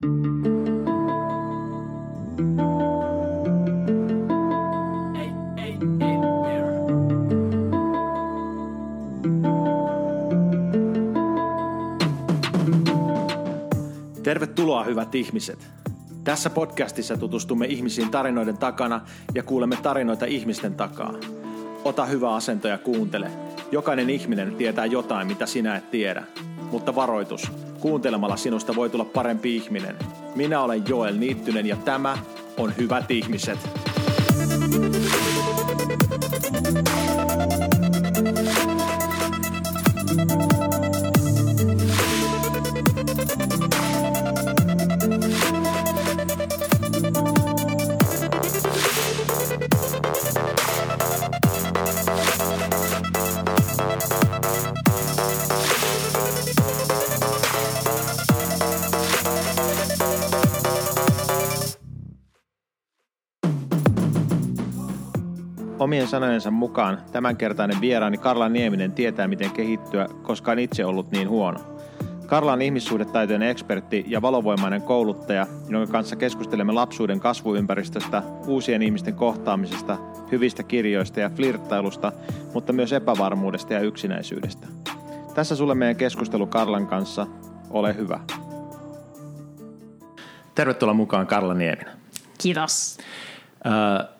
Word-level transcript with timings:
Tervetuloa 0.00 0.14
hyvät 14.84 15.14
ihmiset. 15.14 15.70
Tässä 16.24 16.50
podcastissa 16.50 17.16
tutustumme 17.16 17.66
ihmisiin 17.66 18.10
tarinoiden 18.10 18.58
takana 18.58 19.00
ja 19.34 19.42
kuulemme 19.42 19.76
tarinoita 19.82 20.26
ihmisten 20.26 20.74
takaa. 20.74 21.14
Ota 21.84 22.06
hyvä 22.06 22.34
asento 22.34 22.68
ja 22.68 22.78
kuuntele. 22.78 23.30
Jokainen 23.72 24.10
ihminen 24.10 24.54
tietää 24.54 24.86
jotain, 24.86 25.26
mitä 25.26 25.46
sinä 25.46 25.76
et 25.76 25.90
tiedä. 25.90 26.24
Mutta 26.70 26.94
varoitus, 26.94 27.52
kuuntelemalla 27.80 28.36
sinusta 28.36 28.74
voi 28.74 28.90
tulla 28.90 29.04
parempi 29.04 29.56
ihminen. 29.56 29.96
Minä 30.34 30.60
olen 30.60 30.82
Joel 30.88 31.16
Niittynen 31.16 31.66
ja 31.66 31.76
tämä 31.76 32.18
on 32.56 32.72
Hyvät 32.78 33.10
ihmiset. 33.10 33.58
Omien 65.90 66.08
sanojensa 66.08 66.50
mukaan 66.50 66.98
tämänkertainen 67.12 67.80
vieraani 67.80 68.18
Karla 68.18 68.48
Nieminen 68.48 68.92
tietää, 68.92 69.28
miten 69.28 69.50
kehittyä, 69.50 70.08
koska 70.22 70.52
on 70.52 70.58
itse 70.58 70.84
ollut 70.84 71.10
niin 71.10 71.28
huono. 71.28 71.60
Karla 72.26 72.52
on 72.52 72.62
ihmissuhdetaitojen 72.62 73.42
ekspertti 73.42 74.04
ja 74.06 74.22
valovoimainen 74.22 74.82
kouluttaja, 74.82 75.46
jonka 75.68 75.92
kanssa 75.92 76.16
keskustelemme 76.16 76.72
lapsuuden 76.72 77.20
kasvuympäristöstä, 77.20 78.22
uusien 78.46 78.82
ihmisten 78.82 79.14
kohtaamisesta, 79.14 79.98
hyvistä 80.32 80.62
kirjoista 80.62 81.20
ja 81.20 81.30
flirttailusta, 81.30 82.12
mutta 82.54 82.72
myös 82.72 82.92
epävarmuudesta 82.92 83.74
ja 83.74 83.80
yksinäisyydestä. 83.80 84.66
Tässä 85.34 85.56
sulle 85.56 85.74
meidän 85.74 85.96
keskustelu 85.96 86.46
Karlan 86.46 86.86
kanssa. 86.86 87.26
Ole 87.70 87.96
hyvä. 87.96 88.20
Tervetuloa 90.54 90.94
mukaan 90.94 91.26
Karla 91.26 91.54
Nieminen. 91.54 91.96
Kiitos. 92.38 92.98
Äh, 93.66 94.19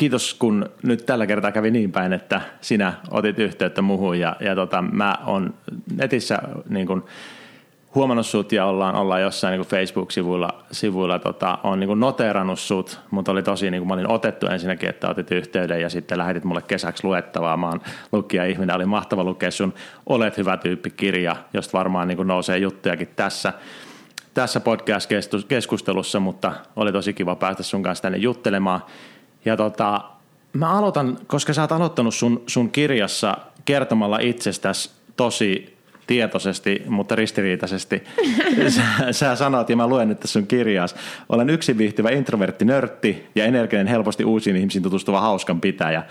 kiitos, 0.00 0.34
kun 0.34 0.70
nyt 0.82 1.06
tällä 1.06 1.26
kertaa 1.26 1.52
kävi 1.52 1.70
niin 1.70 1.92
päin, 1.92 2.12
että 2.12 2.40
sinä 2.60 2.92
otit 3.10 3.38
yhteyttä 3.38 3.82
muuhun 3.82 4.18
ja, 4.18 4.36
ja 4.40 4.54
tota, 4.54 4.82
mä 4.82 5.14
oon 5.26 5.54
netissä 5.96 6.38
niin 6.68 6.86
kun, 6.86 7.04
huomannut 7.94 8.26
sut 8.26 8.52
ja 8.52 8.66
ollaan, 8.66 8.94
ollaan 8.94 9.22
jossain 9.22 9.58
niin 9.58 9.68
Facebook-sivuilla 9.68 10.64
sivuilla, 10.72 11.18
tota, 11.18 11.58
on 11.62 11.80
niin 11.80 12.00
noteerannut 12.00 12.58
sut, 12.58 13.00
mutta 13.10 13.32
oli 13.32 13.42
tosi, 13.42 13.70
niin 13.70 13.86
mä 13.86 13.94
olin 13.94 14.10
otettu 14.10 14.46
ensinnäkin, 14.46 14.88
että 14.88 15.08
otit 15.10 15.30
yhteyden 15.30 15.80
ja 15.80 15.90
sitten 15.90 16.18
lähetit 16.18 16.44
mulle 16.44 16.62
kesäksi 16.62 17.04
luettavaa. 17.04 17.56
Mä 17.56 17.68
oon 17.68 17.80
lukija 18.12 18.44
ihminen, 18.44 18.76
oli 18.76 18.86
mahtava 18.86 19.24
lukea 19.24 19.50
sun 19.50 19.74
Olet 20.06 20.36
hyvä 20.36 20.56
tyyppi 20.56 20.90
kirja, 20.90 21.36
josta 21.54 21.78
varmaan 21.78 22.08
niin 22.08 22.26
nousee 22.26 22.58
juttujakin 22.58 23.08
tässä 23.16 23.52
tässä 24.34 24.60
podcast-keskustelussa, 24.60 26.20
mutta 26.20 26.52
oli 26.76 26.92
tosi 26.92 27.12
kiva 27.12 27.36
päästä 27.36 27.62
sun 27.62 27.82
kanssa 27.82 28.02
tänne 28.02 28.18
juttelemaan. 28.18 28.80
Ja 29.44 29.56
tota, 29.56 30.00
mä 30.52 30.78
aloitan, 30.78 31.18
koska 31.26 31.52
sä 31.52 31.62
oot 31.62 31.72
aloittanut 31.72 32.14
sun, 32.14 32.42
sun 32.46 32.70
kirjassa 32.70 33.36
kertomalla 33.64 34.18
itsestäsi 34.18 34.90
tosi 35.16 35.80
tietoisesti, 36.06 36.82
mutta 36.88 37.14
ristiriitaisesti. 37.14 38.04
Sä, 38.68 39.12
sä 39.12 39.36
sanot, 39.36 39.70
ja 39.70 39.76
mä 39.76 39.86
luen 39.86 40.08
nyt 40.08 40.20
tässä 40.20 40.32
sun 40.32 40.46
kirjaas, 40.46 40.94
olen 41.28 41.50
yksin 41.50 41.78
viihtyvä 41.78 42.10
introvertti 42.10 42.64
nörtti 42.64 43.26
ja 43.34 43.44
energinen 43.44 43.86
helposti 43.86 44.24
uusiin 44.24 44.56
ihmisiin 44.56 44.82
tutustuva 44.82 45.20
hauskan 45.20 45.60
pitäjä. 45.60 46.02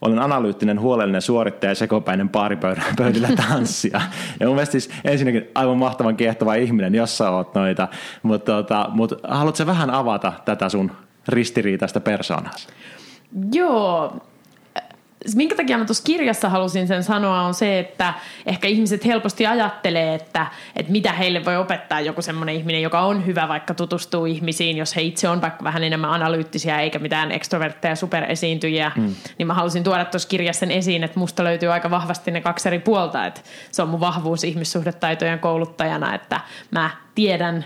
Olen 0.00 0.18
analyyttinen, 0.18 0.80
huolellinen 0.80 1.22
suorittaja 1.22 1.70
ja 1.70 1.74
sekopäinen 1.74 2.28
paaripöydillä 2.28 3.28
tanssia. 3.48 4.00
Ja 4.40 4.46
mun 4.46 4.56
mielestä 4.56 4.72
siis 4.72 4.90
ensinnäkin 5.04 5.48
aivan 5.54 5.78
mahtavan 5.78 6.16
kiehtova 6.16 6.54
ihminen, 6.54 6.94
jos 6.94 7.18
sä 7.18 7.30
oot 7.30 7.54
noita. 7.54 7.88
Mutta 8.22 8.52
tota, 8.52 8.88
mut 8.90 9.12
haluatko 9.28 9.66
vähän 9.66 9.90
avata 9.90 10.32
tätä 10.44 10.68
sun 10.68 10.90
ristiriitaista 11.28 12.00
persoonaa? 12.00 12.52
Joo, 13.52 14.16
minkä 15.34 15.56
takia 15.56 15.78
mä 15.78 15.84
tuossa 15.84 16.04
kirjassa 16.04 16.48
halusin 16.48 16.88
sen 16.88 17.04
sanoa 17.04 17.42
on 17.42 17.54
se, 17.54 17.78
että 17.78 18.14
ehkä 18.46 18.68
ihmiset 18.68 19.04
helposti 19.04 19.46
ajattelee, 19.46 20.14
että, 20.14 20.46
että 20.76 20.92
mitä 20.92 21.12
heille 21.12 21.44
voi 21.44 21.56
opettaa 21.56 22.00
joku 22.00 22.22
semmoinen 22.22 22.54
ihminen, 22.54 22.82
joka 22.82 23.00
on 23.00 23.26
hyvä 23.26 23.48
vaikka 23.48 23.74
tutustuu 23.74 24.26
ihmisiin, 24.26 24.76
jos 24.76 24.96
he 24.96 25.02
itse 25.02 25.28
on 25.28 25.40
vaikka 25.40 25.64
vähän 25.64 25.84
enemmän 25.84 26.10
analyyttisiä 26.10 26.80
eikä 26.80 26.98
mitään 26.98 27.32
ekstrovertteja 27.32 27.96
superesiintyjiä, 27.96 28.92
mm. 28.96 29.14
niin 29.38 29.46
mä 29.46 29.54
halusin 29.54 29.84
tuoda 29.84 30.04
tuossa 30.04 30.28
kirjassa 30.28 30.60
sen 30.60 30.70
esiin, 30.70 31.04
että 31.04 31.18
musta 31.18 31.44
löytyy 31.44 31.72
aika 31.72 31.90
vahvasti 31.90 32.30
ne 32.30 32.40
kaksi 32.40 32.68
eri 32.68 32.78
puolta, 32.78 33.26
että 33.26 33.40
se 33.72 33.82
on 33.82 33.88
mun 33.88 34.00
vahvuus 34.00 34.44
ihmissuhdetaitojen 34.44 35.38
kouluttajana, 35.38 36.14
että 36.14 36.40
mä 36.70 36.90
tiedän 37.14 37.64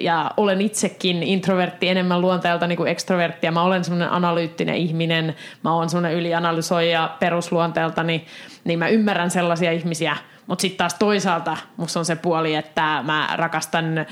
ja 0.00 0.30
olen 0.36 0.60
itsekin 0.60 1.22
introvertti 1.22 1.88
enemmän 1.88 2.20
luonteelta 2.20 2.66
niin 2.66 2.76
kuin 2.76 2.88
ekstrovertti 2.88 3.46
ja 3.46 3.52
mä 3.52 3.62
olen 3.62 3.84
semmoinen 3.84 4.10
analyyttinen 4.10 4.74
ihminen, 4.74 5.36
mä 5.64 5.74
oon 5.74 5.90
semmoinen 5.90 6.18
ylianalysoija 6.18 7.16
perusluonteelta, 7.20 8.02
niin, 8.02 8.26
niin 8.64 8.78
mä 8.78 8.88
ymmärrän 8.88 9.30
sellaisia 9.30 9.72
ihmisiä, 9.72 10.16
mutta 10.46 10.62
sitten 10.62 10.78
taas 10.78 10.94
toisaalta 10.94 11.56
musta 11.76 11.98
on 11.98 12.04
se 12.04 12.16
puoli, 12.16 12.54
että 12.54 13.02
mä 13.02 13.28
rakastan 13.34 13.98
äh, 13.98 14.06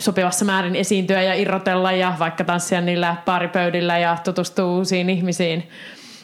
sopivassa 0.00 0.44
määrin 0.44 0.76
esiintyä 0.76 1.22
ja 1.22 1.34
irrotella 1.34 1.92
ja 1.92 2.14
vaikka 2.18 2.44
tanssia 2.44 2.80
niillä 2.80 3.16
paaripöydillä 3.24 3.98
ja 3.98 4.16
tutustua 4.24 4.64
uusiin 4.64 5.10
ihmisiin. 5.10 5.68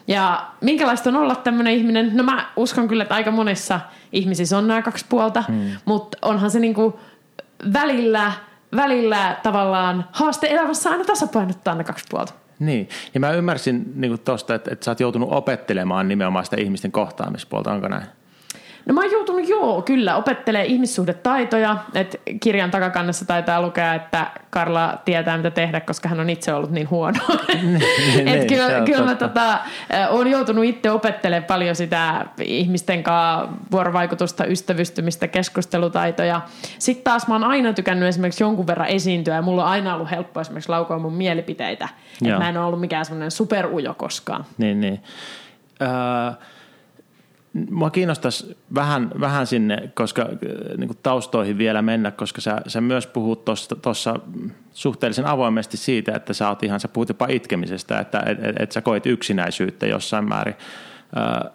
Ja 0.08 0.46
minkälaista 0.60 1.10
on 1.10 1.16
olla 1.16 1.34
tämmöinen 1.34 1.74
ihminen? 1.74 2.10
No 2.16 2.22
mä 2.22 2.46
uskon 2.56 2.88
kyllä, 2.88 3.02
että 3.02 3.14
aika 3.14 3.30
monessa 3.30 3.80
ihmisissä 4.12 4.58
on 4.58 4.68
nämä 4.68 4.82
kaksi 4.82 5.06
puolta, 5.08 5.44
hmm. 5.48 5.70
mutta 5.84 6.18
onhan 6.22 6.50
se 6.50 6.58
niinku 6.58 7.00
välillä– 7.72 8.32
välillä 8.76 9.36
tavallaan 9.42 10.08
haaste 10.12 10.46
elämässä 10.46 10.90
aina 10.90 11.04
tasapainottaa 11.04 11.74
ne 11.74 11.84
kaksi 11.84 12.04
puolta. 12.10 12.32
Niin, 12.58 12.88
ja 13.14 13.20
mä 13.20 13.30
ymmärsin 13.30 13.92
niin 13.94 14.20
tuosta, 14.20 14.54
että, 14.54 14.72
että 14.72 14.84
sä 14.84 14.90
oot 14.90 15.00
joutunut 15.00 15.32
opettelemaan 15.32 16.08
nimenomaan 16.08 16.44
sitä 16.44 16.56
ihmisten 16.56 16.92
kohtaamispuolta, 16.92 17.72
onko 17.72 17.88
näin? 17.88 18.06
No 18.86 18.94
mä 18.94 19.00
oon 19.00 19.10
joutunut 19.10 19.48
joo, 19.48 19.82
kyllä, 19.82 20.16
opettelee 20.16 20.64
ihmissuhdetaitoja. 20.64 21.76
että 21.94 22.18
kirjan 22.40 22.70
takakannessa 22.70 23.24
taitaa 23.24 23.62
lukea, 23.62 23.94
että 23.94 24.26
Karla 24.50 24.98
tietää 25.04 25.36
mitä 25.36 25.50
tehdä, 25.50 25.80
koska 25.80 26.08
hän 26.08 26.20
on 26.20 26.30
itse 26.30 26.54
ollut 26.54 26.70
niin 26.70 26.90
huono. 26.90 27.18
Niin, 27.62 27.78
niin, 28.24 28.28
et 28.28 28.48
kyllä, 28.48 28.82
kyllä 28.86 29.04
mä 29.04 29.14
tota, 29.14 29.58
oon 30.10 30.30
joutunut 30.30 30.64
itse 30.64 30.90
opettelemaan 30.90 31.46
paljon 31.46 31.76
sitä 31.76 32.26
ihmisten 32.42 33.02
kanssa 33.02 33.48
vuorovaikutusta, 33.70 34.44
ystävystymistä, 34.44 35.28
keskustelutaitoja. 35.28 36.40
Sitten 36.78 37.04
taas 37.04 37.28
mä 37.28 37.34
oon 37.34 37.44
aina 37.44 37.72
tykännyt 37.72 38.08
esimerkiksi 38.08 38.44
jonkun 38.44 38.66
verran 38.66 38.88
esiintyä 38.88 39.34
ja 39.34 39.42
mulla 39.42 39.64
on 39.64 39.70
aina 39.70 39.94
ollut 39.94 40.10
helppo 40.10 40.40
esimerkiksi 40.40 40.68
laukoa 40.68 40.98
mun 40.98 41.14
mielipiteitä. 41.14 41.88
Että 42.24 42.38
mä 42.38 42.48
en 42.48 42.56
ole 42.56 42.66
ollut 42.66 42.80
mikään 42.80 43.04
semmoinen 43.04 43.30
superujo 43.30 43.94
koskaan. 43.94 44.44
Niin, 44.58 44.80
niin. 44.80 45.02
Uh 45.80 46.36
Mua 47.70 47.90
kiinnostaisi 47.90 48.56
vähän, 48.74 49.10
vähän 49.20 49.46
sinne, 49.46 49.90
koska 49.94 50.22
äh, 50.22 50.28
niin 50.78 50.88
kuin 50.88 50.98
taustoihin 51.02 51.58
vielä 51.58 51.82
mennä, 51.82 52.10
koska 52.10 52.40
sä, 52.40 52.60
sä 52.66 52.80
myös 52.80 53.06
puhut 53.06 53.44
tuossa 53.82 54.20
suhteellisen 54.72 55.26
avoimesti 55.26 55.76
siitä, 55.76 56.12
että 56.14 56.32
sä 56.32 56.48
oot 56.48 56.62
ihan, 56.62 56.80
sä 56.80 56.88
puhut 56.88 57.08
jopa 57.08 57.26
itkemisestä, 57.28 58.00
että 58.00 58.22
et, 58.26 58.44
et, 58.44 58.56
et 58.60 58.72
sä 58.72 58.80
koit 58.80 59.06
yksinäisyyttä 59.06 59.86
jossain 59.86 60.28
määrin 60.28 60.54
ää, 61.14 61.40
äh, 61.44 61.52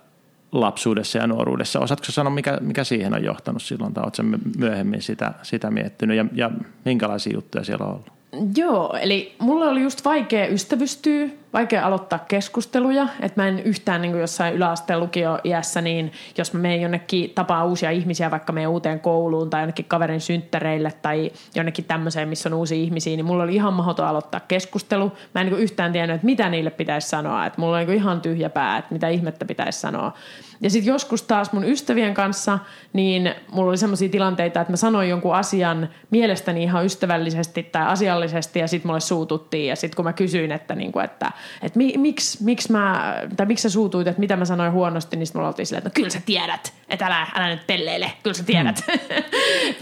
lapsuudessa 0.51 1.18
ja 1.18 1.27
nuoruudessa. 1.27 1.80
Osaatko 1.80 2.12
sanoa, 2.12 2.33
mikä, 2.33 2.57
mikä 2.62 2.83
siihen 2.83 3.13
on 3.13 3.24
johtanut 3.24 3.62
silloin, 3.62 3.94
tai 3.94 4.04
oletko 4.04 4.24
myöhemmin 4.57 5.01
sitä, 5.01 5.33
sitä 5.44 5.71
miettinyt, 5.71 6.18
ja, 6.18 6.25
ja 6.33 6.51
minkälaisia 6.86 7.33
juttuja 7.33 7.63
siellä 7.63 7.86
on 7.86 7.92
ollut? 7.92 8.17
Joo, 8.57 8.98
eli 9.01 9.36
mulla 9.39 9.66
oli 9.66 9.81
just 9.81 10.06
vaikea 10.06 10.48
ystävystyä, 10.48 11.28
vaikea 11.54 11.86
aloittaa 11.86 12.19
keskusteluja, 12.19 13.07
että 13.19 13.42
mä 13.42 13.48
en 13.48 13.60
yhtään 13.60 14.01
niin 14.01 14.19
jossain 14.19 14.54
yläasteen 14.54 15.00
lukioiässä, 15.00 15.81
niin 15.81 16.12
jos 16.38 16.54
mä 16.54 16.60
menen 16.60 16.81
jonnekin 16.81 17.30
tapaa 17.30 17.66
uusia 17.66 17.92
ihmisiä 17.92 18.31
vaikka 18.31 18.54
meidän 18.54 18.72
uuteen 18.72 19.00
kouluun 19.00 19.50
tai 19.50 19.62
jonnekin 19.62 19.86
kaverin 19.86 20.22
synttäreille 20.22 20.94
tai 21.01 21.31
jonnekin 21.56 21.86
tämmöiseen, 21.86 22.30
missä 22.30 22.50
on 22.50 22.54
uusia 22.54 22.78
ihmisiä, 22.78 23.16
niin 23.16 23.25
mulla 23.25 23.44
oli 23.44 23.56
ihan 23.56 23.74
mahdoton 23.74 24.07
aloittaa 24.07 24.40
keskustelu. 24.40 25.12
Mä 25.36 25.42
en 25.42 25.48
niin 25.48 25.60
yhtään 25.60 25.92
tiennyt, 25.92 26.16
että 26.16 26.25
mitä 26.25 26.50
niille 26.50 26.69
pitäisi 26.69 27.10
sanoa, 27.10 27.45
että 27.45 27.62
mulla 27.62 27.78
oli 27.78 27.86
niin 27.86 27.98
ihan 27.98 28.22
tyhjä 28.22 28.50
pää, 28.50 28.78
että 28.78 28.94
mitä 28.94 29.07
ihmettä 29.07 29.45
pitäisi 29.45 29.80
sanoa. 29.80 30.13
Ja 30.62 30.69
sitten 30.69 30.92
joskus 30.92 31.21
taas 31.21 31.51
mun 31.51 31.63
ystävien 31.63 32.13
kanssa, 32.13 32.59
niin 32.94 33.36
mulla 33.51 33.69
oli 33.69 33.77
sellaisia 33.77 34.09
tilanteita, 34.09 34.62
että 34.62 34.74
mä 34.74 34.77
sanoin 34.77 35.09
jonkun 35.09 35.36
asian 35.36 35.89
mielestäni 36.09 36.63
ihan 36.63 36.86
ystävällisesti 36.86 37.63
tai 37.63 37.86
asiallisesti 37.86 38.59
ja 38.59 38.68
sitten 38.68 38.89
mulle 38.89 39.00
suututtiin. 39.00 39.68
Ja 39.68 39.75
sitten 39.75 39.95
kun 39.95 40.06
mä 40.06 40.13
kysyin, 40.13 40.51
että, 40.51 40.75
niinku, 40.75 41.00
että, 41.00 41.31
että 41.62 41.77
mi, 41.77 41.94
miksi, 41.98 42.44
miksi, 42.44 42.71
mä, 42.71 43.15
tai 43.38 43.45
miksi 43.45 43.62
sä 43.62 43.69
suutuit, 43.69 44.07
että 44.07 44.19
mitä 44.19 44.36
mä 44.36 44.45
sanoin 44.45 44.71
huonosti, 44.71 45.18
niin 45.18 45.27
sitten 45.27 45.39
mulla 45.39 45.48
oltiin 45.48 45.65
silleen, 45.65 45.88
että 45.88 45.89
no 45.89 45.94
kyllä 45.94 46.09
sä 46.09 46.21
tiedät, 46.25 46.74
että 46.89 47.06
älä, 47.06 47.27
älä 47.36 47.50
nyt 47.50 47.68
pelleile, 47.68 48.12
kyllä 48.24 48.33
sä 48.33 48.44
tiedät. 48.44 48.83
Hmm. 48.92 49.24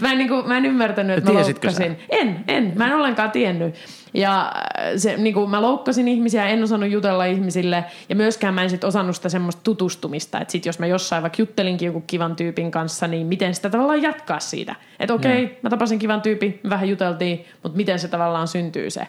mä, 0.00 0.12
en, 0.12 0.18
niinku, 0.18 0.42
mä 0.42 0.56
en 0.56 0.66
ymmärtänyt, 0.66 1.18
että 1.18 1.32
mä 1.32 1.40
loukkasin. 1.40 1.98
En, 2.10 2.44
en, 2.48 2.72
mä 2.76 2.86
en 2.86 2.94
ollenkaan 2.96 3.30
tiennyt. 3.30 3.74
Ja 4.16 4.52
se, 4.96 5.16
niin 5.16 5.34
kuin 5.34 5.50
mä 5.50 5.62
loukkasin 5.62 6.08
ihmisiä, 6.08 6.48
en 6.48 6.64
osannut 6.64 6.90
jutella 6.90 7.24
ihmisille 7.24 7.84
ja 8.08 8.16
myöskään 8.16 8.54
mä 8.54 8.62
en 8.62 8.70
sit 8.70 8.84
osannut 8.84 9.16
sitä 9.16 9.28
semmoista 9.28 9.62
tutustumista, 9.62 10.40
että 10.40 10.52
sit 10.52 10.66
jos 10.66 10.78
mä 10.78 10.86
jossain 10.86 11.22
vaikka 11.22 11.42
juttelinkin 11.42 11.86
joku 11.86 12.04
kivan 12.06 12.36
tyypin 12.36 12.70
kanssa, 12.70 13.06
niin 13.06 13.26
miten 13.26 13.54
sitä 13.54 13.70
tavallaan 13.70 14.02
jatkaa 14.02 14.40
siitä. 14.40 14.74
Että 15.00 15.14
okei, 15.14 15.44
okay, 15.44 15.56
mä 15.62 15.70
tapasin 15.70 15.98
kivan 15.98 16.22
tyypin, 16.22 16.60
vähän 16.68 16.88
juteltiin, 16.88 17.44
mutta 17.62 17.76
miten 17.76 17.98
se 17.98 18.08
tavallaan 18.08 18.48
syntyy 18.48 18.90
se 18.90 19.06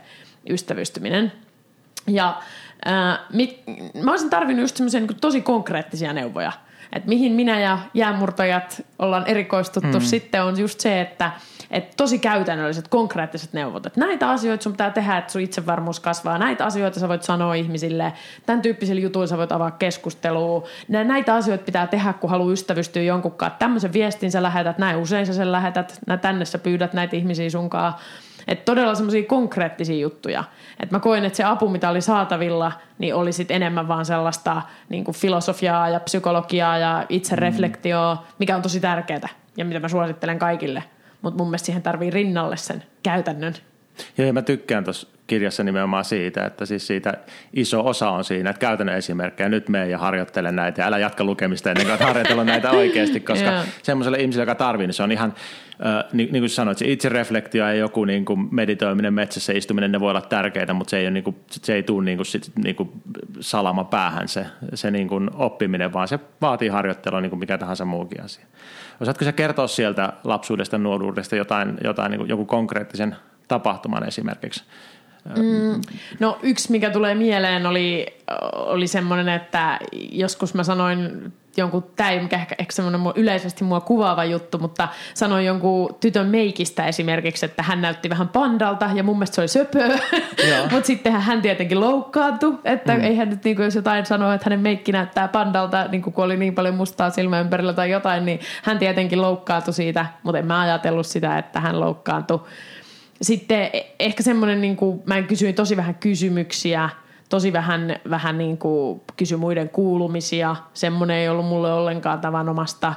ystävystyminen. 0.49 1.31
Ja 2.07 2.41
ää, 2.85 3.19
mit, 3.33 3.63
mä 4.03 4.11
olisin 4.11 4.29
tarvinnut 4.29 4.63
just 4.63 4.77
semmoisia 4.77 4.99
niin 4.99 5.17
tosi 5.21 5.41
konkreettisia 5.41 6.13
neuvoja– 6.13 6.51
että 6.93 7.09
mihin 7.09 7.31
minä 7.31 7.59
ja 7.59 7.79
jäämurtajat 7.93 8.85
ollaan 8.99 9.27
erikoistuttu 9.27 9.99
mm. 9.99 10.05
sitten 10.05 10.43
on 10.43 10.59
just 10.59 10.79
se, 10.79 11.01
että 11.01 11.31
et 11.71 11.93
tosi 11.97 12.19
käytännölliset, 12.19 12.87
konkreettiset 12.87 13.53
neuvot. 13.53 13.85
Että 13.85 13.99
näitä 13.99 14.29
asioita 14.29 14.63
sun 14.63 14.71
pitää 14.71 14.91
tehdä, 14.91 15.17
että 15.17 15.31
sun 15.31 15.41
itsevarmuus 15.41 15.99
kasvaa. 15.99 16.37
Näitä 16.37 16.65
asioita 16.65 16.99
sä 16.99 17.07
voit 17.07 17.23
sanoa 17.23 17.53
ihmisille. 17.53 18.13
Tämän 18.45 18.61
tyyppisillä 18.61 19.01
jutuilla 19.01 19.27
sä 19.27 19.37
voit 19.37 19.51
avaa 19.51 19.71
keskustelua. 19.71 20.67
Näitä 20.87 21.35
asioita 21.35 21.63
pitää 21.63 21.87
tehdä, 21.87 22.13
kun 22.13 22.29
haluaa 22.29 22.53
ystävystyä 22.53 23.01
jonkunkaan. 23.01 23.51
Tämmöisen 23.59 23.93
viestin 23.93 24.31
sä 24.31 24.43
lähetät, 24.43 24.77
näin 24.77 24.97
usein 24.97 25.25
sä 25.25 25.33
sen 25.33 25.51
lähetät. 25.51 25.99
Tänne 26.21 26.45
sä 26.45 26.57
pyydät 26.57 26.93
näitä 26.93 27.15
ihmisiä 27.15 27.49
sunkaan. 27.49 27.93
Että 28.47 28.65
todella 28.65 28.95
semmoisia 28.95 29.23
konkreettisia 29.23 29.99
juttuja. 29.99 30.43
Että 30.79 30.95
mä 30.95 30.99
koin, 30.99 31.25
että 31.25 31.37
se 31.37 31.43
apu, 31.43 31.69
mitä 31.69 31.89
oli 31.89 32.01
saatavilla, 32.01 32.71
niin 32.97 33.15
oli 33.15 33.31
sit 33.31 33.51
enemmän 33.51 33.87
vaan 33.87 34.05
sellaista 34.05 34.61
niin 34.89 35.03
kuin 35.03 35.15
filosofiaa 35.15 35.89
ja 35.89 35.99
psykologiaa 35.99 36.77
ja 36.77 37.05
itsereflektioa, 37.09 38.15
mm. 38.15 38.21
mikä 38.39 38.55
on 38.55 38.61
tosi 38.61 38.79
tärkeää 38.79 39.29
ja 39.57 39.65
mitä 39.65 39.79
mä 39.79 39.87
suosittelen 39.87 40.39
kaikille. 40.39 40.83
Mutta 41.21 41.37
mun 41.37 41.47
mielestä 41.47 41.65
siihen 41.65 41.81
tarvii 41.81 42.09
rinnalle 42.09 42.57
sen 42.57 42.83
käytännön. 43.03 43.53
Joo, 44.17 44.27
ja 44.27 44.33
mä 44.33 44.41
tykkään 44.41 44.83
tuossa 44.83 45.07
kirjassa 45.27 45.63
nimenomaan 45.63 46.05
siitä, 46.05 46.45
että 46.45 46.65
siis 46.65 46.87
siitä 46.87 47.13
iso 47.53 47.85
osa 47.85 48.09
on 48.09 48.23
siinä, 48.23 48.49
että 48.49 48.59
käytännön 48.59 48.97
esimerkkejä, 48.97 49.49
nyt 49.49 49.69
mene 49.69 49.89
ja 49.89 49.97
harjoittele 49.97 50.51
näitä 50.51 50.81
ja 50.81 50.87
älä 50.87 50.97
jatka 50.97 51.23
lukemista 51.23 51.69
ennen 51.69 51.85
kuin 51.85 51.99
harjoitella 51.99 52.43
näitä 52.43 52.71
oikeasti, 52.79 53.19
koska 53.19 53.49
yeah. 53.49 53.67
semmoiselle 53.83 54.17
ihmiselle, 54.17 54.41
joka 54.41 54.55
tarvii, 54.55 54.87
niin 54.87 54.93
se 54.93 55.03
on 55.03 55.11
ihan, 55.11 55.33
äh, 55.85 56.03
niin, 56.13 56.29
niin 56.31 56.41
kuin 56.41 56.49
sanoit, 56.49 56.77
se 56.77 56.87
itsereflektio 56.87 57.65
ja 57.65 57.73
joku 57.73 58.05
niin 58.05 58.25
kuin 58.25 58.47
meditoiminen 58.51 59.13
metsässä 59.13 59.53
istuminen, 59.53 59.91
ne 59.91 59.99
voi 59.99 60.09
olla 60.09 60.21
tärkeitä, 60.21 60.73
mutta 60.73 60.91
se 60.91 60.97
ei, 60.97 61.05
ole, 61.05 61.11
niin 61.11 61.23
kuin, 61.23 61.35
se 61.49 61.73
ei 61.73 61.83
tule 61.83 62.05
niin 62.05 62.17
kuin, 62.17 62.25
sit, 62.25 62.51
niin 62.63 62.75
kuin 62.75 62.89
salama 63.39 63.83
päähän 63.83 64.27
se, 64.27 64.45
se 64.73 64.91
niin 64.91 65.07
kuin 65.07 65.29
oppiminen, 65.33 65.93
vaan 65.93 66.07
se 66.07 66.19
vaatii 66.41 66.69
harjoittelua 66.69 67.21
niin 67.21 67.29
kuin 67.29 67.39
mikä 67.39 67.57
tahansa 67.57 67.85
muukin 67.85 68.23
asia. 68.23 68.45
Osaatko 69.01 69.25
sä 69.25 69.31
kertoa 69.31 69.67
sieltä 69.67 70.13
lapsuudesta, 70.23 70.77
nuoruudesta 70.77 71.35
jotain, 71.35 71.77
jotain 71.83 72.11
niin 72.11 72.27
joku 72.27 72.45
konkreettisen 72.45 73.15
tapahtuman 73.47 74.07
esimerkiksi? 74.07 74.63
Mm, 75.35 75.81
no 76.19 76.39
yksi, 76.43 76.71
mikä 76.71 76.89
tulee 76.89 77.15
mieleen, 77.15 77.65
oli, 77.65 78.05
oli 78.53 78.87
semmoinen, 78.87 79.29
että 79.29 79.79
joskus 80.11 80.53
mä 80.53 80.63
sanoin 80.63 81.33
jonkun, 81.57 81.91
tämä 81.95 82.09
ei 82.09 82.17
ehkä, 82.17 82.55
ehkä 82.57 82.71
semmoinen 82.71 83.01
yleisesti 83.15 83.63
mua 83.63 83.79
kuvaava 83.79 84.25
juttu, 84.25 84.57
mutta 84.57 84.87
sanoin 85.13 85.45
jonkun 85.45 85.95
tytön 85.99 86.27
meikistä 86.27 86.87
esimerkiksi, 86.87 87.45
että 87.45 87.63
hän 87.63 87.81
näytti 87.81 88.09
vähän 88.09 88.27
pandalta 88.27 88.89
ja 88.93 89.03
mun 89.03 89.15
mielestä 89.15 89.35
se 89.35 89.41
oli 89.41 89.47
söpö, 89.47 89.97
mutta 90.71 90.87
sittenhän 90.87 91.21
hän 91.21 91.41
tietenkin 91.41 91.79
loukkaantui, 91.79 92.59
että 92.65 92.95
mm. 92.95 93.03
eihän 93.03 93.29
nyt 93.29 93.43
niin 93.43 93.55
kuin, 93.55 93.63
jos 93.63 93.75
jotain 93.75 94.05
sanoo, 94.05 94.31
että 94.31 94.45
hänen 94.45 94.59
meikki 94.59 94.91
näyttää 94.91 95.27
pandalta, 95.27 95.87
niin 95.91 96.01
kuin 96.01 96.13
kun 96.13 96.25
oli 96.25 96.37
niin 96.37 96.55
paljon 96.55 96.75
mustaa 96.75 97.09
silmä 97.09 97.39
ympärillä 97.39 97.73
tai 97.73 97.91
jotain, 97.91 98.25
niin 98.25 98.39
hän 98.63 98.79
tietenkin 98.79 99.21
loukkaantui 99.21 99.73
siitä, 99.73 100.05
mutta 100.23 100.39
en 100.39 100.45
mä 100.45 100.61
ajatellut 100.61 101.07
sitä, 101.07 101.37
että 101.37 101.59
hän 101.59 101.79
loukkaantui. 101.79 102.39
Sitten 103.21 103.69
e- 103.73 103.95
ehkä 103.99 104.23
semmoinen, 104.23 104.61
niin 104.61 104.75
kuin, 104.75 105.01
mä 105.05 105.21
kysyin 105.21 105.55
tosi 105.55 105.77
vähän 105.77 105.95
kysymyksiä, 105.95 106.89
tosi 107.29 107.53
vähän, 107.53 107.95
vähän 108.09 108.37
niin 108.37 108.57
kuin 108.57 109.01
kysy 109.17 109.35
muiden 109.35 109.69
kuulumisia. 109.69 110.55
Semmoinen 110.73 111.17
ei 111.17 111.29
ollut 111.29 111.45
mulle 111.45 111.73
ollenkaan 111.73 112.19
tavanomasta. 112.19 112.93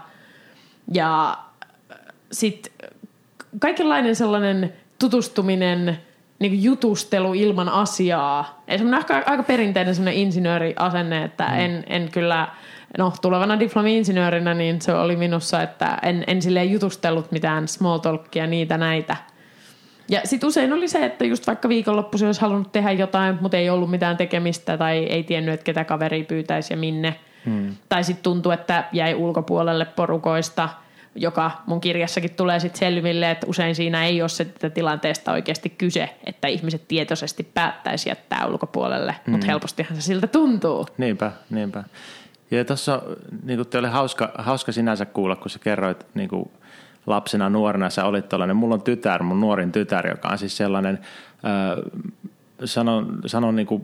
Ja 0.94 1.38
sitten 2.32 2.90
kaikenlainen 3.58 4.16
sellainen 4.16 4.72
tutustuminen, 4.98 5.98
niin 6.38 6.52
kuin 6.52 6.62
jutustelu 6.62 7.34
ilman 7.34 7.68
asiaa. 7.68 8.62
Ei 8.68 8.78
semmoinen 8.78 8.98
aika, 9.00 9.30
aika 9.30 9.42
perinteinen 9.42 9.94
semmoinen 9.94 10.20
insinööriasenne, 10.20 11.24
että 11.24 11.44
mm. 11.44 11.58
en, 11.58 11.84
en 11.86 12.10
kyllä, 12.12 12.48
no 12.98 13.12
tulevana 13.22 13.60
diplomi-insinöörinä, 13.60 14.54
niin 14.54 14.82
se 14.82 14.94
oli 14.94 15.16
minussa, 15.16 15.62
että 15.62 15.98
en, 16.02 16.24
en 16.26 16.42
silleen 16.42 16.72
jutustellut 16.72 17.32
mitään 17.32 17.68
small 17.68 17.98
talkia, 17.98 18.46
niitä 18.46 18.78
näitä– 18.78 19.16
ja 20.10 20.20
sitten 20.24 20.48
usein 20.48 20.72
oli 20.72 20.88
se, 20.88 21.04
että 21.04 21.24
just 21.24 21.46
vaikka 21.46 21.68
viikonloppuisin 21.68 22.26
olisi 22.26 22.40
halunnut 22.40 22.72
tehdä 22.72 22.92
jotain, 22.92 23.38
mutta 23.40 23.56
ei 23.56 23.70
ollut 23.70 23.90
mitään 23.90 24.16
tekemistä 24.16 24.78
tai 24.78 24.98
ei 24.98 25.24
tiennyt, 25.24 25.54
että 25.54 25.64
ketä 25.64 25.84
kaveri 25.84 26.24
pyytäisi 26.24 26.72
ja 26.72 26.76
minne. 26.76 27.16
Hmm. 27.44 27.76
Tai 27.88 28.04
sitten 28.04 28.22
tuntui, 28.22 28.54
että 28.54 28.84
jäi 28.92 29.14
ulkopuolelle 29.14 29.84
porukoista, 29.84 30.68
joka 31.14 31.50
mun 31.66 31.80
kirjassakin 31.80 32.34
tulee 32.34 32.60
sitten 32.60 32.78
selville, 32.78 33.30
että 33.30 33.46
usein 33.46 33.74
siinä 33.74 34.04
ei 34.04 34.22
ole 34.22 34.28
se 34.28 34.46
tilanteesta 34.74 35.32
oikeasti 35.32 35.70
kyse, 35.70 36.10
että 36.26 36.48
ihmiset 36.48 36.88
tietoisesti 36.88 37.42
päättäisi 37.54 38.08
jättää 38.08 38.46
ulkopuolelle, 38.46 39.14
hmm. 39.24 39.32
mutta 39.32 39.46
helpostihan 39.46 39.96
se 39.96 40.02
siltä 40.02 40.26
tuntuu. 40.26 40.86
Niinpä, 40.98 41.32
niinpä. 41.50 41.84
Ja 42.50 42.64
tuossa 42.64 43.02
niin 43.42 43.60
oli 43.78 43.88
hauska, 43.88 44.32
hauska 44.38 44.72
sinänsä 44.72 45.06
kuulla, 45.06 45.36
kun 45.36 45.50
sä 45.50 45.58
kerroit 45.58 46.06
niin 46.14 46.28
kuin 46.28 46.50
lapsena, 47.06 47.48
nuorena 47.48 47.90
sä 47.90 48.04
olit 48.04 48.28
tällainen, 48.28 48.56
mulla 48.56 48.74
on 48.74 48.82
tytär, 48.82 49.22
mun 49.22 49.40
nuorin 49.40 49.72
tytär, 49.72 50.06
joka 50.06 50.28
on 50.28 50.38
siis 50.38 50.56
sellainen, 50.56 50.98
sanon, 52.64 53.18
sanon 53.26 53.56
niin 53.56 53.66
kuin, 53.66 53.82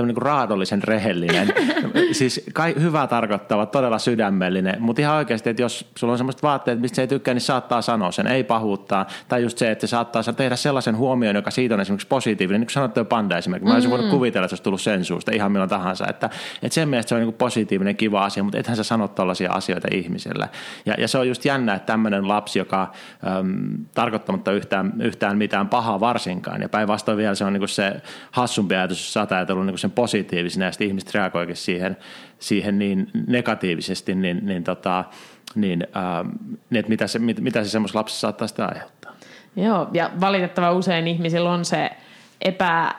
tämmöinen 0.00 0.14
niin 0.14 0.22
raadollisen 0.22 0.82
rehellinen, 0.82 1.48
siis 2.12 2.44
kai, 2.52 2.74
hyvä 2.80 3.06
tarkoittava, 3.06 3.66
todella 3.66 3.98
sydämellinen, 3.98 4.76
mutta 4.78 5.02
ihan 5.02 5.16
oikeasti, 5.16 5.50
että 5.50 5.62
jos 5.62 5.90
sulla 5.96 6.12
on 6.12 6.18
semmoiset 6.18 6.42
vaatteet, 6.42 6.80
mistä 6.80 6.96
se 6.96 7.02
ei 7.02 7.08
tykkää, 7.08 7.34
niin 7.34 7.40
saattaa 7.40 7.82
sanoa 7.82 8.10
sen, 8.10 8.26
ei 8.26 8.44
pahuuttaa. 8.44 9.06
Tai 9.28 9.42
just 9.42 9.58
se, 9.58 9.70
että 9.70 9.86
se 9.86 9.90
saattaa 9.90 10.22
tehdä 10.22 10.56
sellaisen 10.56 10.96
huomioon, 10.96 11.36
joka 11.36 11.50
siitä 11.50 11.74
on 11.74 11.80
esimerkiksi 11.80 12.06
positiivinen, 12.06 12.60
niin 12.60 12.66
kuin 12.66 12.74
sanottu 12.74 13.04
Panda 13.04 13.38
esimerkiksi. 13.38 13.68
Mä 13.68 13.74
olisin 13.74 13.90
mm. 13.90 13.96
voinut 13.96 14.10
kuvitella, 14.10 14.44
että 14.44 14.50
se 14.50 14.54
olisi 14.54 14.62
tullut 14.62 14.80
sen 14.80 15.04
suusta 15.04 15.32
ihan 15.34 15.52
milloin 15.52 15.70
tahansa. 15.70 16.06
Että, 16.08 16.30
että 16.62 16.74
sen 16.74 16.88
mielestä 16.88 17.08
se 17.08 17.14
on 17.14 17.20
niin 17.20 17.32
positiivinen, 17.32 17.96
kiva 17.96 18.24
asia, 18.24 18.42
mutta 18.42 18.58
ethän 18.58 18.76
sä 18.76 18.84
sano 18.84 19.08
tällaisia 19.08 19.52
asioita 19.52 19.88
ihmiselle. 19.92 20.48
Ja, 20.86 20.94
ja 20.98 21.08
se 21.08 21.18
on 21.18 21.28
just 21.28 21.44
jännä, 21.44 21.74
että 21.74 21.86
tämmöinen 21.86 22.28
lapsi, 22.28 22.58
joka 22.58 22.92
äm, 23.38 23.84
tarkoittamatta 23.94 24.52
yhtään, 24.52 24.92
yhtään 25.00 25.38
mitään 25.38 25.68
pahaa 25.68 26.00
varsinkaan, 26.00 26.62
ja 26.62 26.68
päinvastoin 26.68 27.18
vielä 27.18 27.34
se 27.34 27.44
on 27.44 27.52
niin 27.52 27.68
se 27.68 28.02
hassumpi 28.30 28.74
ajatus, 28.74 28.98
jos 28.98 29.12
sä 29.12 29.20
oot 29.20 29.32
ajatellut 29.32 29.66
niin 29.66 29.78
sen 29.78 29.89
positiivisena 29.90 30.64
ja 30.64 30.72
sitten 30.72 30.86
ihmiset 30.86 31.14
reagoikin 31.14 31.56
siihen, 31.56 31.96
siihen 32.38 32.78
niin 32.78 33.10
negatiivisesti, 33.26 34.14
niin, 34.14 34.46
niin, 34.46 34.64
tota, 34.64 35.04
niin, 35.54 35.86
ää, 35.92 36.24
niin 36.70 36.84
mitä 36.88 37.06
se, 37.06 37.18
mit, 37.18 37.40
mitä 37.40 37.64
se 37.64 37.70
semmoisessa 37.70 37.98
lapsessa 37.98 38.20
saattaa 38.20 38.48
sitä 38.48 38.66
aiheuttaa. 38.66 39.12
Joo, 39.56 39.88
ja 39.92 40.10
valitettava 40.20 40.72
usein 40.72 41.06
ihmisillä 41.08 41.50
on 41.50 41.64
se 41.64 41.90
epä 42.40 42.94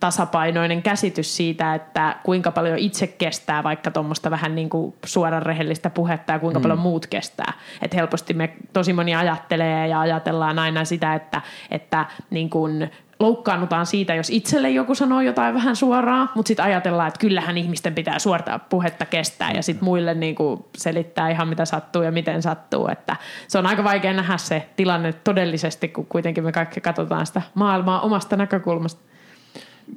tasapainoinen 0.00 0.82
käsitys 0.82 1.36
siitä, 1.36 1.74
että 1.74 2.16
kuinka 2.22 2.50
paljon 2.50 2.78
itse 2.78 3.06
kestää 3.06 3.62
vaikka 3.62 3.90
tuommoista 3.90 4.30
vähän 4.30 4.54
niin 4.54 4.70
kuin 4.70 4.94
suoran 5.04 5.42
rehellistä 5.42 5.90
puhetta 5.90 6.32
ja 6.32 6.38
kuinka 6.38 6.58
mm. 6.58 6.62
paljon 6.62 6.78
muut 6.78 7.06
kestää. 7.06 7.52
Että 7.82 7.96
helposti 7.96 8.34
me 8.34 8.52
tosi 8.72 8.92
moni 8.92 9.14
ajattelee 9.14 9.88
ja 9.88 10.00
ajatellaan 10.00 10.58
aina 10.58 10.84
sitä, 10.84 11.14
että, 11.14 11.42
että 11.70 12.06
niin 12.30 12.50
kuin 12.50 12.90
loukkaannutaan 13.20 13.86
siitä, 13.86 14.14
jos 14.14 14.30
itselle 14.30 14.70
joku 14.70 14.94
sanoo 14.94 15.20
jotain 15.20 15.54
vähän 15.54 15.76
suoraa, 15.76 16.32
mutta 16.34 16.48
sitten 16.48 16.64
ajatellaan, 16.64 17.08
että 17.08 17.20
kyllähän 17.20 17.58
ihmisten 17.58 17.94
pitää 17.94 18.18
suortaa 18.18 18.58
puhetta 18.58 19.06
kestää 19.06 19.52
ja 19.52 19.62
sitten 19.62 19.84
muille 19.84 20.14
niin 20.14 20.34
kuin 20.34 20.64
selittää 20.76 21.30
ihan 21.30 21.48
mitä 21.48 21.64
sattuu 21.64 22.02
ja 22.02 22.12
miten 22.12 22.42
sattuu. 22.42 22.88
Että 22.88 23.16
se 23.48 23.58
on 23.58 23.66
aika 23.66 23.84
vaikea 23.84 24.12
nähdä 24.12 24.36
se 24.36 24.68
tilanne 24.76 25.12
todellisesti, 25.12 25.88
kun 25.88 26.06
kuitenkin 26.06 26.44
me 26.44 26.52
kaikki 26.52 26.80
katsotaan 26.80 27.26
sitä 27.26 27.42
maailmaa 27.54 28.00
omasta 28.00 28.36
näkökulmasta. 28.36 29.00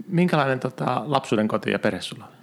Minkälainen 0.08 0.60
tota, 0.60 1.04
lapsuuden 1.06 1.48
koti 1.48 1.72
ja 1.72 1.80
perhe 1.80 2.02
sulla 2.02 2.26
on? 2.26 2.43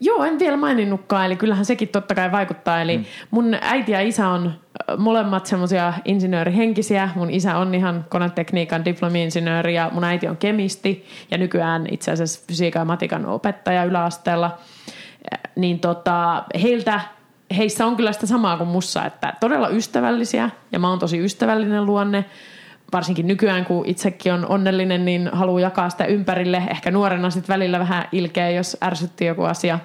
Joo, 0.00 0.24
en 0.24 0.38
vielä 0.38 0.56
maininnutkaan, 0.56 1.26
eli 1.26 1.36
kyllähän 1.36 1.64
sekin 1.64 1.88
totta 1.88 2.14
kai 2.14 2.32
vaikuttaa. 2.32 2.82
Eli 2.82 2.98
mm. 2.98 3.04
mun 3.30 3.56
äiti 3.60 3.92
ja 3.92 4.00
isä 4.00 4.28
on 4.28 4.52
molemmat 4.98 5.46
semmoisia 5.46 5.92
insinöörihenkisiä. 6.04 7.08
Mun 7.14 7.30
isä 7.30 7.58
on 7.58 7.74
ihan 7.74 8.04
konetekniikan 8.08 8.84
diplomi-insinööri 8.84 9.74
ja 9.74 9.90
mun 9.92 10.04
äiti 10.04 10.28
on 10.28 10.36
kemisti 10.36 11.06
ja 11.30 11.38
nykyään 11.38 11.86
itse 11.90 12.10
asiassa 12.10 12.40
fysiikan 12.48 12.80
ja 12.80 12.84
matikan 12.84 13.26
opettaja 13.26 13.84
yläasteella. 13.84 14.58
Niin 15.56 15.80
tota, 15.80 16.44
heiltä 16.62 17.00
heissä 17.56 17.86
on 17.86 17.96
kyllä 17.96 18.12
sitä 18.12 18.26
samaa 18.26 18.56
kuin 18.56 18.68
mussa, 18.68 19.04
että 19.04 19.34
todella 19.40 19.68
ystävällisiä 19.68 20.50
ja 20.72 20.78
mä 20.78 20.90
oon 20.90 20.98
tosi 20.98 21.18
ystävällinen 21.18 21.86
luonne. 21.86 22.24
Varsinkin 22.92 23.26
nykyään, 23.26 23.64
kun 23.64 23.86
itsekin 23.86 24.32
on 24.32 24.46
onnellinen, 24.48 25.04
niin 25.04 25.30
haluaa 25.32 25.60
jakaa 25.60 25.90
sitä 25.90 26.04
ympärille. 26.04 26.62
Ehkä 26.70 26.90
nuorena 26.90 27.30
sitten 27.30 27.54
välillä 27.54 27.78
vähän 27.78 28.04
ilkeä, 28.12 28.50
jos 28.50 28.76
ärsytti 28.84 29.24
joku 29.24 29.42
asia. 29.42 29.78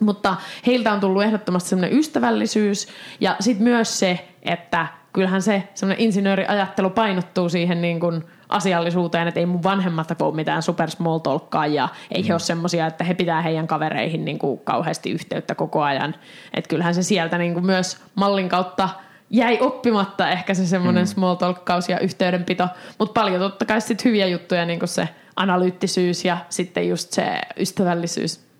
Mutta 0.00 0.36
heiltä 0.66 0.92
on 0.92 1.00
tullut 1.00 1.22
ehdottomasti 1.22 1.68
semmoinen 1.68 1.98
ystävällisyys 1.98 2.88
ja 3.20 3.36
sitten 3.40 3.64
myös 3.64 3.98
se, 3.98 4.28
että 4.42 4.86
kyllähän 5.12 5.42
se 5.42 5.68
semmoinen 5.74 6.04
insinööriajattelu 6.04 6.90
painottuu 6.90 7.48
siihen 7.48 7.82
niin 7.82 8.00
kuin 8.00 8.24
asiallisuuteen, 8.48 9.28
että 9.28 9.40
ei 9.40 9.46
mun 9.46 9.62
vanhemmat 9.62 10.22
ole 10.22 10.34
mitään 10.34 10.62
super 10.62 10.90
small 10.90 11.18
talkkaa 11.18 11.66
ja 11.66 11.88
ei 12.10 12.22
mm. 12.22 12.26
he 12.26 12.34
ole 12.34 12.40
semmoisia, 12.40 12.86
että 12.86 13.04
he 13.04 13.14
pitää 13.14 13.42
heidän 13.42 13.66
kavereihin 13.66 14.24
niin 14.24 14.38
kuin 14.38 14.60
kauheasti 14.64 15.10
yhteyttä 15.10 15.54
koko 15.54 15.82
ajan. 15.82 16.14
Että 16.54 16.68
kyllähän 16.68 16.94
se 16.94 17.02
sieltä 17.02 17.38
niin 17.38 17.54
kuin 17.54 17.66
myös 17.66 17.98
mallin 18.14 18.48
kautta 18.48 18.88
jäi 19.30 19.58
oppimatta 19.60 20.30
ehkä 20.30 20.54
se 20.54 20.66
semmoinen 20.66 21.02
mm. 21.02 21.06
small 21.06 21.34
talkkaus 21.34 21.88
ja 21.88 21.98
yhteydenpito, 21.98 22.68
mutta 22.98 23.20
paljon 23.20 23.40
totta 23.40 23.64
kai 23.64 23.80
sitten 23.80 24.04
hyviä 24.04 24.26
juttuja, 24.26 24.66
niin 24.66 24.78
kuin 24.78 24.88
se 24.88 25.08
analyyttisyys 25.36 26.24
ja 26.24 26.38
sitten 26.48 26.88
just 26.88 27.12
se 27.12 27.40
ystävällisyys. 27.56 28.50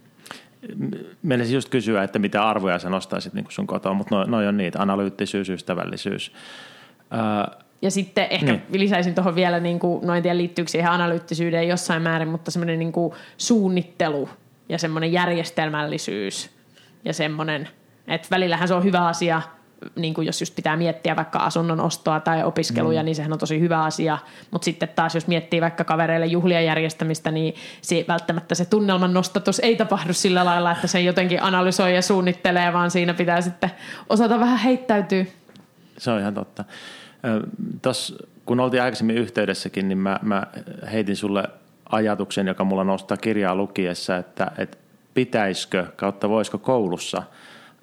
Meillä 1.23 1.45
just 1.45 1.69
kysyä, 1.69 2.03
että 2.03 2.19
mitä 2.19 2.49
arvoja 2.49 2.79
sä 2.79 2.91
nostaisit 2.91 3.35
niin 3.35 3.47
sun 3.49 3.67
kotoa, 3.67 3.95
mutta 3.95 4.15
noin 4.15 4.31
noi 4.31 4.47
on 4.47 4.57
niitä, 4.57 4.83
analyyttisyys, 4.83 5.49
ystävällisyys. 5.49 6.33
Öö, 7.13 7.59
ja 7.83 7.91
sitten 7.91 8.27
ehkä 8.31 8.53
niin. 8.53 8.63
lisäisin 8.73 9.15
tuohon 9.15 9.35
vielä, 9.35 9.61
niin 9.61 9.79
kuin, 9.79 10.07
noin 10.07 10.23
tiedä 10.23 10.37
liittyykö 10.37 10.71
siihen 10.71 10.91
analyyttisyyteen 10.91 11.69
jossain 11.69 12.03
määrin, 12.03 12.29
mutta 12.29 12.51
semmoinen 12.51 12.79
niin 12.79 12.93
kuin 12.93 13.15
suunnittelu 13.37 14.29
ja 14.69 14.79
semmoinen 14.79 15.13
järjestelmällisyys 15.13 16.51
ja 17.05 17.13
semmoinen, 17.13 17.69
että 18.09 18.29
välillähän 18.31 18.69
se 18.69 18.75
on 18.75 18.85
hyvä 18.85 19.07
asia, 19.07 19.43
niin 19.97 20.15
kuin 20.15 20.27
jos 20.27 20.41
just 20.41 20.55
pitää 20.55 20.77
miettiä 20.77 21.17
vaikka 21.17 21.39
asunnon 21.39 21.81
ostoa 21.81 22.21
tai 22.21 22.45
opiskeluja, 22.45 23.03
mm. 23.03 23.05
niin 23.05 23.15
sehän 23.15 23.33
on 23.33 23.39
tosi 23.39 23.61
hyvä 23.61 23.85
asia. 23.85 24.19
Mutta 24.51 24.65
sitten 24.65 24.89
taas, 24.89 25.15
jos 25.15 25.27
miettii 25.27 25.61
vaikka 25.61 25.85
kavereille 25.85 26.27
juhlia 26.27 26.61
järjestämistä, 26.61 27.31
niin 27.31 27.55
se, 27.83 28.05
välttämättä 28.09 28.55
se 28.55 28.65
tunnelman 28.65 29.15
nostatus 29.15 29.59
ei 29.59 29.77
tapahdu 29.77 30.13
sillä 30.13 30.45
lailla, 30.45 30.73
että 30.73 30.87
se 30.87 31.01
jotenkin 31.01 31.43
analysoi 31.43 31.95
ja 31.95 32.03
suunnittelee, 32.03 32.73
vaan 32.73 32.91
siinä 32.91 33.15
pitää 33.15 33.41
sitten 33.41 33.71
osata 34.09 34.41
vähän 34.41 34.59
heittäytyä. 34.59 35.25
Se 35.99 36.11
on 36.11 36.21
ihan 36.21 36.35
totta. 36.35 36.65
Tos, 37.83 38.19
kun 38.47 38.61
oltiin 38.61 38.83
aikaisemmin 38.83 39.17
yhteydessäkin, 39.17 39.89
niin 39.89 39.99
mä, 39.99 40.19
mä 40.23 40.47
heitin 40.93 41.17
sulle 41.17 41.45
ajatuksen, 41.93 42.47
joka 42.47 42.65
mulla 42.65 42.85
nostaa 42.85 43.17
kirjaa 43.17 43.55
lukiessa, 43.55 44.17
että, 44.17 44.53
että 44.59 44.77
pitäisikö 45.15 45.87
kautta 45.97 46.29
voisiko 46.29 46.59
koulussa 46.59 47.23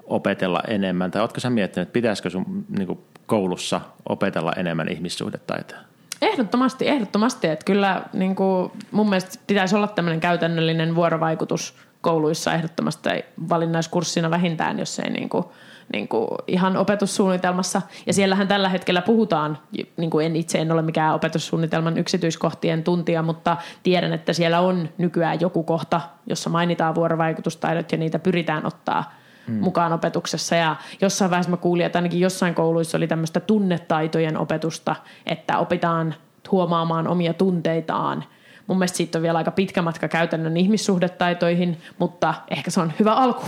opetella 0.08 0.62
enemmän, 0.68 1.12
tai 1.12 1.22
ootko 1.22 1.40
sä 1.40 1.50
miettinyt, 1.50 1.88
että 1.88 1.94
pitäisikö 1.94 2.30
sun 2.30 2.66
niin 2.78 2.88
kuin 2.88 3.00
koulussa 3.26 3.82
opetella 4.10 4.54
enemmän 4.54 4.92
ihmissuhdetaitoja? 4.92 5.82
Ehdottomasti, 6.22 6.88
ehdottomasti. 6.88 7.48
Että 7.48 7.66
kyllä 7.66 8.02
niin 8.14 8.36
kuin 8.36 8.72
mun 8.92 9.10
mielestä 9.10 9.40
pitäisi 9.48 9.76
olla 9.76 9.88
tämmöinen 9.88 10.20
käytännöllinen 10.20 10.96
vuorovaikutus 10.96 11.76
kouluissa 12.02 12.54
ehdottomasti 12.54 13.10
valinnaiskurssina 13.50 14.30
vähintään, 14.30 14.80
jos 14.80 15.00
ei 15.00 15.10
niin 15.10 15.30
kuin– 15.30 15.44
niin 15.94 16.08
kuin 16.08 16.28
ihan 16.48 16.78
opetussuunnitelmassa. 16.78 17.82
Ja 18.06 18.14
siellähän 18.14 18.48
tällä 18.48 18.70
hetkellä 18.70 19.02
puhutaan, 19.02 19.58
niin 19.98 20.10
kuin 20.10 20.26
en 20.26 20.36
itse 20.36 20.60
en 20.60 20.72
ole 20.72 20.82
mikään 20.82 21.16
opetussuunnitelman 21.16 21.98
yksityiskohtien 21.98 22.84
tuntija, 22.84 23.22
mutta 23.22 23.58
tiedän, 23.84 24.14
että 24.14 24.34
siellä 24.34 24.60
on 24.60 24.90
nykyään 24.98 25.42
joku 25.42 25.64
kohta, 25.64 26.02
jossa 26.28 26.50
mainitaan 26.50 26.96
vuorovaikutustaidot 26.96 27.92
ja 27.92 27.98
niitä 27.98 28.20
pyritään 28.20 28.66
ottaa 28.66 29.14
mm. 29.48 29.54
mukaan 29.54 29.94
opetuksessa. 29.94 30.56
Ja 30.56 30.76
jossain 31.02 31.32
vaiheessa 31.32 31.52
mä 31.52 31.58
kuulin, 31.58 31.86
että 31.86 31.98
ainakin 32.00 32.20
jossain 32.20 32.56
kouluissa 32.56 32.98
oli 32.98 33.08
tämmöistä 33.08 33.40
tunnetaitojen 33.40 34.38
opetusta, 34.38 34.96
että 35.26 35.58
opitaan 35.58 36.16
huomaamaan 36.52 37.08
omia 37.08 37.34
tunteitaan– 37.34 38.24
mun 38.68 38.78
mielestä 38.78 38.98
siitä 38.98 39.18
on 39.18 39.22
vielä 39.22 39.38
aika 39.38 39.52
pitkä 39.52 39.82
matka 39.82 40.08
käytännön 40.08 40.58
ihmissuhdetaitoihin, 40.58 41.78
mutta 42.00 42.34
ehkä 42.50 42.72
se 42.72 42.82
on 42.82 42.94
hyvä 43.00 43.14
alku. 43.14 43.44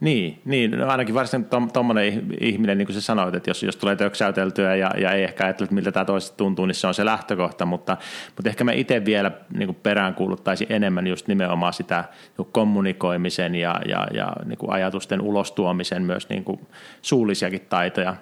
Niin, 0.00 0.42
niin 0.44 0.70
no 0.70 0.88
ainakin 0.88 1.14
varsin 1.14 1.46
tuommoinen 1.72 2.22
ihminen, 2.40 2.78
niin 2.78 2.86
kuin 2.86 2.94
sä 2.94 3.00
sanoit, 3.00 3.34
että 3.34 3.50
jos, 3.50 3.62
jos 3.62 3.76
tulee 3.76 3.96
töksäyteltyä 3.96 4.76
ja, 4.76 4.90
ja 4.98 5.12
ei 5.12 5.24
ehkä 5.24 5.44
ajattele, 5.44 5.68
miltä 5.70 5.92
tämä 5.92 6.04
toista 6.04 6.36
tuntuu, 6.36 6.66
niin 6.66 6.74
se 6.74 6.86
on 6.86 6.94
se 6.94 7.04
lähtökohta, 7.04 7.66
mutta, 7.66 7.96
mutta 8.36 8.48
ehkä 8.48 8.64
mä 8.64 8.72
itse 8.72 9.04
vielä 9.04 9.30
niin 9.54 9.66
kuin 9.66 9.78
peräänkuuluttaisin 9.82 10.66
enemmän 10.70 11.06
just 11.06 11.28
nimenomaan 11.28 11.72
sitä 11.72 12.04
niin 12.38 12.48
kommunikoimisen 12.52 13.54
ja, 13.54 13.80
ja, 13.88 14.06
ja 14.14 14.32
niin 14.44 14.58
kuin 14.58 14.72
ajatusten 14.72 15.20
ulostuomisen 15.20 16.02
myös 16.02 16.28
niin 16.28 16.44
kuin 16.44 16.60
suullisiakin 17.02 17.66
taitoja, 17.68 18.16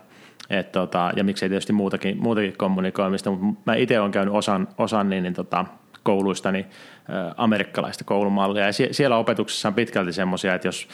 et 0.50 0.72
tota, 0.72 1.12
ja 1.16 1.24
miksei 1.24 1.48
tietysti 1.48 1.72
muutakin, 1.72 2.22
muutakin 2.22 2.56
kommunikoimista, 2.56 3.30
mutta 3.30 3.62
mä 3.66 3.74
itse 3.74 4.00
olen 4.00 4.12
käynyt 4.12 4.34
osan, 4.34 4.68
osan 4.78 5.10
niin, 5.10 5.22
niin 5.22 5.34
tota, 5.34 5.64
kouluistani 6.02 6.66
amerikkalaista 7.36 8.04
koulumallia. 8.04 8.66
Ja 8.66 8.72
siellä 8.90 9.16
opetuksessa 9.16 9.68
on 9.68 9.74
pitkälti 9.74 10.12
semmoisia, 10.12 10.54
että 10.54 10.68
jos 10.68 10.88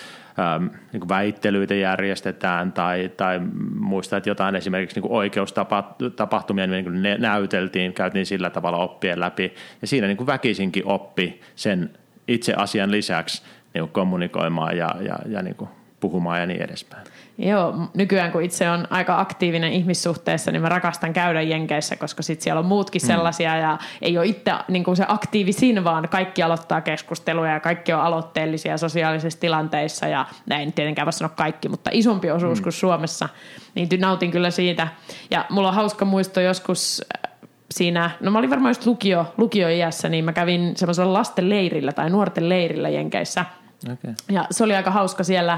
niin 0.92 1.08
väittelyitä 1.08 1.75
järjestetään 1.75 2.73
tai, 2.73 3.11
tai 3.16 3.40
muistaa, 3.78 4.16
että 4.16 4.30
jotain 4.30 4.54
esimerkiksi 4.54 5.00
niin 5.00 5.12
oikeustapahtumia 5.12 6.66
niin 6.66 7.02
ne 7.02 7.18
näyteltiin, 7.18 7.92
käytiin 7.92 8.26
sillä 8.26 8.50
tavalla 8.50 8.78
oppien 8.78 9.20
läpi. 9.20 9.54
Ja 9.80 9.87
siinä 9.87 10.06
niin 10.06 10.26
väkisinkin 10.26 10.87
oppi 10.87 11.40
sen 11.56 11.90
itse 12.28 12.54
asian 12.54 12.90
lisäksi 12.90 13.42
niin 13.75 13.88
kommunikoimaan 13.88 14.76
ja, 14.76 14.94
ja, 15.00 15.18
ja 15.28 15.42
niin 15.42 15.56
puhumaan 16.00 16.40
ja 16.40 16.46
niin 16.46 16.62
edespäin. 16.62 17.06
Joo, 17.38 17.75
nykyään 17.95 18.33
kun 18.33 18.43
itse 18.43 18.71
on 18.71 18.87
aika 18.91 19.21
aktiivinen 19.21 19.73
ihmissuhteessa, 19.73 20.50
niin 20.50 20.62
mä 20.62 20.69
rakastan 20.69 21.12
käydä 21.12 21.43
Jenkeissä, 21.43 21.97
koska 21.97 22.23
sit 22.23 22.41
siellä 22.41 22.59
on 22.59 22.67
muutkin 22.67 23.03
mm. 23.03 23.07
sellaisia 23.07 23.57
ja 23.57 23.79
ei 24.03 24.19
ole 24.19 24.26
itse 24.26 24.53
niin 24.69 24.85
kuin 24.85 24.97
se 24.97 25.05
aktiivisin, 25.09 25.85
vaan 25.85 26.09
kaikki 26.09 26.43
aloittaa 26.43 26.81
keskusteluja 26.81 27.53
ja 27.53 27.61
kaikki 27.61 27.93
on 27.93 28.00
aloitteellisia 28.00 28.79
sosiaalisissa 28.79 29.41
tilanteissa 29.41 30.07
ja 30.07 30.26
näin 30.47 30.73
tietenkään 30.73 31.07
voi 31.07 31.12
sanoa 31.12 31.35
kaikki, 31.37 31.69
mutta 31.69 31.91
isompi 31.93 32.31
osuus 32.31 32.59
mm. 32.59 32.62
kuin 32.62 32.73
Suomessa, 32.73 33.29
niin 33.75 33.88
nautin 34.00 34.31
kyllä 34.31 34.50
siitä. 34.50 34.88
Ja 35.31 35.45
mulla 35.50 35.69
on 35.69 35.75
hauska 35.75 36.05
muisto 36.05 36.41
joskus 36.41 37.03
äh, 37.26 37.33
siinä, 37.71 38.11
no 38.21 38.31
mä 38.31 38.38
olin 38.38 38.50
varmaan 38.50 38.71
just 38.71 38.87
lukio, 38.87 39.26
lukioiässä, 39.37 40.09
niin 40.09 40.25
mä 40.25 40.33
kävin 40.33 40.76
semmoisella 40.76 41.12
lasten 41.12 41.50
leirillä 41.50 41.93
tai 41.93 42.11
nuorten 42.11 42.49
leirillä 42.49 42.88
Jenkeissä– 42.88 43.45
Okay. 43.93 44.14
Ja 44.31 44.47
se 44.50 44.64
oli 44.64 44.75
aika 44.75 44.90
hauska 44.90 45.25
siellä, 45.25 45.52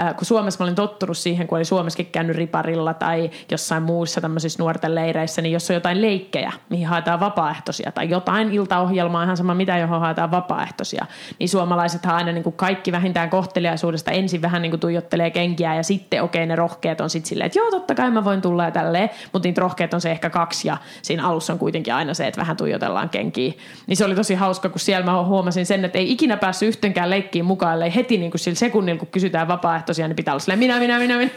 äh, 0.00 0.16
kun 0.16 0.26
Suomessa 0.26 0.58
mä 0.60 0.64
olin 0.64 0.74
tottunut 0.74 1.16
siihen, 1.16 1.46
kun 1.46 1.58
oli 1.58 1.64
Suomessakin 1.64 2.06
käynyt 2.06 2.36
riparilla 2.36 2.94
tai 2.94 3.30
jossain 3.50 3.82
muussa 3.82 4.20
tämmöisissä 4.20 4.62
nuorten 4.62 4.94
leireissä, 4.94 5.42
niin 5.42 5.52
jos 5.52 5.70
on 5.70 5.74
jotain 5.74 6.02
leikkejä, 6.02 6.52
mihin 6.70 6.86
haetaan 6.86 7.20
vapaaehtoisia 7.20 7.92
tai 7.92 8.10
jotain 8.10 8.52
iltaohjelmaa, 8.52 9.24
ihan 9.24 9.36
sama 9.36 9.54
mitä, 9.54 9.78
johon 9.78 10.00
haetaan 10.00 10.30
vapaaehtoisia, 10.30 11.06
niin 11.38 11.48
suomalaisethan 11.48 12.14
aina 12.14 12.32
niin 12.32 12.44
kuin 12.44 12.56
kaikki 12.56 12.92
vähintään 12.92 13.30
kohteliaisuudesta 13.30 14.10
ensin 14.10 14.42
vähän 14.42 14.62
niin 14.62 14.70
kuin 14.70 14.80
tuijottelee 14.80 15.30
kenkiä 15.30 15.74
ja 15.74 15.82
sitten 15.82 16.22
okei 16.22 16.40
okay, 16.40 16.46
ne 16.46 16.56
rohkeat 16.56 17.00
on 17.00 17.10
sitten 17.10 17.28
silleen, 17.28 17.46
että 17.46 17.58
joo 17.58 17.70
totta 17.70 17.94
kai 17.94 18.10
mä 18.10 18.24
voin 18.24 18.40
tulla 18.40 18.64
ja 18.64 18.70
tälleen, 18.70 19.10
mutta 19.32 19.48
niitä 19.48 19.60
rohkeat 19.60 19.94
on 19.94 20.00
se 20.00 20.10
ehkä 20.10 20.30
kaksi 20.30 20.68
ja 20.68 20.76
siinä 21.02 21.26
alussa 21.28 21.52
on 21.52 21.58
kuitenkin 21.58 21.94
aina 21.94 22.14
se, 22.14 22.26
että 22.26 22.40
vähän 22.40 22.56
tuijotellaan 22.56 23.08
kenkiä. 23.08 23.52
Niin 23.86 23.96
se 23.96 24.04
oli 24.04 24.14
tosi 24.14 24.34
hauska, 24.34 24.68
kun 24.68 24.80
siellä 24.80 25.04
mä 25.04 25.22
huomasin 25.24 25.66
sen, 25.66 25.84
että 25.84 25.98
ei 25.98 26.12
ikinä 26.12 26.36
päässyt 26.36 26.68
yhtenkään 26.68 27.10
leikkiin 27.10 27.44
mukaan 27.44 27.71
kilpaille 27.72 27.94
heti 27.94 28.18
niin 28.18 28.30
kuin 28.30 28.38
sillä 28.38 28.56
sekunnilla, 28.56 28.98
kun 28.98 29.08
kysytään 29.08 29.48
vapaaehtoisia, 29.48 30.08
niin 30.08 30.16
pitää 30.16 30.34
olla 30.34 30.40
silleen, 30.40 30.58
minä, 30.58 30.78
minä, 30.78 30.98
minä, 30.98 31.18
minä. 31.18 31.30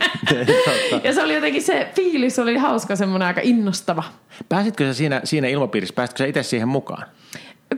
ja 1.03 1.13
se 1.13 1.23
oli 1.23 1.35
jotenkin 1.35 1.61
se 1.61 1.87
fiilis, 1.95 2.39
oli 2.39 2.57
hauska, 2.57 2.95
semmoinen 2.95 3.27
aika 3.27 3.41
innostava. 3.43 4.03
Pääsitkö 4.49 4.85
sä 4.85 4.93
siinä, 4.93 5.21
siinä 5.23 5.47
ilmapiirissä, 5.47 5.95
pääsitkö 5.95 6.17
sä 6.17 6.25
itse 6.25 6.43
siihen 6.43 6.67
mukaan? 6.67 7.07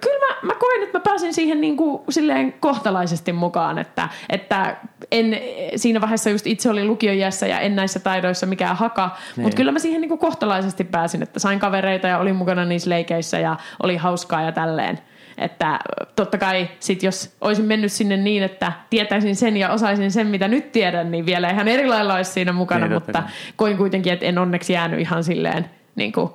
Kyllä 0.01 0.27
mä, 0.27 0.53
mä 0.53 0.59
koin, 0.59 0.83
että 0.83 0.97
mä 0.97 1.01
pääsin 1.01 1.33
siihen 1.33 1.61
niin 1.61 1.77
kuin 1.77 2.01
silleen 2.09 2.53
kohtalaisesti 2.53 3.33
mukaan, 3.33 3.77
että, 3.77 4.09
että 4.29 4.77
en, 5.11 5.37
siinä 5.75 6.01
vaiheessa 6.01 6.29
just 6.29 6.47
itse 6.47 6.69
oli 6.69 6.85
lukiojässä 6.85 7.47
ja 7.47 7.59
en 7.59 7.75
näissä 7.75 7.99
taidoissa 7.99 8.45
mikään 8.45 8.75
haka, 8.75 9.07
niin. 9.07 9.43
mutta 9.43 9.55
kyllä 9.55 9.71
mä 9.71 9.79
siihen 9.79 10.01
niin 10.01 10.09
kuin 10.09 10.19
kohtalaisesti 10.19 10.83
pääsin, 10.83 11.23
että 11.23 11.39
sain 11.39 11.59
kavereita 11.59 12.07
ja 12.07 12.17
olin 12.17 12.35
mukana 12.35 12.65
niissä 12.65 12.89
leikeissä 12.89 13.39
ja 13.39 13.57
oli 13.83 13.97
hauskaa 13.97 14.41
ja 14.41 14.51
tälleen. 14.51 14.99
Että 15.37 15.79
totta 16.15 16.37
kai 16.37 16.69
sit 16.79 17.03
jos 17.03 17.35
olisin 17.41 17.65
mennyt 17.65 17.91
sinne 17.91 18.17
niin, 18.17 18.43
että 18.43 18.71
tietäisin 18.89 19.35
sen 19.35 19.57
ja 19.57 19.71
osaisin 19.71 20.11
sen, 20.11 20.27
mitä 20.27 20.47
nyt 20.47 20.71
tiedän, 20.71 21.11
niin 21.11 21.25
vielä 21.25 21.49
ihan 21.49 21.67
eri 21.67 21.87
lailla 21.87 22.15
olisi 22.15 22.31
siinä 22.31 22.51
mukana, 22.51 22.87
niin, 22.87 22.93
mutta 22.93 23.23
koin 23.55 23.77
kuitenkin, 23.77 24.13
että 24.13 24.25
en 24.25 24.37
onneksi 24.37 24.73
jäänyt 24.73 24.99
ihan 24.99 25.23
silleen 25.23 25.65
niin 25.95 26.11
kuin 26.11 26.31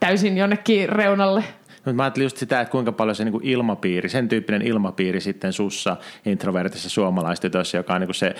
täysin 0.00 0.38
jonnekin 0.38 0.88
reunalle. 0.88 1.44
Mutta 1.74 1.92
mä 1.92 2.02
ajattelin 2.02 2.24
just 2.24 2.36
sitä, 2.36 2.60
että 2.60 2.72
kuinka 2.72 2.92
paljon 2.92 3.14
se 3.14 3.24
niin 3.24 3.32
kuin 3.32 3.44
ilmapiiri, 3.44 4.08
sen 4.08 4.28
tyyppinen 4.28 4.62
ilmapiiri 4.62 5.20
sitten 5.20 5.52
sussa 5.52 5.96
introvertissa 6.26 6.90
suomalaistytössä, 6.90 7.78
joka 7.78 7.94
on 7.94 8.00
niin 8.00 8.08
kuin 8.08 8.14
se 8.14 8.34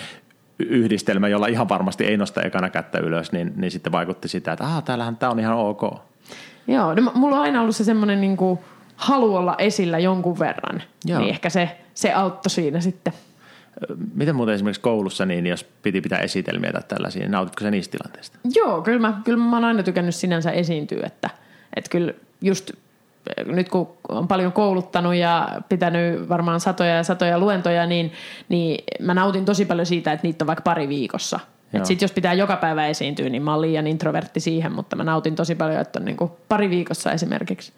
yhdistelmä, 0.59 1.27
jolla 1.27 1.47
ihan 1.47 1.69
varmasti 1.69 2.05
ei 2.05 2.17
nosta 2.17 2.41
ekana 2.41 2.69
kättä 2.69 2.99
ylös, 2.99 3.31
niin, 3.31 3.53
niin 3.55 3.71
sitten 3.71 3.91
vaikutti 3.91 4.27
sitä, 4.27 4.51
että 4.51 4.65
ah, 4.65 4.83
täällähän 4.83 5.17
tämä 5.17 5.31
on 5.31 5.39
ihan 5.39 5.57
ok. 5.57 5.81
Joo, 6.67 6.93
no, 6.93 7.11
mulla 7.15 7.35
on 7.35 7.41
aina 7.41 7.61
ollut 7.61 7.75
se 7.75 7.83
semmoinen 7.83 8.21
niin 8.21 8.37
kuin– 8.37 8.59
halu 8.95 9.35
olla 9.35 9.55
esillä 9.57 9.99
jonkun 9.99 10.39
verran. 10.39 10.83
Joo. 11.05 11.19
Niin 11.19 11.29
ehkä 11.29 11.49
se, 11.49 11.77
se 11.93 12.13
auttoi 12.13 12.49
siinä 12.49 12.81
sitten. 12.81 13.13
Miten 14.13 14.35
muuten 14.35 14.55
esimerkiksi 14.55 14.81
koulussa, 14.81 15.25
niin 15.25 15.47
jos 15.47 15.63
piti 15.63 16.01
pitää 16.01 16.19
esitelmiä 16.19 16.71
tai 16.71 16.81
tällaisia, 16.87 17.21
niin 17.21 17.31
nautitko 17.31 17.63
sä 17.63 17.71
niistä 17.71 17.97
tilanteista? 17.97 18.37
Joo, 18.55 18.81
kyllä 18.81 18.99
mä, 18.99 19.21
kyllä 19.23 19.37
mä 19.37 19.55
oon 19.55 19.65
aina 19.65 19.83
tykännyt 19.83 20.15
sinänsä 20.15 20.51
esiintyä, 20.51 21.03
että, 21.05 21.29
että 21.75 21.89
kyllä 21.89 22.13
just 22.41 22.71
nyt 23.45 23.69
kun 23.69 23.89
on 24.09 24.27
paljon 24.27 24.51
kouluttanut 24.51 25.15
ja 25.15 25.47
pitänyt 25.69 26.29
varmaan 26.29 26.59
satoja 26.59 26.95
ja 26.95 27.03
satoja 27.03 27.39
luentoja, 27.39 27.85
niin, 27.85 28.11
niin 28.49 28.83
mä 29.01 29.13
nautin 29.13 29.45
tosi 29.45 29.65
paljon 29.65 29.85
siitä, 29.85 30.11
että 30.11 30.27
niitä 30.27 30.43
on 30.43 30.47
vaikka 30.47 30.61
pari 30.61 30.89
viikossa. 30.89 31.39
Sitten 31.83 32.05
jos 32.05 32.11
pitää 32.11 32.33
joka 32.33 32.55
päivä 32.55 32.87
esiintyä, 32.87 33.29
niin 33.29 33.43
mä 33.43 33.51
oon 33.51 33.61
liian 33.61 33.87
introvertti 33.87 34.39
siihen, 34.39 34.71
mutta 34.71 34.95
mä 34.95 35.03
nautin 35.03 35.35
tosi 35.35 35.55
paljon, 35.55 35.81
että 35.81 35.99
on 35.99 36.05
niin 36.05 36.17
kuin 36.17 36.31
pari 36.49 36.69
viikossa 36.69 37.11
esimerkiksi. 37.11 37.73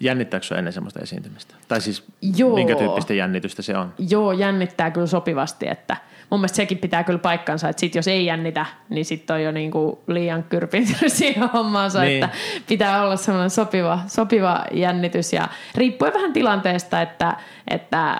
Jännittääkö 0.00 0.58
ennen 0.58 0.72
semmoista 0.72 1.00
esiintymistä? 1.00 1.54
Tai 1.68 1.80
siis 1.80 2.04
Joo. 2.36 2.54
minkä 2.54 2.76
tyyppistä 2.76 3.14
jännitystä 3.14 3.62
se 3.62 3.76
on? 3.76 3.94
Joo, 4.10 4.32
jännittää 4.32 4.90
kyllä 4.90 5.06
sopivasti, 5.06 5.68
että 5.68 5.96
mun 6.30 6.40
mielestä 6.40 6.56
sekin 6.56 6.78
pitää 6.78 7.04
kyllä 7.04 7.18
paikkansa, 7.18 7.68
että 7.68 7.80
sit 7.80 7.94
jos 7.94 8.08
ei 8.08 8.26
jännitä, 8.26 8.66
niin 8.88 9.04
sitten 9.04 9.36
on 9.36 9.42
jo 9.42 9.50
niinku 9.52 10.02
liian 10.06 10.42
kyrpintynyt 10.42 11.12
siihen 11.18 11.50
hommaansa, 11.50 12.00
niin. 12.00 12.24
että 12.24 12.36
pitää 12.66 13.02
olla 13.02 13.16
semmoinen 13.16 13.50
sopiva, 13.50 14.00
sopiva 14.06 14.64
jännitys 14.72 15.32
ja 15.32 15.48
riippuen 15.74 16.14
vähän 16.14 16.32
tilanteesta, 16.32 17.02
että, 17.02 17.36
että 17.70 18.18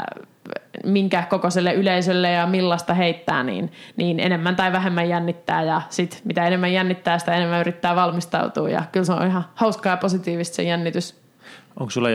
minkä 0.84 1.22
kokoiselle 1.30 1.74
yleisölle 1.74 2.30
ja 2.30 2.46
millaista 2.46 2.94
heittää, 2.94 3.42
niin, 3.42 3.72
niin 3.96 4.20
enemmän 4.20 4.56
tai 4.56 4.72
vähemmän 4.72 5.08
jännittää 5.08 5.62
ja 5.62 5.82
sit 5.90 6.20
mitä 6.24 6.46
enemmän 6.46 6.72
jännittää, 6.72 7.18
sitä 7.18 7.34
enemmän 7.34 7.60
yrittää 7.60 7.96
valmistautua 7.96 8.68
ja 8.68 8.82
kyllä 8.92 9.04
se 9.04 9.12
on 9.12 9.26
ihan 9.26 9.44
hauskaa 9.54 9.92
ja 9.92 9.96
positiivista 9.96 10.56
se 10.56 10.62
jännitys. 10.62 11.27
Onko 11.80 11.90
sulla 11.90 12.08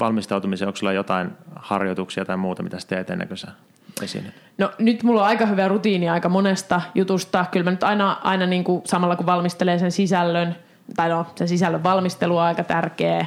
valmistautumiseen, 0.00 0.68
onko 0.68 0.76
sulla 0.76 0.92
jotain 0.92 1.30
harjoituksia 1.56 2.24
tai 2.24 2.36
muuta, 2.36 2.62
mitä 2.62 2.80
sä 2.80 2.88
teet 2.88 3.10
ennen 3.10 3.28
kuin 3.28 3.38
sä 3.38 3.48
esiinnyt? 4.02 4.34
No 4.58 4.70
nyt 4.78 5.02
mulla 5.02 5.20
on 5.20 5.26
aika 5.26 5.46
hyvä 5.46 5.68
rutiini 5.68 6.08
aika 6.08 6.28
monesta 6.28 6.80
jutusta. 6.94 7.44
Kyllä 7.52 7.64
mä 7.64 7.70
nyt 7.70 7.82
aina, 7.82 8.16
aina 8.24 8.46
niin 8.46 8.64
kuin 8.64 8.82
samalla 8.84 9.16
kun 9.16 9.26
valmistelee 9.26 9.78
sen 9.78 9.92
sisällön, 9.92 10.56
tai 10.96 11.08
no 11.08 11.26
sen 11.34 11.48
sisällön 11.48 11.82
valmistelu 11.82 12.36
on 12.36 12.42
aika 12.42 12.64
tärkeä. 12.64 13.26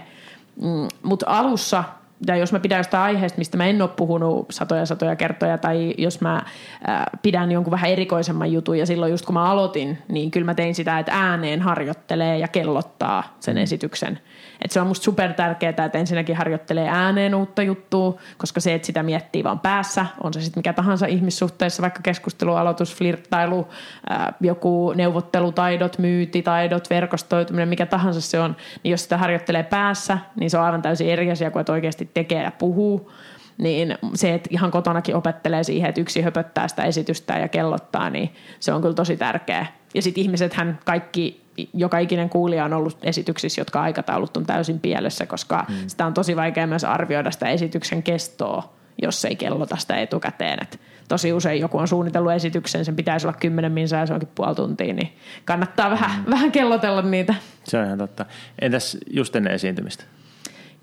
Mm, 0.61 0.87
Mutta 1.03 1.25
alussa 1.29 1.83
ja 2.27 2.35
jos 2.35 2.51
mä 2.51 2.59
pidän 2.59 2.79
jostain 2.79 3.03
aiheesta, 3.03 3.37
mistä 3.37 3.57
mä 3.57 3.65
en 3.65 3.81
ole 3.81 3.89
puhunut 3.95 4.45
satoja 4.49 4.85
satoja 4.85 5.15
kertoja, 5.15 5.57
tai 5.57 5.93
jos 5.97 6.21
mä 6.21 6.35
äh, 6.35 7.05
pidän 7.21 7.51
jonkun 7.51 7.71
vähän 7.71 7.89
erikoisemman 7.89 8.51
jutun, 8.51 8.79
ja 8.79 8.85
silloin 8.85 9.11
just 9.11 9.25
kun 9.25 9.33
mä 9.33 9.51
aloitin, 9.51 9.97
niin 10.07 10.31
kyllä 10.31 10.45
mä 10.45 10.53
tein 10.53 10.75
sitä, 10.75 10.99
että 10.99 11.11
ääneen 11.15 11.61
harjoittelee 11.61 12.37
ja 12.37 12.47
kellottaa 12.47 13.37
sen 13.39 13.55
mm. 13.55 13.61
esityksen– 13.61 14.19
et 14.63 14.71
se 14.71 14.81
on 14.81 14.87
musta 14.87 15.03
super 15.03 15.33
tärkeää, 15.33 15.69
että 15.69 15.99
ensinnäkin 15.99 16.35
harjoittelee 16.35 16.87
ääneen 16.89 17.35
uutta 17.35 17.63
juttua, 17.63 18.19
koska 18.37 18.59
se, 18.59 18.73
että 18.73 18.85
sitä 18.85 19.03
miettii 19.03 19.43
vaan 19.43 19.59
päässä, 19.59 20.05
on 20.23 20.33
se 20.33 20.41
sitten 20.41 20.59
mikä 20.59 20.73
tahansa 20.73 21.05
ihmissuhteessa, 21.05 21.81
vaikka 21.81 21.99
keskustelualoitus, 22.03 22.95
flirttailu, 22.95 23.67
ää, 24.09 24.33
joku 24.41 24.93
neuvottelutaidot, 24.95 25.99
myytitaidot, 25.99 26.89
verkostoituminen, 26.89 27.69
mikä 27.69 27.85
tahansa 27.85 28.21
se 28.21 28.39
on, 28.39 28.55
niin 28.83 28.91
jos 28.91 29.03
sitä 29.03 29.17
harjoittelee 29.17 29.63
päässä, 29.63 30.17
niin 30.39 30.49
se 30.49 30.57
on 30.57 30.63
aivan 30.63 30.81
täysin 30.81 31.09
eri 31.09 31.31
asia 31.31 31.51
kuin 31.51 31.61
että 31.61 31.73
oikeasti 31.73 32.09
tekee 32.13 32.43
ja 32.43 32.51
puhuu 32.51 33.11
niin 33.57 33.97
se, 34.13 34.33
että 34.33 34.49
ihan 34.51 34.71
kotonakin 34.71 35.15
opettelee 35.15 35.63
siihen, 35.63 35.89
että 35.89 36.01
yksi 36.01 36.21
höpöttää 36.21 36.67
sitä 36.67 36.83
esitystä 36.83 37.33
ja 37.33 37.47
kellottaa, 37.47 38.09
niin 38.09 38.33
se 38.59 38.73
on 38.73 38.81
kyllä 38.81 38.93
tosi 38.93 39.17
tärkeää. 39.17 39.65
Ja 39.93 40.01
sitten 40.01 40.23
ihmisethän 40.23 40.79
kaikki 40.85 41.42
joka 41.73 41.99
ikinen 41.99 42.29
kuulija 42.29 42.65
on 42.65 42.73
ollut 42.73 42.97
esityksissä, 43.03 43.61
jotka 43.61 43.81
aikataulut 43.81 44.37
on 44.37 44.45
täysin 44.45 44.79
pielessä, 44.79 45.25
koska 45.25 45.65
mm. 45.69 45.75
sitä 45.87 46.05
on 46.05 46.13
tosi 46.13 46.35
vaikea 46.35 46.67
myös 46.67 46.83
arvioida 46.83 47.31
sitä 47.31 47.49
esityksen 47.49 48.03
kestoa, 48.03 48.73
jos 49.01 49.25
ei 49.25 49.35
kellota 49.35 49.77
sitä 49.77 49.97
etukäteen. 49.97 50.57
Et 50.61 50.79
tosi 51.07 51.33
usein 51.33 51.61
joku 51.61 51.77
on 51.77 51.87
suunnitellut 51.87 52.31
esityksen, 52.31 52.85
sen 52.85 52.95
pitäisi 52.95 53.27
olla 53.27 53.37
kymmenen 53.39 53.71
minsaa 53.71 53.99
ja 53.99 54.05
se 54.05 54.13
onkin 54.13 54.29
puoli 54.35 54.55
tuntia, 54.55 54.93
niin 54.93 55.13
kannattaa 55.45 55.89
vähän, 55.89 56.23
mm. 56.25 56.31
vähän 56.31 56.51
kellotella 56.51 57.01
niitä. 57.01 57.35
Se 57.63 57.77
on 57.77 57.85
ihan 57.85 57.97
totta. 57.97 58.25
Entäs 58.61 58.97
just 59.09 59.35
ennen 59.35 59.53
esiintymistä? 59.53 60.03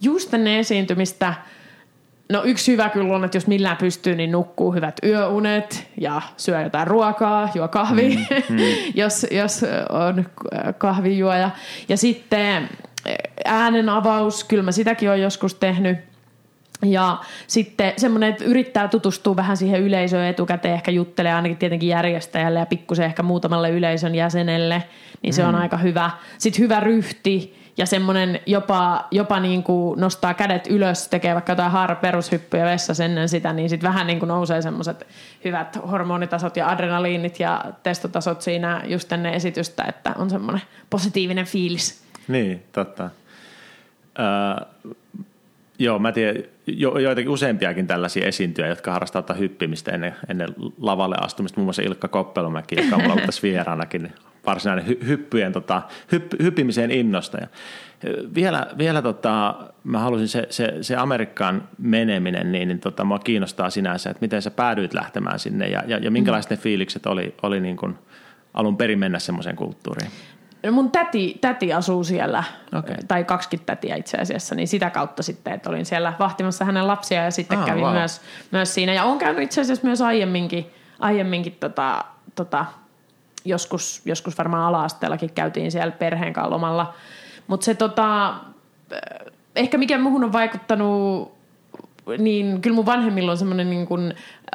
Just 0.03 0.35
ennen 0.35 0.55
esiintymistä– 0.55 1.35
No 2.31 2.43
yksi 2.45 2.73
hyvä 2.73 2.89
kyllä 2.89 3.15
on, 3.15 3.25
että 3.25 3.37
jos 3.37 3.47
millään 3.47 3.77
pystyy, 3.77 4.15
niin 4.15 4.33
nukkuu 4.33 4.73
hyvät 4.73 4.97
yöunet 5.05 5.89
ja 6.01 6.23
syö 6.37 6.63
jotain 6.63 6.87
ruokaa, 6.87 7.49
juo 7.55 7.69
kahvi, 7.69 8.17
mm, 8.17 8.47
mm. 8.57 8.63
jos, 8.95 9.27
jos 9.31 9.65
on 9.89 10.27
kahvijuoja. 10.79 11.51
Ja 11.89 11.97
sitten 11.97 12.69
äänen 13.45 13.89
avaus, 13.89 14.45
kyllä 14.45 14.63
mä 14.63 14.73
sitäkin 14.73 15.09
olen 15.09 15.23
joskus 15.23 15.55
tehnyt. 15.55 15.99
Ja 16.83 17.19
sitten 17.47 17.93
semmoinen, 17.97 18.31
että 18.31 18.45
yrittää 18.45 18.89
tutustua 18.89 19.37
vähän 19.37 19.57
siihen 19.57 19.81
yleisöön 19.81 20.27
etukäteen, 20.27 20.75
ehkä 20.75 20.91
juttelee 20.91 21.35
ainakin 21.35 21.59
tietenkin 21.59 21.89
järjestäjälle 21.89 22.59
ja 22.59 22.67
pikkusen 22.67 23.07
ehkä 23.07 23.23
muutamalle 23.23 23.71
yleisön 23.71 24.15
jäsenelle, 24.15 24.83
niin 25.23 25.35
se 25.35 25.43
mm. 25.43 25.49
on 25.49 25.55
aika 25.55 25.77
hyvä. 25.77 26.11
Sitten 26.39 26.63
hyvä 26.63 26.81
ryhti, 26.81 27.60
ja 27.77 27.87
semmoinen 27.87 28.41
jopa, 28.47 29.09
jopa 29.11 29.41
niin 29.41 29.63
kuin 29.63 30.01
nostaa 30.01 30.35
kädet 30.35 30.67
ylös, 30.67 31.09
tekee 31.09 31.35
vaikka 31.35 31.53
jotain 31.53 31.71
haaraperushyppyjä 31.71 32.65
vessassa 32.65 33.05
ennen 33.05 33.29
sitä, 33.29 33.53
niin 33.53 33.69
sitten 33.69 33.89
vähän 33.89 34.07
niin 34.07 34.19
kuin 34.19 34.29
nousee 34.29 34.63
semmoiset 34.63 35.07
hyvät 35.45 35.79
hormonitasot 35.91 36.57
ja 36.57 36.69
adrenaliinit 36.69 37.41
ja 37.41 37.65
testotasot 37.83 38.43
siinä 38.43 38.83
just 38.87 39.13
ennen 39.13 39.35
esitystä, 39.35 39.85
että 39.89 40.15
on 40.19 40.31
semmoinen 40.31 40.63
positiivinen 40.91 41.47
fiilis. 41.47 42.03
Niin, 42.29 42.63
totta. 42.73 43.11
Öö, 44.19 44.67
joo, 45.79 45.99
mä 45.99 46.13
tiedän 46.13 46.43
jo, 46.67 46.99
joitakin 46.99 47.31
useampiakin 47.31 47.87
tällaisia 47.87 48.27
esiintyjä, 48.27 48.69
jotka 48.69 48.93
harrastavat 48.93 49.39
hyppimistä 49.39 49.91
ennen, 49.91 50.17
ennen 50.29 50.49
lavalle 50.81 51.17
astumista, 51.21 51.61
muun 51.61 51.67
muassa 51.67 51.83
Ilkka 51.83 52.09
Koppelumäki, 52.09 52.77
joka 52.81 52.97
on 52.97 53.11
ollut 53.11 53.27
tässä 53.27 53.43
vieraanakin, 53.49 54.03
niin 54.03 54.13
varsinainen 54.47 54.87
hy, 54.87 54.99
hyppyjen, 55.07 55.53
tota, 55.53 55.83
hypp, 56.13 56.33
hyppimiseen 56.43 56.91
innosta. 56.91 57.39
Ja 57.39 57.47
vielä, 58.35 58.67
vielä 58.79 59.03
tota, 59.03 59.55
mä 59.85 59.99
halusin 59.99 60.29
se, 60.29 60.47
se, 60.51 60.75
se 60.81 60.97
Amerikkaan 60.97 61.69
meneminen, 61.79 62.53
niin, 62.53 62.69
niin 62.69 62.81
tota, 62.81 63.05
mua 63.05 63.19
kiinnostaa 63.19 63.71
sinänsä, 63.71 64.11
että 64.11 64.21
miten 64.21 64.43
sä 64.43 64.51
päädyit 64.51 64.95
lähtemään 64.95 65.39
sinne 65.39 65.69
ja, 65.69 65.83
ja, 65.87 65.99
ja 65.99 66.11
minkälaiset 66.11 66.51
ne 66.51 66.57
fiilikset 66.57 67.07
oli, 67.07 67.35
oli 67.43 67.61
niin 67.61 67.77
kuin 67.77 67.99
alun 68.55 68.77
perin 68.77 68.99
mennä 68.99 69.19
semmoiseen 69.19 69.57
kulttuuriin? 69.57 70.11
No 70.67 70.73
mun 70.73 70.91
täti, 70.91 71.39
täti 71.41 71.73
asuu 71.73 72.05
siellä, 72.05 72.45
okay. 72.75 72.97
tai 73.09 73.25
kaksikin 73.25 73.61
tätiä 73.67 73.97
itse 73.97 74.19
asiassa, 74.19 74.55
niin 74.55 74.69
sitä 74.69 74.91
kautta 74.91 75.23
sitten, 75.23 75.53
että 75.53 75.71
olin 75.71 75.87
siellä 75.87 76.13
vahtimassa 76.19 76.65
hänen 76.65 76.87
lapsia 76.87 77.25
ja 77.25 77.31
sitten 77.31 77.59
ah, 77.59 77.67
kävin 77.67 77.85
wow. 77.85 77.93
myös, 77.93 78.21
myös 78.51 78.75
siinä. 78.75 78.93
Ja 78.93 79.05
olen 79.05 79.19
käynyt 79.19 79.43
itse 79.43 79.61
asiassa 79.61 79.87
myös 79.87 80.01
aiemminkin, 80.01 80.67
aiemminkin 80.99 81.57
tota, 81.61 82.05
tota, 82.35 82.67
joskus, 83.45 84.03
joskus 84.05 84.39
varmaan 84.39 84.65
ala-asteellakin 84.65 85.33
käytiin 85.33 85.73
siellä 85.73 85.93
perheen 85.93 86.33
kanssa 86.33 86.51
lomalla. 86.51 86.95
Mutta 87.47 87.65
se 87.65 87.75
tota, 87.75 88.35
ehkä 89.57 89.79
mikä 89.79 89.99
muhun 89.99 90.25
on 90.25 90.33
vaikuttanut, 90.33 91.33
niin 92.19 92.61
kyllä 92.61 92.75
mun 92.75 92.87
vanhemmilla 92.87 93.31
on 93.31 93.39
semmoinen 93.39 93.71
niin 93.71 93.87
kuin 93.87 94.15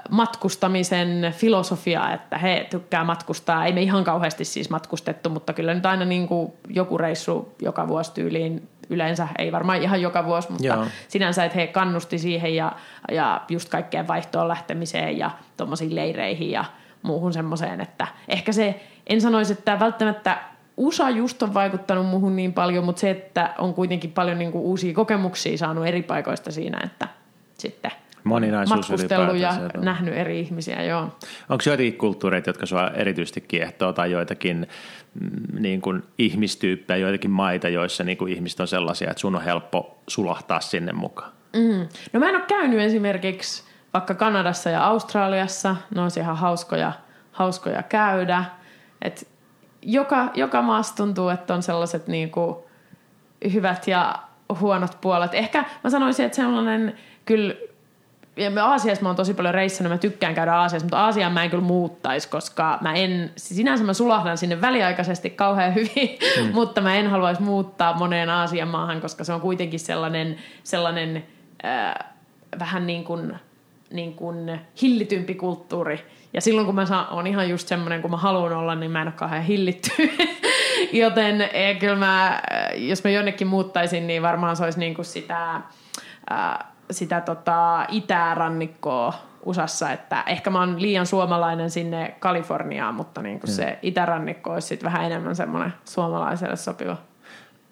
matkustamisen 0.10 1.34
filosofia, 1.38 2.14
että 2.14 2.38
he 2.38 2.68
tykkää 2.70 3.04
matkustaa. 3.04 3.66
Ei 3.66 3.74
me 3.74 3.82
ihan 3.82 4.04
kauheasti 4.04 4.46
siis 4.46 4.70
matkustettu, 4.70 5.30
mutta 5.30 5.54
kyllä 5.54 5.74
nyt 5.74 5.86
aina 5.86 6.06
niin 6.06 6.28
kuin 6.28 6.54
joku 6.70 6.98
reissu 6.98 7.56
joka 7.62 7.88
vuosi 7.88 8.14
tyyliin 8.14 8.68
yleensä, 8.90 9.28
ei 9.38 9.52
varmaan 9.52 9.82
ihan 9.82 10.02
joka 10.02 10.26
vuosi, 10.26 10.52
mutta 10.52 10.68
Joo. 10.68 10.86
sinänsä, 11.08 11.46
että 11.46 11.58
he 11.58 11.68
kannusti 11.68 12.20
siihen 12.20 12.56
ja, 12.56 12.72
ja 13.12 13.42
just 13.50 13.70
kaikkeen 13.70 14.08
vaihtoon 14.08 14.48
lähtemiseen 14.48 15.18
ja 15.18 15.32
tuommoisiin 15.58 15.96
leireihin 15.96 16.52
ja– 16.52 16.66
muuhun 17.06 17.34
semmoiseen, 17.34 17.82
että 17.82 18.08
ehkä 18.28 18.52
se, 18.52 18.82
en 19.08 19.22
sanoisi, 19.22 19.54
että 19.54 19.80
välttämättä 19.80 20.38
USA 20.78 21.10
just 21.10 21.44
on 21.44 21.54
vaikuttanut 21.54 22.06
muuhun 22.06 22.36
niin 22.36 22.54
paljon, 22.54 22.84
mutta 22.84 23.00
se, 23.00 23.10
että 23.10 23.54
on 23.58 23.74
kuitenkin 23.74 24.12
paljon 24.12 24.40
niin 24.40 24.52
kuin 24.52 24.62
uusia 24.62 24.94
kokemuksia 24.94 25.58
saanut 25.58 25.88
eri 25.88 26.04
paikoista 26.04 26.52
siinä, 26.52 26.80
että 26.84 27.08
sitten 27.58 27.92
matkustellut 28.70 29.38
ja 29.38 29.54
sieltä. 29.54 29.78
nähnyt 29.78 30.14
eri 30.14 30.40
ihmisiä, 30.40 30.84
joo. 30.84 31.02
Onko 31.50 31.64
joitakin 31.66 31.98
kulttuureita, 31.98 32.50
jotka 32.50 32.66
sinua 32.66 32.90
erityisesti 32.90 33.42
kiehtoo, 33.42 33.94
tai 33.94 34.12
joitakin 34.12 34.68
mm, 35.22 35.62
niin 35.62 35.82
kuin 35.82 36.04
ihmistyyppejä, 36.18 36.98
joitakin 36.98 37.32
maita, 37.32 37.70
joissa 37.70 38.04
niin 38.04 38.18
kuin 38.18 38.34
ihmiset 38.34 38.60
on 38.60 38.68
sellaisia, 38.68 39.10
että 39.10 39.22
sun 39.22 39.36
on 39.36 39.42
helppo 39.42 39.98
sulahtaa 40.08 40.60
sinne 40.60 40.94
mukaan? 40.94 41.32
Mm. 41.56 41.88
No 42.14 42.20
mä 42.20 42.30
en 42.30 42.36
ole 42.36 42.44
käynyt 42.48 42.80
esimerkiksi 42.80 43.64
vaikka 43.96 44.14
Kanadassa 44.14 44.70
ja 44.70 44.86
Australiassa, 44.86 45.76
ne 45.96 46.02
on 46.02 46.10
ihan 46.20 46.38
hauskoja, 46.38 46.92
hauskoja 47.32 47.84
käydä. 47.84 48.46
Et 49.02 49.28
joka, 49.82 50.32
joka 50.34 50.62
maassa 50.62 50.96
tuntuu, 50.96 51.30
että 51.30 51.54
on 51.54 51.64
sellaiset 51.64 52.08
niinku 52.08 52.66
hyvät 53.54 53.88
ja 53.88 54.16
huonot 54.60 54.98
puolet. 55.02 55.34
Ehkä 55.34 55.66
mä 55.84 55.90
sanoisin, 55.90 56.26
että 56.26 56.36
sellainen 56.36 56.98
kyllä 57.26 57.54
ja 58.38 58.52
mä 58.52 58.66
Aasiassa 58.66 59.04
mä 59.04 59.10
oon 59.10 59.16
tosi 59.16 59.34
paljon 59.34 59.54
reissannut, 59.54 59.92
mä 59.92 59.98
tykkään 59.98 60.36
käydä 60.36 60.54
Aasiassa, 60.56 60.86
mutta 60.86 61.06
Aasiaan 61.06 61.34
mä 61.34 61.44
en 61.44 61.50
kyllä 61.50 61.64
muuttaisi, 61.64 62.30
koska 62.30 62.78
mä 62.82 62.94
en, 62.94 63.32
sinänsä 63.38 63.84
mä 63.84 63.94
sulahdan 63.94 64.38
sinne 64.38 64.62
väliaikaisesti 64.62 65.30
kauhean 65.30 65.76
hyvin, 65.76 66.18
mm. 66.42 66.54
mutta 66.60 66.82
mä 66.82 66.96
en 66.96 67.10
haluaisi 67.10 67.42
muuttaa 67.42 67.98
moneen 67.98 68.30
Aasian 68.30 68.68
maahan, 68.68 69.02
koska 69.02 69.24
se 69.24 69.34
on 69.34 69.42
kuitenkin 69.42 69.80
sellainen, 69.80 70.38
sellainen 70.64 71.26
äh, 71.66 71.94
vähän 72.60 72.88
niin 72.88 73.04
kuin 73.04 73.36
niin 73.94 74.14
kuin 74.14 74.62
hillitympi 74.82 75.36
kulttuuri. 75.36 76.06
Ja 76.34 76.42
silloin 76.42 76.66
kun 76.66 76.76
mä 76.76 77.08
on 77.12 77.28
ihan 77.28 77.50
just 77.50 77.68
semmoinen, 77.68 78.02
kun 78.02 78.12
mä 78.12 78.18
haluan 78.18 78.54
olla, 78.54 78.76
niin 78.76 78.92
mä 78.92 79.02
en 79.02 79.08
ole 79.08 79.14
kauhean 79.16 79.44
hillitty. 79.44 79.90
Joten 80.94 81.42
eh, 81.42 81.80
kyllä 81.80 81.96
mä, 81.96 82.42
jos 82.76 83.04
mä 83.04 83.10
jonnekin 83.10 83.48
muuttaisin, 83.48 84.08
niin 84.08 84.22
varmaan 84.22 84.56
se 84.56 84.64
olisi 84.64 84.80
niin 84.80 84.96
kuin 84.96 85.06
sitä, 85.06 85.62
sitä 86.92 87.22
tota 87.22 87.86
itärannikkoa 87.90 89.14
USAssa, 89.46 89.92
että 89.92 90.24
ehkä 90.28 90.50
mä 90.50 90.60
oon 90.60 90.82
liian 90.82 91.06
suomalainen 91.06 91.70
sinne 91.70 92.16
Kaliforniaan, 92.20 92.96
mutta 92.96 93.22
niin 93.22 93.40
kuin 93.40 93.52
se 93.52 93.80
itärannikko 93.82 94.54
olisi 94.54 94.68
sitten 94.68 94.86
vähän 94.86 95.06
enemmän 95.06 95.36
semmoinen 95.36 95.74
suomalaiselle 95.86 96.56
sopiva. 96.56 96.98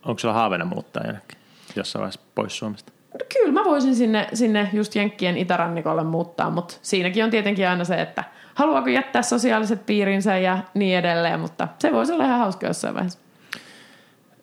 Onko 0.05 0.19
sulla 0.19 0.33
haaveena 0.33 0.65
muuttaa 0.65 1.03
jonnekin 1.05 1.37
jossain 1.75 2.01
vaiheessa 2.01 2.21
pois 2.35 2.57
Suomesta? 2.57 2.91
Kyllä 3.33 3.51
mä 3.51 3.63
voisin 3.63 3.95
sinne, 3.95 4.27
sinne 4.33 4.69
just 4.73 4.95
Jenkkien 4.95 5.37
itärannikolle 5.37 6.03
muuttaa, 6.03 6.49
mutta 6.49 6.75
siinäkin 6.81 7.23
on 7.23 7.29
tietenkin 7.29 7.69
aina 7.69 7.83
se, 7.83 8.01
että 8.01 8.23
haluaako 8.55 8.89
jättää 8.89 9.21
sosiaaliset 9.21 9.85
piirinsä 9.85 10.37
ja 10.37 10.57
niin 10.73 10.97
edelleen, 10.97 11.39
mutta 11.39 11.67
se 11.79 11.93
voisi 11.93 12.13
olla 12.13 12.25
ihan 12.25 12.39
hauska 12.39 12.67
jossain 12.67 12.93
vaiheessa. 12.93 13.19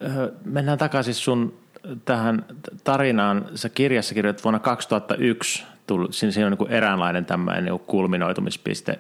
Öö, 0.02 0.32
mennään 0.44 0.78
takaisin 0.78 1.14
sun 1.14 1.54
tähän 2.04 2.44
tarinaan. 2.84 3.46
Sä 3.54 3.68
kirjassa 3.68 4.14
kirjoitat 4.14 4.44
vuonna 4.44 4.58
2001, 4.58 5.64
tullut, 5.86 6.14
siinä 6.14 6.46
on 6.46 6.56
niin 6.58 6.70
eräänlainen 6.70 7.24
tämmöinen 7.24 7.64
niin 7.64 7.78
kulminoitumispiste. 7.78 8.98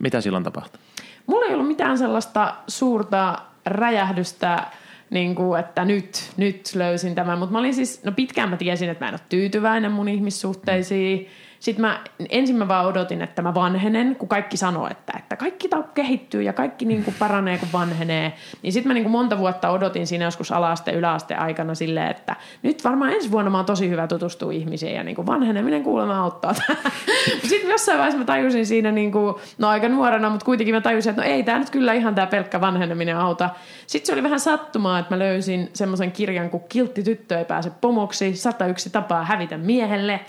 Mitä 0.00 0.20
silloin 0.20 0.44
tapahtui? 0.44 0.80
Mulla 1.26 1.46
ei 1.46 1.54
ollut 1.54 1.68
mitään 1.68 1.98
sellaista 1.98 2.54
suurta 2.66 3.38
räjähdystä 3.66 4.66
niin 5.10 5.34
kuin, 5.34 5.60
että 5.60 5.84
nyt, 5.84 6.30
nyt 6.36 6.70
löysin 6.74 7.14
tämän. 7.14 7.38
Mutta 7.38 7.52
mä 7.52 7.58
olin 7.58 7.74
siis, 7.74 8.04
no 8.04 8.12
pitkään 8.12 8.50
mä 8.50 8.56
tiesin, 8.56 8.90
että 8.90 9.04
mä 9.04 9.08
en 9.08 9.14
ole 9.14 9.20
tyytyväinen 9.28 9.92
mun 9.92 10.08
ihmissuhteisiin. 10.08 11.28
Sitten 11.60 11.80
mä, 11.80 12.00
ensin 12.28 12.56
mä 12.56 12.68
vaan 12.68 12.86
odotin, 12.86 13.22
että 13.22 13.42
mä 13.42 13.54
vanhenen, 13.54 14.16
kun 14.16 14.28
kaikki 14.28 14.56
sanoo, 14.56 14.88
että, 14.90 15.12
että 15.18 15.36
kaikki 15.36 15.70
kehittyy 15.94 16.42
ja 16.42 16.52
kaikki 16.52 16.84
niin 16.84 17.04
kuin 17.04 17.14
paranee, 17.18 17.58
kun 17.58 17.68
vanhenee. 17.72 18.32
Niin 18.62 18.72
sitten 18.72 18.90
mä 18.90 18.94
niin 18.94 19.04
kuin 19.04 19.12
monta 19.12 19.38
vuotta 19.38 19.70
odotin 19.70 20.06
siinä 20.06 20.24
joskus 20.24 20.52
ala-aste, 20.52 20.92
yläaste 20.92 21.34
aikana 21.34 21.74
silleen, 21.74 22.10
että 22.10 22.36
nyt 22.62 22.84
varmaan 22.84 23.12
ensi 23.12 23.30
vuonna 23.30 23.50
mä 23.50 23.58
oon 23.58 23.66
tosi 23.66 23.90
hyvä 23.90 24.06
tutustua 24.06 24.52
ihmisiin 24.52 24.94
ja 24.94 25.04
niin 25.04 25.16
kuin 25.16 25.26
vanheneminen 25.26 25.82
kuulemma 25.82 26.18
auttaa. 26.18 26.54
sitten 27.48 27.70
jossain 27.70 27.98
vaiheessa 27.98 28.18
mä 28.18 28.24
tajusin 28.24 28.66
siinä, 28.66 28.92
niin 28.92 29.12
kuin, 29.12 29.34
no 29.58 29.68
aika 29.68 29.88
nuorena, 29.88 30.30
mutta 30.30 30.44
kuitenkin 30.44 30.74
mä 30.74 30.80
tajusin, 30.80 31.10
että 31.10 31.22
no 31.22 31.28
ei 31.28 31.42
tämä 31.42 31.58
nyt 31.58 31.70
kyllä 31.70 31.92
ihan 31.92 32.14
tämä 32.14 32.26
pelkkä 32.26 32.60
vanheneminen 32.60 33.16
auta. 33.16 33.50
Sitten 33.86 34.06
se 34.06 34.12
oli 34.12 34.22
vähän 34.22 34.40
sattumaa, 34.40 34.98
että 34.98 35.14
mä 35.14 35.18
löysin 35.18 35.70
semmoisen 35.72 36.12
kirjan 36.12 36.50
kuin 36.50 36.62
Kiltti 36.68 37.02
tyttö 37.02 37.38
ei 37.38 37.44
pääse 37.44 37.70
pomoksi, 37.80 38.36
101 38.36 38.90
tapaa 38.90 39.24
hävitä 39.24 39.58
miehelle. 39.58 40.20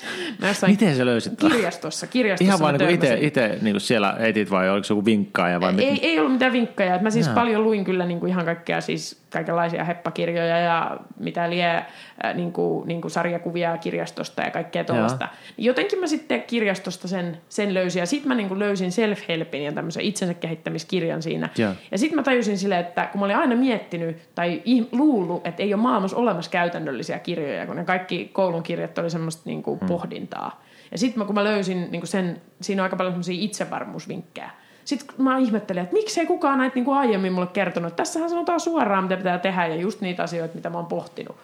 Miten 0.71 0.95
se 0.95 1.05
löysi? 1.05 1.20
Löysit? 1.25 1.39
Kirjastossa. 1.39 2.07
kirjastossa 2.07 2.49
Ihan 2.49 2.59
vaan 2.59 2.75
niin 2.75 2.89
itse, 2.89 3.17
itse 3.21 3.57
niin 3.61 3.79
siellä 3.79 4.15
etit 4.19 4.51
vai 4.51 4.69
oliko 4.69 4.83
se 4.83 4.93
joku 4.93 5.05
vinkkaaja? 5.05 5.61
Vai 5.61 5.73
ei, 5.77 5.99
ei 6.01 6.19
ollut 6.19 6.31
mitään 6.31 6.53
vinkkaaja. 6.53 6.99
Mä 6.99 7.09
siis 7.09 7.25
Jaa. 7.25 7.35
paljon 7.35 7.63
luin 7.63 7.85
kyllä 7.85 8.05
niin 8.05 8.19
kuin 8.19 8.29
ihan 8.29 8.45
kaikkea 8.45 8.81
siis 8.81 9.21
kaikenlaisia 9.31 9.83
heppakirjoja 9.83 10.57
ja 10.57 10.97
mitä 11.19 11.49
lie 11.49 11.85
niin 12.33 12.53
kuin, 12.53 12.87
niin 12.87 13.01
kuin 13.01 13.11
sarjakuvia 13.11 13.77
kirjastosta 13.77 14.41
ja 14.41 14.51
kaikkea 14.51 14.83
tuollaista. 14.83 15.27
Jotenkin 15.57 15.99
mä 15.99 16.07
sitten 16.07 16.43
kirjastosta 16.43 17.07
sen, 17.07 17.37
sen 17.49 17.73
löysin 17.73 17.99
ja 17.99 18.05
sitten 18.05 18.27
mä 18.27 18.35
niin 18.35 18.47
kuin 18.47 18.59
löysin 18.59 18.89
self-helpin 18.91 19.61
ja 19.61 19.71
tämmöisen 19.71 20.03
itsensä 20.03 20.33
kehittämiskirjan 20.33 21.21
siinä. 21.21 21.49
Ja, 21.57 21.75
ja 21.91 21.97
sitten 21.97 22.15
mä 22.15 22.23
tajusin 22.23 22.57
sille, 22.57 22.79
että 22.79 23.07
kun 23.11 23.19
mä 23.19 23.25
olin 23.25 23.37
aina 23.37 23.55
miettinyt 23.55 24.17
tai 24.35 24.61
luullut, 24.91 25.47
että 25.47 25.63
ei 25.63 25.73
ole 25.73 25.81
maailmassa 25.81 26.17
olemassa 26.17 26.51
käytännöllisiä 26.51 27.19
kirjoja, 27.19 27.65
kun 27.65 27.75
ne 27.75 27.83
kaikki 27.83 28.29
koulun 28.33 28.63
kirjat 28.63 28.97
oli 28.97 29.09
semmoista 29.09 29.41
niin 29.45 29.63
kuin 29.63 29.79
hmm. 29.79 29.87
pohdintaa. 29.87 30.61
Ja 30.91 30.97
sitten 30.97 31.25
kun 31.25 31.35
mä 31.35 31.43
löysin 31.43 31.87
niin 31.91 32.07
sen, 32.07 32.41
siinä 32.61 32.81
on 32.81 32.83
aika 32.83 32.95
paljon 32.95 33.13
semmoisia 33.13 33.43
itsevarmuusvinkkejä. 33.43 34.49
Sitten 34.85 35.15
mä 35.17 35.37
ihmettelin, 35.37 35.83
että 35.83 35.93
miksei 35.93 36.25
kukaan 36.25 36.57
näitä 36.57 36.75
niin 36.75 36.85
kuin 36.85 36.97
aiemmin 36.97 37.33
mulle 37.33 37.47
kertonut. 37.47 37.95
Tässähän 37.95 38.29
sanotaan 38.29 38.59
suoraan, 38.59 39.03
mitä 39.03 39.17
pitää 39.17 39.39
tehdä 39.39 39.67
ja 39.67 39.75
just 39.75 40.01
niitä 40.01 40.23
asioita, 40.23 40.55
mitä 40.55 40.69
mä 40.69 40.77
oon 40.77 40.85
pohtinut. 40.85 41.35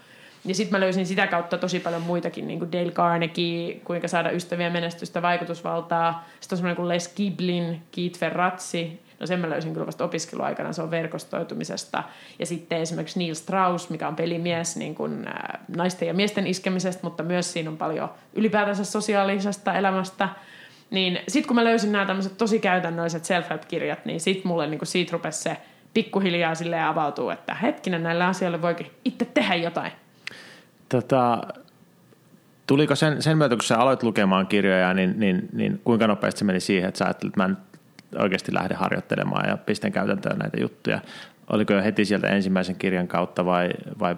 Ja 0.45 0.55
sitten 0.55 0.71
mä 0.71 0.79
löysin 0.79 1.05
sitä 1.05 1.27
kautta 1.27 1.57
tosi 1.57 1.79
paljon 1.79 2.01
muitakin, 2.01 2.47
niin 2.47 2.59
kuin 2.59 2.71
Dale 2.71 2.91
Carnegie, 2.91 3.73
kuinka 3.83 4.07
saada 4.07 4.31
ystäviä 4.31 4.69
menestystä, 4.69 5.21
vaikutusvaltaa. 5.21 6.25
Sitten 6.39 6.55
on 6.55 6.57
semmoinen 6.57 6.75
kuin 6.75 6.87
Les 6.87 7.13
Giblin, 7.15 7.81
Keith 7.91 8.19
Ferrazzi, 8.19 9.01
No 9.19 9.27
sen 9.27 9.39
mä 9.39 9.49
löysin 9.49 9.73
kyllä 9.73 9.85
vasta 9.85 10.03
opiskeluaikana, 10.03 10.73
se 10.73 10.81
on 10.81 10.91
verkostoitumisesta. 10.91 12.03
Ja 12.39 12.45
sitten 12.45 12.81
esimerkiksi 12.81 13.19
Neil 13.19 13.33
Strauss, 13.33 13.89
mikä 13.89 14.07
on 14.07 14.15
pelimies 14.15 14.77
niin 14.77 14.95
kuin, 14.95 15.27
ä, 15.27 15.59
naisten 15.77 16.07
ja 16.07 16.13
miesten 16.13 16.47
iskemisestä, 16.47 17.03
mutta 17.03 17.23
myös 17.23 17.53
siinä 17.53 17.69
on 17.69 17.77
paljon 17.77 18.09
ylipäätänsä 18.33 18.85
sosiaalisesta 18.85 19.73
elämästä. 19.73 20.29
Niin 20.91 21.19
sitten 21.27 21.47
kun 21.47 21.55
mä 21.55 21.63
löysin 21.63 21.91
nämä 21.91 22.05
tämmöiset 22.05 22.37
tosi 22.37 22.59
käytännölliset 22.59 23.25
self-help-kirjat, 23.25 24.05
niin 24.05 24.19
sitten 24.19 24.47
mulle 24.47 24.67
niin 24.67 24.79
kuin 24.79 24.87
siitä 24.87 25.11
rupesi 25.11 25.41
se 25.41 25.57
pikkuhiljaa 25.93 26.55
sille 26.55 26.83
avautuu, 26.83 27.29
että 27.29 27.53
hetkinen 27.53 28.03
näillä 28.03 28.27
asioilla 28.27 28.61
voikin 28.61 28.91
itse 29.05 29.25
tehdä 29.25 29.55
jotain. 29.55 29.91
Tota, 30.89 31.41
tuliko 32.67 32.95
sen, 32.95 33.21
sen 33.21 33.37
myötä, 33.37 33.55
kun 33.55 33.63
sä 33.63 33.77
aloit 33.77 34.03
lukemaan 34.03 34.47
kirjoja, 34.47 34.93
niin, 34.93 35.13
niin, 35.17 35.49
niin 35.53 35.81
kuinka 35.83 36.07
nopeasti 36.07 36.39
se 36.39 36.45
meni 36.45 36.59
siihen, 36.59 36.87
että 36.87 36.97
sä 36.97 37.05
ajattelit, 37.05 37.31
että 37.31 37.43
mä 37.43 37.45
en 37.45 37.57
oikeasti 38.15 38.53
lähde 38.53 38.75
harjoittelemaan 38.75 39.49
ja 39.49 39.57
pistän 39.57 39.91
käytäntöön 39.91 40.39
näitä 40.39 40.61
juttuja. 40.61 40.99
Oliko 41.49 41.73
jo 41.73 41.83
heti 41.83 42.05
sieltä 42.05 42.27
ensimmäisen 42.27 42.75
kirjan 42.75 43.07
kautta 43.07 43.45
vai, 43.45 43.69
vai 43.99 44.15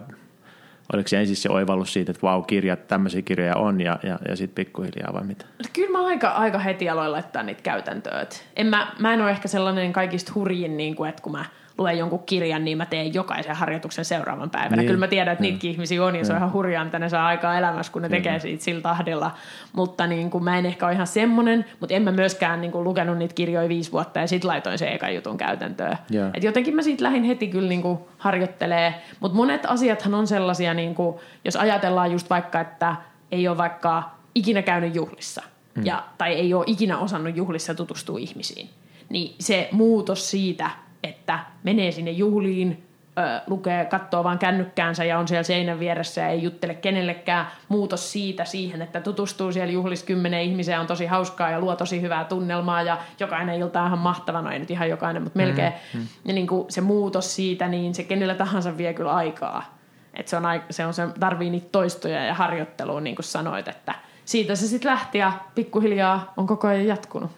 oliko 0.93 1.08
se 1.08 1.19
ensin 1.19 1.36
se 1.36 1.49
oivallus 1.49 1.93
siitä, 1.93 2.12
että 2.12 2.21
vau, 2.21 2.41
kirjat, 2.41 2.88
tämmöisiä 2.88 3.21
kirjoja 3.21 3.56
on 3.56 3.82
ja, 3.82 3.99
ja, 4.04 4.19
ja 4.28 4.36
sitten 4.36 4.65
pikkuhiljaa 4.65 5.13
vai 5.13 5.23
mitä? 5.23 5.45
Kyllä 5.73 5.91
mä 5.91 6.06
aika, 6.06 6.30
aika 6.30 6.60
heti 6.60 6.89
aloin 6.89 7.12
laittaa 7.12 7.43
niitä 7.43 7.62
käytäntöön. 7.62 8.28
En 8.56 8.67
mä, 8.67 8.91
mä 8.99 9.13
en 9.13 9.21
ole 9.21 9.32
ehkä 9.32 9.47
sellainen 9.47 9.93
kaikista 9.93 10.32
hurjin, 10.36 10.78
niin 10.78 10.95
kuin, 10.95 11.10
että 11.10 11.21
kun 11.21 11.32
mä 11.32 11.45
luen 11.80 11.98
jonkun 11.98 12.24
kirjan, 12.26 12.65
niin 12.65 12.78
mä 12.78 12.86
teen 12.86 13.13
jokaisen 13.13 13.56
harjoituksen 13.56 14.06
seuraavan 14.06 14.50
päivänä. 14.50 14.76
Niin. 14.76 14.88
Kyllä 14.88 15.00
mä 15.00 15.08
tiedän, 15.08 15.32
että 15.32 15.42
niitäkin 15.42 15.72
ihmisiä 15.72 16.04
on 16.04 16.15
ja 16.15 16.26
se 16.26 16.34
on 16.34 16.38
ihan 16.38 16.54
hurjaa, 16.54 16.86
mitä 16.86 17.00
ne 17.00 17.10
saa 17.10 17.28
aikaa 17.28 17.58
elämässä, 17.58 17.92
kun 17.92 18.02
ne 18.02 18.10
tekee 18.10 18.39
siitä 18.39 18.63
sillä 18.63 18.82
tahdilla. 18.82 19.32
Mutta 19.74 20.08
niin 20.08 20.30
kuin, 20.30 20.44
mä 20.44 20.58
en 20.58 20.65
ehkä 20.65 20.86
ole 20.86 20.94
ihan 20.94 21.08
semmoinen, 21.08 21.65
mutta 21.80 21.96
en 21.96 22.02
mä 22.02 22.12
myöskään 22.12 22.62
niin 22.62 22.72
kuin, 22.72 22.84
lukenut 22.84 23.18
niitä 23.18 23.34
kirjoja 23.34 23.70
viisi 23.70 23.92
vuotta 23.92 24.20
ja 24.20 24.28
sitten 24.28 24.48
laitoin 24.48 24.78
sen 24.78 24.94
ekan 24.94 25.15
jutun 25.15 25.38
käytäntöön. 25.38 25.98
Yeah. 26.13 26.32
Et 26.34 26.44
jotenkin 26.44 26.76
mä 26.76 26.82
siitä 26.82 27.04
lähdin 27.04 27.24
heti 27.24 27.48
kyllä 27.48 27.70
niin 27.70 27.82
kuin, 27.82 28.00
harjoittelee. 28.18 28.94
Mutta 29.20 29.38
monet 29.38 29.65
asiathan 29.65 30.13
on 30.13 30.28
sellaisia, 30.28 30.74
niin 30.74 30.96
kuin, 30.96 31.15
jos 31.46 31.56
ajatellaan 31.56 32.12
just 32.12 32.30
vaikka, 32.30 32.60
että 32.60 32.96
ei 33.32 33.48
ole 33.48 33.58
vaikka 33.58 34.04
ikinä 34.36 34.62
käynyt 34.62 34.96
juhlissa. 34.96 35.44
Mm. 35.76 35.86
Ja, 35.86 36.04
tai 36.18 36.34
ei 36.34 36.54
ole 36.54 36.63
ikinä 36.68 36.98
osannut 36.98 37.38
juhlissa 37.38 37.76
tutustua 37.76 38.20
ihmisiin. 38.20 38.70
Niin 39.10 39.36
se 39.39 39.70
muutos 39.72 40.32
siitä, 40.32 40.70
että 41.04 41.40
menee 41.64 41.92
sinne 41.92 42.12
juhliin, 42.12 42.84
ö, 43.18 43.42
lukee, 43.48 43.86
katsoo 43.86 44.24
vaan 44.24 44.40
kännykkäänsä 44.40 45.04
ja 45.04 45.20
on 45.20 45.28
siellä 45.28 45.44
seinän 45.44 45.80
vieressä 45.80 46.22
ja 46.22 46.28
ei 46.28 46.44
juttele 46.44 46.76
kenellekään. 46.76 47.48
Muutos 47.70 48.12
siitä 48.12 48.46
siihen, 48.46 48.82
että 48.82 49.02
tutustuu 49.02 49.52
siellä 49.52 49.74
juhlissa 49.74 50.06
kymmenen 50.06 50.42
ihmiseen, 50.42 50.80
on 50.80 50.88
tosi 50.88 51.06
hauskaa 51.06 51.50
ja 51.50 51.60
luo 51.60 51.76
tosi 51.76 52.02
hyvää 52.02 52.26
tunnelmaa 52.26 52.82
ja 52.82 52.98
jokainen 53.20 53.60
ilta 53.60 53.82
on 53.82 53.88
ihan 53.88 54.00
mahtava, 54.00 54.42
no 54.42 54.52
ei 54.52 54.60
nyt 54.60 54.72
ihan 54.72 54.90
jokainen, 54.90 55.24
mutta 55.24 55.38
melkein. 55.38 55.74
Mm, 55.94 56.00
mm. 56.00 56.08
Ja 56.26 56.34
niin 56.34 56.48
kuin 56.48 56.72
se 56.72 56.82
muutos 56.82 57.36
siitä, 57.36 57.68
niin 57.68 57.96
se 57.96 58.04
kenellä 58.04 58.36
tahansa 58.36 58.78
vie 58.78 58.94
kyllä 58.94 59.14
aikaa. 59.14 59.80
että 60.14 60.30
se, 60.30 60.38
on, 60.38 60.44
se, 60.70 60.86
on, 60.86 60.94
se 60.94 61.08
tarvii 61.20 61.50
niitä 61.50 61.68
toistoja 61.72 62.26
ja 62.26 62.34
harjoittelua, 62.34 63.02
niin 63.02 63.16
kuin 63.16 63.26
sanoit, 63.26 63.68
että 63.68 63.96
siitä 64.26 64.56
se 64.56 64.68
sitten 64.68 64.92
lähti 64.92 65.18
ja 65.18 65.34
pikkuhiljaa 65.56 66.34
on 66.38 66.48
koko 66.48 66.68
ajan 66.68 66.86
jatkunut. 66.88 67.32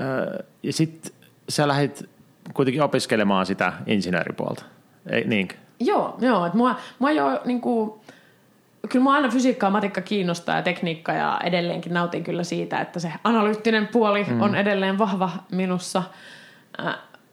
Öö, 0.00 0.44
ja 0.62 0.72
sitten 0.72 1.12
sä 1.48 1.68
lähdit 1.68 2.08
kuitenkin 2.54 2.82
opiskelemaan 2.82 3.46
sitä 3.46 3.72
insinööripuolta, 3.86 4.64
ei 5.10 5.24
niin? 5.24 5.48
Joo, 5.80 6.16
joo. 6.20 6.46
Että 6.46 6.58
mua, 6.58 6.76
mua 6.98 7.10
jo 7.10 7.40
niin 7.44 7.60
kuin, 7.60 7.92
kyllä 8.88 9.02
mua 9.02 9.14
aina 9.14 9.28
fysiikka 9.28 9.66
ja 9.66 9.70
matikka 9.70 10.00
kiinnostaa 10.00 10.56
ja 10.56 10.62
tekniikka 10.62 11.12
ja 11.12 11.40
edelleenkin 11.44 11.94
nautin 11.94 12.24
kyllä 12.24 12.44
siitä, 12.44 12.80
että 12.80 13.00
se 13.00 13.12
analyyttinen 13.24 13.88
puoli 13.88 14.24
mm. 14.24 14.42
on 14.42 14.54
edelleen 14.54 14.98
vahva 14.98 15.30
minussa. 15.50 16.02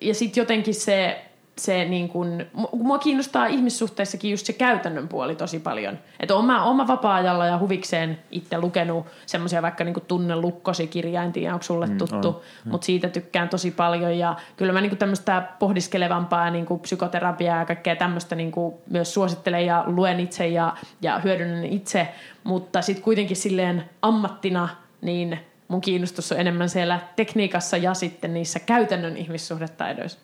Ja 0.01 0.13
sitten 0.13 0.41
jotenkin 0.41 0.75
se 0.75 1.25
se 1.59 1.85
niin 1.85 2.09
kun, 2.09 2.45
mua 2.73 2.99
kiinnostaa 2.99 3.45
ihmissuhteissakin 3.45 4.31
just 4.31 4.45
se 4.45 4.53
käytännön 4.53 5.07
puoli 5.07 5.35
tosi 5.35 5.59
paljon. 5.59 5.99
Että 6.19 6.35
oma, 6.35 6.63
oma 6.63 6.87
vapaa-ajalla 6.87 7.45
ja 7.45 7.57
huvikseen 7.57 8.19
itse 8.31 8.57
lukenut 8.57 9.05
semmoisia 9.25 9.61
vaikka 9.61 9.83
niin 9.83 9.95
Tunne 10.07 10.35
lukkosi 10.35 10.87
kirja, 10.87 11.23
en 11.23 11.31
tiedä 11.31 11.53
onko 11.53 11.63
sulle 11.63 11.87
mm, 11.87 11.97
tuttu, 11.97 12.31
mm, 12.65 12.71
mutta 12.71 12.85
siitä 12.85 13.09
tykkään 13.09 13.49
tosi 13.49 13.71
paljon. 13.71 14.17
Ja 14.17 14.35
kyllä 14.57 14.73
mä 14.73 14.81
niin 14.81 14.97
tämmöistä 14.97 15.43
pohdiskelevampaa 15.59 16.49
niin 16.49 16.65
psykoterapiaa 16.81 17.59
ja 17.59 17.65
kaikkea 17.65 17.95
tämmöistä 17.95 18.35
niin 18.35 18.51
myös 18.89 19.13
suosittelen 19.13 19.65
ja 19.65 19.83
luen 19.87 20.19
itse 20.19 20.47
ja, 20.47 20.75
ja 21.01 21.19
hyödynnän 21.19 21.65
itse, 21.65 22.07
mutta 22.43 22.81
sitten 22.81 23.03
kuitenkin 23.03 23.37
silleen 23.37 23.89
ammattina 24.01 24.69
niin 25.01 25.39
mun 25.67 25.81
kiinnostus 25.81 26.31
on 26.31 26.39
enemmän 26.39 26.69
siellä 26.69 26.99
tekniikassa 27.15 27.77
ja 27.77 27.93
sitten 27.93 28.33
niissä 28.33 28.59
käytännön 28.59 29.17
ihmissuhdetaidoissa 29.17 30.19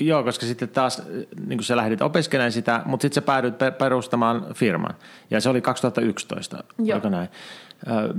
joo, 0.00 0.24
koska 0.24 0.46
sitten 0.46 0.68
taas 0.68 1.02
niin 1.46 1.58
kuin 1.58 1.64
sä 1.64 1.76
lähdit 1.76 2.02
opiskelemaan 2.02 2.52
sitä, 2.52 2.82
mutta 2.84 3.02
sitten 3.02 3.22
sä 3.22 3.26
päädyit 3.26 3.54
perustamaan 3.78 4.46
firman. 4.54 4.94
Ja 5.30 5.40
se 5.40 5.48
oli 5.48 5.60
2011, 5.60 6.64
joo. 6.78 7.00
näin? 7.08 7.28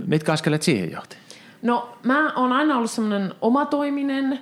Mitkä 0.08 0.34
askeleet 0.34 0.62
siihen 0.62 0.92
johti? 0.92 1.18
No 1.62 1.98
mä 2.04 2.34
oon 2.34 2.52
aina 2.52 2.78
ollut 2.78 2.92
semmoinen 2.92 3.34
omatoiminen 3.42 4.40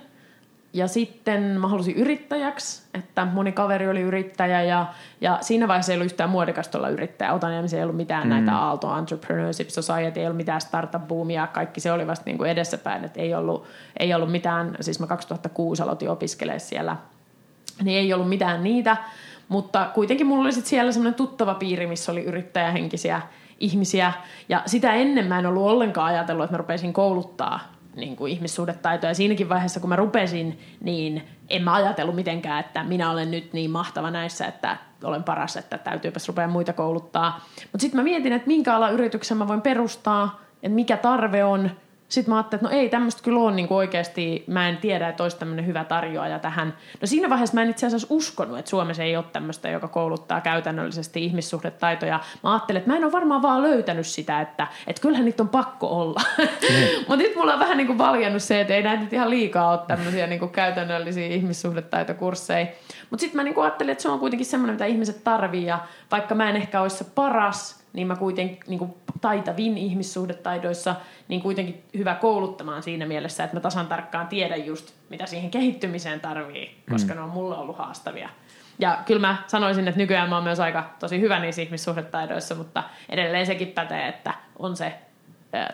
ja 0.72 0.88
sitten 0.88 1.42
mä 1.42 1.68
halusin 1.68 1.96
yrittäjäksi, 1.96 2.82
että 2.94 3.24
moni 3.24 3.52
kaveri 3.52 3.88
oli 3.88 4.00
yrittäjä 4.00 4.62
ja, 4.62 4.86
ja 5.20 5.38
siinä 5.40 5.68
vaiheessa 5.68 5.92
ei 5.92 5.96
ollut 5.96 6.12
yhtään 6.12 6.30
muodikasta 6.30 6.78
olla 6.78 6.88
yrittäjä. 6.88 7.32
Otaniemessä 7.32 7.76
ei 7.76 7.82
ollut 7.82 7.96
mitään 7.96 8.22
mm. 8.22 8.28
näitä 8.28 8.56
Aalto 8.56 8.98
Entrepreneurship 8.98 9.68
Society, 9.68 10.20
ei 10.20 10.26
ollut 10.26 10.36
mitään 10.36 10.60
startup-boomia, 10.60 11.46
kaikki 11.46 11.80
se 11.80 11.92
oli 11.92 12.06
vasta 12.06 12.24
niin 12.26 12.38
kuin 12.38 12.50
edessäpäin, 12.50 13.04
että 13.04 13.20
ei 13.20 13.34
ollut, 13.34 13.64
ei 13.98 14.14
ollut 14.14 14.32
mitään, 14.32 14.76
siis 14.80 15.00
mä 15.00 15.06
2006 15.06 15.82
aloitin 15.82 16.10
opiskelemaan 16.10 16.60
siellä, 16.60 16.96
niin 17.84 17.98
ei 17.98 18.12
ollut 18.12 18.28
mitään 18.28 18.64
niitä, 18.64 18.96
mutta 19.48 19.90
kuitenkin 19.94 20.26
mulla 20.26 20.42
oli 20.42 20.52
sitten 20.52 20.70
siellä 20.70 20.92
semmoinen 20.92 21.14
tuttava 21.14 21.54
piiri, 21.54 21.86
missä 21.86 22.12
oli 22.12 22.24
yrittäjähenkisiä 22.24 23.22
ihmisiä 23.60 24.12
ja 24.48 24.62
sitä 24.66 24.92
ennen 24.92 25.26
mä 25.26 25.38
en 25.38 25.46
ollut 25.46 25.62
ollenkaan 25.62 26.06
ajatellut, 26.06 26.44
että 26.44 26.54
mä 26.54 26.58
rupesin 26.58 26.92
kouluttaa 26.92 27.60
niin 27.96 28.16
kuin 28.16 28.32
ihmissuhdetaitoja. 28.32 29.14
Siinäkin 29.14 29.48
vaiheessa, 29.48 29.80
kun 29.80 29.88
mä 29.88 29.96
rupesin, 29.96 30.58
niin 30.80 31.22
en 31.48 31.62
mä 31.62 31.74
ajatellut 31.74 32.14
mitenkään, 32.14 32.60
että 32.60 32.84
minä 32.84 33.10
olen 33.10 33.30
nyt 33.30 33.52
niin 33.52 33.70
mahtava 33.70 34.10
näissä, 34.10 34.46
että 34.46 34.76
olen 35.04 35.22
paras, 35.22 35.56
että 35.56 35.78
täytyypäs 35.78 36.28
rupea 36.28 36.48
muita 36.48 36.72
kouluttaa. 36.72 37.44
Mutta 37.62 37.80
sitten 37.80 38.00
mä 38.00 38.04
mietin, 38.04 38.32
että 38.32 38.48
minkä 38.48 38.76
ala 38.76 38.90
yrityksen 38.90 39.36
mä 39.36 39.48
voin 39.48 39.62
perustaa, 39.62 40.40
että 40.62 40.74
mikä 40.74 40.96
tarve 40.96 41.44
on– 41.44 41.70
sitten 42.10 42.32
mä 42.32 42.36
ajattelin, 42.36 42.64
että 42.64 42.76
no 42.76 42.80
ei 42.80 42.88
tämmöistä 42.88 43.22
kyllä 43.22 43.40
ole 43.40 43.52
niin 43.52 43.66
oikeasti, 43.70 44.44
mä 44.46 44.68
en 44.68 44.76
tiedä, 44.76 45.08
että 45.08 45.22
olisi 45.22 45.38
tämmöinen 45.38 45.66
hyvä 45.66 45.84
tarjoaja 45.84 46.38
tähän. 46.38 46.76
No 47.00 47.06
siinä 47.06 47.30
vaiheessa 47.30 47.54
mä 47.54 47.62
en 47.62 47.70
itse 47.70 47.86
asiassa 47.86 48.06
uskonut, 48.10 48.58
että 48.58 48.68
Suomessa 48.68 49.02
ei 49.02 49.16
ole 49.16 49.24
tämmöistä, 49.32 49.68
joka 49.68 49.88
kouluttaa 49.88 50.40
käytännöllisesti 50.40 51.24
ihmissuhdetaitoja. 51.24 52.20
Mä 52.42 52.52
ajattelin, 52.52 52.78
että 52.78 52.90
mä 52.90 52.96
en 52.96 53.04
ole 53.04 53.12
varmaan 53.12 53.42
vaan 53.42 53.62
löytänyt 53.62 54.06
sitä, 54.06 54.40
että, 54.40 54.66
että 54.86 55.02
kyllähän 55.02 55.24
niitä 55.24 55.42
on 55.42 55.48
pakko 55.48 55.86
olla. 55.86 56.20
Mm. 56.70 56.76
Mutta 57.08 57.16
nyt 57.16 57.36
mulla 57.36 57.52
on 57.52 57.60
vähän 57.60 57.76
niin 57.76 57.86
kuin 57.86 57.98
valjennut 57.98 58.42
se, 58.42 58.60
että 58.60 58.74
ei 58.74 58.82
näitä 58.82 59.02
nyt 59.02 59.12
ihan 59.12 59.30
liikaa 59.30 59.70
ole 59.70 59.80
tämmöisiä 59.86 60.26
niin 60.26 60.38
kuin 60.38 60.50
käytännöllisiä 60.50 61.26
ihmissuhdetaitokursseja. 61.26 62.66
Mutta 63.10 63.20
sitten 63.20 63.36
mä 63.36 63.44
niin 63.44 63.54
kuin 63.54 63.64
ajattelin, 63.64 63.92
että 63.92 64.02
se 64.02 64.08
on 64.08 64.20
kuitenkin 64.20 64.46
semmoinen, 64.46 64.74
mitä 64.74 64.84
ihmiset 64.84 65.24
tarvii 65.24 65.66
ja 65.66 65.78
vaikka 66.10 66.34
mä 66.34 66.50
en 66.50 66.56
ehkä 66.56 66.80
olisi 66.80 66.96
se 66.96 67.04
paras– 67.14 67.79
niin 67.92 68.06
mä 68.06 68.16
kuitenkin 68.16 68.58
niin 68.66 68.78
kuin 68.78 68.94
taitavin 69.20 69.78
ihmissuhdetaidoissa, 69.78 70.96
niin 71.28 71.42
kuitenkin 71.42 71.84
hyvä 71.96 72.14
kouluttamaan 72.14 72.82
siinä 72.82 73.06
mielessä, 73.06 73.44
että 73.44 73.56
mä 73.56 73.60
tasan 73.60 73.86
tarkkaan 73.86 74.28
tiedän 74.28 74.66
just, 74.66 74.94
mitä 75.08 75.26
siihen 75.26 75.50
kehittymiseen 75.50 76.20
tarvii, 76.20 76.82
koska 76.90 77.12
mm. 77.12 77.18
ne 77.18 77.24
on 77.24 77.30
mulle 77.30 77.56
ollut 77.56 77.78
haastavia. 77.78 78.28
Ja 78.78 78.98
kyllä 79.06 79.20
mä 79.20 79.36
sanoisin, 79.46 79.88
että 79.88 80.00
nykyään 80.00 80.28
mä 80.28 80.34
oon 80.34 80.44
myös 80.44 80.60
aika 80.60 80.90
tosi 80.98 81.20
hyvä 81.20 81.38
niissä 81.38 81.62
ihmissuhdetaidoissa, 81.62 82.54
mutta 82.54 82.82
edelleen 83.08 83.46
sekin 83.46 83.68
pätee, 83.68 84.08
että 84.08 84.34
on 84.58 84.76
se 84.76 84.94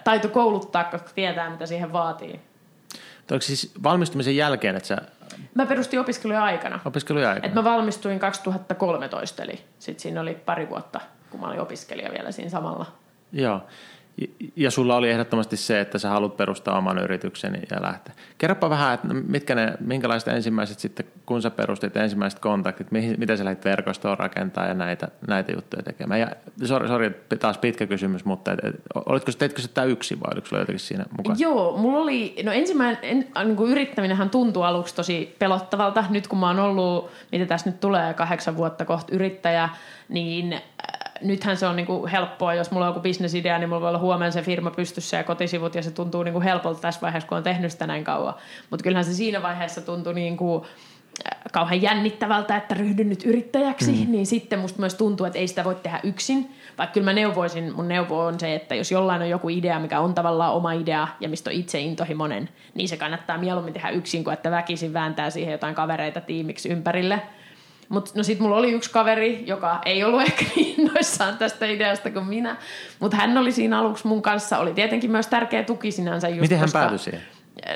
taito 0.05 0.29
kouluttaa, 0.29 0.85
koska 0.85 1.11
tietää, 1.15 1.51
mitä 1.51 1.67
siihen 1.67 1.93
vaatii. 1.93 2.41
Onko 3.31 3.43
siis 3.43 3.73
valmistumisen 3.83 4.37
jälkeen, 4.37 4.77
että 4.77 4.87
sä... 4.87 4.97
Mä 5.55 5.67
perustin 5.67 6.01
opiskelujen 6.01 6.43
aikana. 6.43 6.81
Opiskelujen 6.85 7.29
aikana. 7.29 7.47
Että 7.47 7.61
mä 7.61 7.65
valmistuin 7.65 8.19
2013, 8.19 9.43
eli 9.43 9.61
sitten 9.79 10.03
siinä 10.03 10.21
oli 10.21 10.35
pari 10.35 10.69
vuotta 10.69 11.01
kun 11.31 11.41
mä 11.41 11.47
olin 11.47 11.61
opiskelija 11.61 12.13
vielä 12.13 12.33
siinä 12.33 12.51
samalla. 12.51 12.87
Joo. 13.33 13.61
Ja 14.57 14.71
sulla 14.71 14.97
oli 14.97 15.11
ehdottomasti 15.11 15.57
se, 15.57 15.81
että 15.81 15.99
sä 15.99 16.09
haluat 16.09 16.37
perustaa 16.37 16.79
oman 16.79 16.99
yrityksen 16.99 17.63
ja 17.71 17.83
lähteä. 17.83 18.15
Kerropa 18.39 18.71
vähän, 18.71 18.95
että 18.95 19.09
mitkä 19.09 19.55
ne, 19.55 19.73
minkälaiset 19.81 20.29
ensimmäiset 20.29 20.79
sitten, 20.79 21.07
kun 21.27 21.43
sä 21.43 21.51
perustit 21.51 21.97
ensimmäiset 21.97 22.39
kontaktit, 22.39 22.91
mihin, 22.91 23.15
miten 23.19 23.39
sä 23.39 23.45
lähdit 23.45 23.65
verkostoa 23.65 24.15
rakentaa 24.15 24.67
ja 24.67 24.75
näitä, 24.75 25.09
näitä 25.29 25.53
juttuja 25.53 25.83
tekemään. 25.83 26.21
Ja 26.21 26.29
sori, 26.65 26.89
sori 26.89 27.11
taas 27.39 27.59
pitkä 27.59 27.87
kysymys, 27.87 28.25
mutta 28.25 28.53
et, 28.53 28.59
et, 28.65 28.75
olitko, 28.95 29.33
teitkö 29.33 29.63
sä 29.63 29.69
tämä 29.69 29.85
yksin 29.85 30.21
vai 30.21 30.33
oliko 30.33 30.47
sulla 30.47 30.63
jotenkin 30.63 30.81
siinä 30.81 31.05
mukaan? 31.17 31.41
Joo, 31.41 31.77
mulla 31.77 31.99
oli, 31.99 32.37
no 32.45 32.53
ensimmäinen 32.53 32.99
en, 33.03 33.29
niin 33.45 33.57
kuin 33.57 33.73
yrittäminenhän 33.73 34.31
tuntui 34.31 34.67
aluksi 34.67 34.95
tosi 34.95 35.37
pelottavalta. 35.39 36.05
Nyt 36.11 36.29
kun 36.29 36.39
mä 36.39 36.47
oon 36.47 36.59
ollut, 36.59 37.11
mitä 37.33 37.47
tässä 37.47 37.71
nyt 37.71 37.81
tulee, 37.81 38.15
kahdeksan 38.15 38.57
vuotta 38.57 38.85
kohta 38.85 39.15
yrittäjä, 39.15 39.69
niin 40.09 40.61
nythän 41.21 41.57
se 41.57 41.67
on 41.67 41.77
niin 41.77 41.87
kuin 41.87 42.11
helppoa, 42.11 42.55
jos 42.55 42.71
mulla 42.71 42.87
on 42.87 42.91
joku 42.91 43.01
bisnesidea, 43.01 43.59
niin 43.59 43.69
mulla 43.69 43.81
voi 43.81 43.89
olla 43.89 43.99
huomenna 43.99 44.31
se 44.31 44.43
firma 44.43 44.71
pystyssä 44.71 45.17
ja 45.17 45.25
kotisivut, 45.25 45.75
ja 45.75 45.83
se 45.83 45.91
tuntuu 45.91 46.23
niin 46.23 46.33
kuin 46.33 46.43
helpolta 46.43 46.81
tässä 46.81 47.01
vaiheessa, 47.01 47.29
kun 47.29 47.39
on 47.39 47.45
tehnyt 47.45 47.73
sitä 47.73 47.87
näin 47.87 48.05
kauan. 48.05 48.35
Mutta 48.71 48.85
kyllähän 48.85 49.05
se 49.05 49.15
siinä 49.15 49.43
vaiheessa 49.43 49.81
tuntui 49.81 50.15
niin 50.15 50.37
kuin 50.37 50.63
äh, 50.65 51.39
kauhean 51.53 51.83
jännittävältä, 51.83 52.57
että 52.57 52.75
ryhdyn 52.75 53.09
nyt 53.09 53.25
yrittäjäksi, 53.25 53.93
mm. 53.93 54.13
niin 54.13 54.27
sitten 54.27 54.59
musta 54.59 54.81
myös 54.81 54.95
tuntuu, 54.95 55.27
että 55.27 55.39
ei 55.39 55.49
sitä 55.49 55.65
voi 55.65 55.75
tehdä 55.75 56.01
yksin. 56.03 56.51
Vaikka 56.79 56.95
kyllä 56.95 57.05
mä 57.05 57.13
neuvoisin, 57.13 57.75
mun 57.77 57.89
neuvo 57.89 58.25
on 58.25 58.41
se, 58.41 58.55
että 58.55 58.75
jos 58.75 58.93
jollain 58.93 59.23
on 59.23 59.31
joku 59.31 59.49
idea, 59.49 59.81
mikä 59.81 60.01
on 60.01 60.15
tavallaan 60.15 60.55
oma 60.55 60.73
idea 60.73 61.09
ja 61.21 61.29
mistä 61.29 61.51
on 61.51 61.57
itse 61.57 61.81
intohimoinen, 61.81 62.49
niin 62.75 62.89
se 62.89 62.97
kannattaa 62.97 63.39
mieluummin 63.39 63.75
tehdä 63.75 63.91
yksin 63.91 64.25
kuin 64.25 64.35
että 64.35 64.51
väkisin 64.51 64.93
vääntää 64.93 65.31
siihen 65.31 65.53
jotain 65.53 65.75
kavereita 65.75 66.21
tiimiksi 66.21 66.69
ympärille– 66.69 67.23
mutta 67.89 68.11
no 68.15 68.23
sit 68.23 68.39
mulla 68.39 68.57
oli 68.57 68.73
yksi 68.73 68.91
kaveri, 68.91 69.45
joka 69.47 69.81
ei 69.85 70.05
ollut 70.05 70.23
ehkä 70.23 70.45
niin 70.57 70.75
innoissaan 70.81 71.39
tästä 71.39 71.67
ideasta 71.67 72.11
kuin 72.11 72.27
minä, 72.27 72.57
mutta 73.01 73.17
hän 73.17 73.39
oli 73.39 73.53
siinä 73.53 73.79
aluksi 73.79 74.07
mun 74.07 74.23
kanssa, 74.23 74.59
oli 74.59 74.75
tietenkin 74.75 75.11
myös 75.11 75.27
tärkeä 75.27 75.63
tuki 75.63 75.91
sinänsä. 75.91 76.29
Just 76.29 76.41
Miten 76.41 76.59
hän 76.59 76.65
koska, 76.65 76.79
päätyi 76.79 76.99
siihen? 76.99 77.23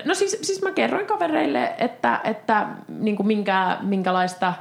No 0.04 0.14
siis, 0.14 0.38
siis 0.42 0.62
mä 0.62 0.70
kerroin 0.70 1.06
kavereille, 1.06 1.74
että, 1.78 2.20
että 2.24 2.66
niin 2.88 3.16
kuin 3.16 3.26
minkä, 3.26 3.78
minkälaista 3.80 4.54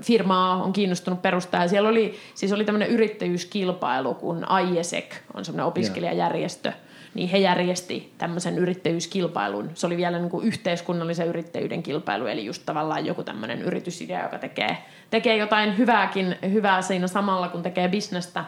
firmaa 0.00 0.62
on 0.62 0.72
kiinnostunut 0.72 1.22
perustaa. 1.22 1.62
Ja 1.62 1.68
siellä 1.68 1.88
oli, 1.88 2.18
siis 2.34 2.52
oli 2.52 2.64
tämmöinen 2.64 2.88
yrittäjyyskilpailu, 2.88 4.14
kun 4.14 4.46
IESEC 4.60 5.14
on 5.34 5.44
semmoinen 5.44 5.66
opiskelijajärjestö. 5.66 6.68
Yeah 6.68 6.91
niin 7.14 7.28
he 7.28 7.38
järjesti 7.38 8.12
tämmöisen 8.18 8.58
yrittäjyyskilpailun. 8.58 9.70
Se 9.74 9.86
oli 9.86 9.96
vielä 9.96 10.18
niin 10.18 10.30
kuin 10.30 10.46
yhteiskunnallisen 10.46 11.28
yrittäjyyden 11.28 11.82
kilpailu, 11.82 12.26
eli 12.26 12.44
just 12.44 12.62
tavallaan 12.66 13.06
joku 13.06 13.22
tämmöinen 13.22 13.62
yritysidea, 13.62 14.22
joka 14.22 14.38
tekee, 14.38 14.78
tekee 15.10 15.36
jotain 15.36 15.78
hyvääkin, 15.78 16.36
hyvää 16.52 16.82
siinä 16.82 17.06
samalla, 17.06 17.48
kun 17.48 17.62
tekee 17.62 17.88
bisnestä. 17.88 18.44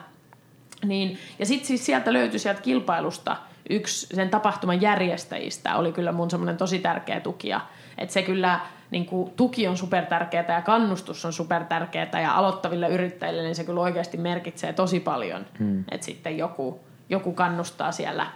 Niin, 0.84 1.18
ja 1.38 1.46
sitten 1.46 1.66
siis 1.66 1.86
sieltä 1.86 2.12
löytyi 2.12 2.38
sieltä 2.38 2.62
kilpailusta 2.62 3.36
yksi 3.70 4.06
sen 4.06 4.30
tapahtuman 4.30 4.80
järjestäjistä 4.80 5.76
oli 5.76 5.92
kyllä 5.92 6.12
mun 6.12 6.30
semmoinen 6.30 6.56
tosi 6.56 6.78
tärkeä 6.78 7.20
tukija. 7.20 7.60
Että 7.98 8.12
se 8.12 8.22
kyllä 8.22 8.60
niin 8.90 9.06
kuin, 9.06 9.30
tuki 9.30 9.68
on 9.68 9.76
supertärkeää 9.76 10.44
ja 10.48 10.62
kannustus 10.62 11.24
on 11.24 11.32
supertärkeää 11.32 12.20
ja 12.20 12.34
aloittaville 12.34 12.88
yrittäjille 12.88 13.42
niin 13.42 13.54
se 13.54 13.64
kyllä 13.64 13.80
oikeasti 13.80 14.16
merkitsee 14.16 14.72
tosi 14.72 15.00
paljon. 15.00 15.46
Hmm. 15.58 15.84
Että 15.90 16.04
sitten 16.04 16.38
joku, 16.38 16.80
joku 17.08 17.32
kannustaa 17.32 17.92
siellä 17.92 18.26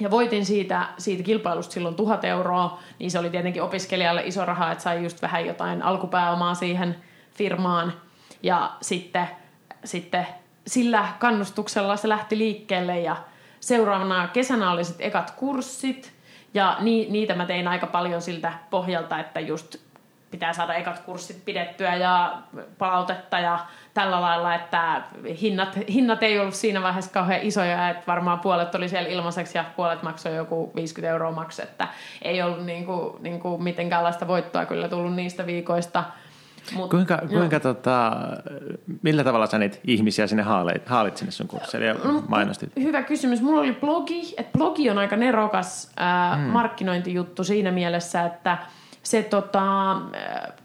ja 0.00 0.10
voitin 0.10 0.46
siitä, 0.46 0.88
siitä 0.98 1.22
kilpailusta 1.22 1.72
silloin 1.72 1.94
tuhat 1.94 2.24
euroa, 2.24 2.80
niin 2.98 3.10
se 3.10 3.18
oli 3.18 3.30
tietenkin 3.30 3.62
opiskelijalle 3.62 4.22
iso 4.24 4.44
raha, 4.44 4.72
että 4.72 4.84
sai 4.84 5.02
just 5.02 5.22
vähän 5.22 5.46
jotain 5.46 5.82
alkupääomaa 5.82 6.54
siihen 6.54 6.96
firmaan. 7.34 7.92
Ja 8.42 8.72
sitten, 8.82 9.28
sitten 9.84 10.26
sillä 10.66 11.08
kannustuksella 11.18 11.96
se 11.96 12.08
lähti 12.08 12.38
liikkeelle 12.38 13.00
ja 13.00 13.16
seuraavana 13.60 14.28
kesänä 14.28 14.70
oli 14.70 14.84
sitten 14.84 15.06
ekat 15.06 15.30
kurssit. 15.30 16.12
Ja 16.54 16.76
ni, 16.80 17.06
niitä 17.10 17.34
mä 17.34 17.46
tein 17.46 17.68
aika 17.68 17.86
paljon 17.86 18.22
siltä 18.22 18.52
pohjalta, 18.70 19.18
että 19.18 19.40
just 19.40 19.76
pitää 20.30 20.52
saada 20.52 20.74
ekat 20.74 20.98
kurssit 20.98 21.44
pidettyä 21.44 21.96
ja 21.96 22.38
palautetta 22.78 23.38
ja 23.38 23.58
tällä 23.94 24.20
lailla, 24.20 24.54
että 24.54 25.02
hinnat, 25.42 25.78
hinnat 25.88 26.22
ei 26.22 26.38
ollut 26.38 26.54
siinä 26.54 26.82
vaiheessa 26.82 27.12
kauhean 27.12 27.42
isoja, 27.42 27.88
että 27.88 28.02
varmaan 28.06 28.40
puolet 28.40 28.74
oli 28.74 28.88
siellä 28.88 29.08
ilmaiseksi 29.08 29.58
ja 29.58 29.64
puolet 29.76 30.02
maksoi 30.02 30.36
joku 30.36 30.72
50 30.74 31.10
euroa 31.12 31.32
maksu, 31.32 31.62
että 31.62 31.88
ei 32.22 32.42
ollut 32.42 32.66
niin 32.66 32.86
kuin, 32.86 33.22
niin 33.22 33.40
kuin 33.40 33.62
mitenkäänlaista 33.62 34.28
voittoa 34.28 34.66
kyllä 34.66 34.88
tullut 34.88 35.14
niistä 35.14 35.46
viikoista. 35.46 36.04
Mut, 36.74 36.90
kuinka, 36.90 37.18
kuinka 37.28 37.60
tota, 37.60 38.16
millä 39.02 39.24
tavalla 39.24 39.46
sä 39.46 39.58
niitä 39.58 39.78
ihmisiä 39.86 40.26
sinne 40.26 40.42
haalit, 40.42 40.88
haalit 40.88 41.16
sinne 41.16 41.30
sun 41.30 41.48
kurssille 41.48 41.86
ja 41.86 41.94
no, 41.94 42.24
mainostit? 42.28 42.72
Hyvä 42.76 43.02
kysymys. 43.02 43.42
Mulla 43.42 43.60
oli 43.60 43.72
blogi, 43.72 44.34
että 44.36 44.58
blogi 44.58 44.90
on 44.90 44.98
aika 44.98 45.16
nerokas 45.16 45.92
ää, 45.96 46.36
hmm. 46.36 46.44
markkinointijuttu 46.44 47.44
siinä 47.44 47.70
mielessä, 47.70 48.26
että 48.26 48.58
se 49.02 49.22
tota, 49.22 49.96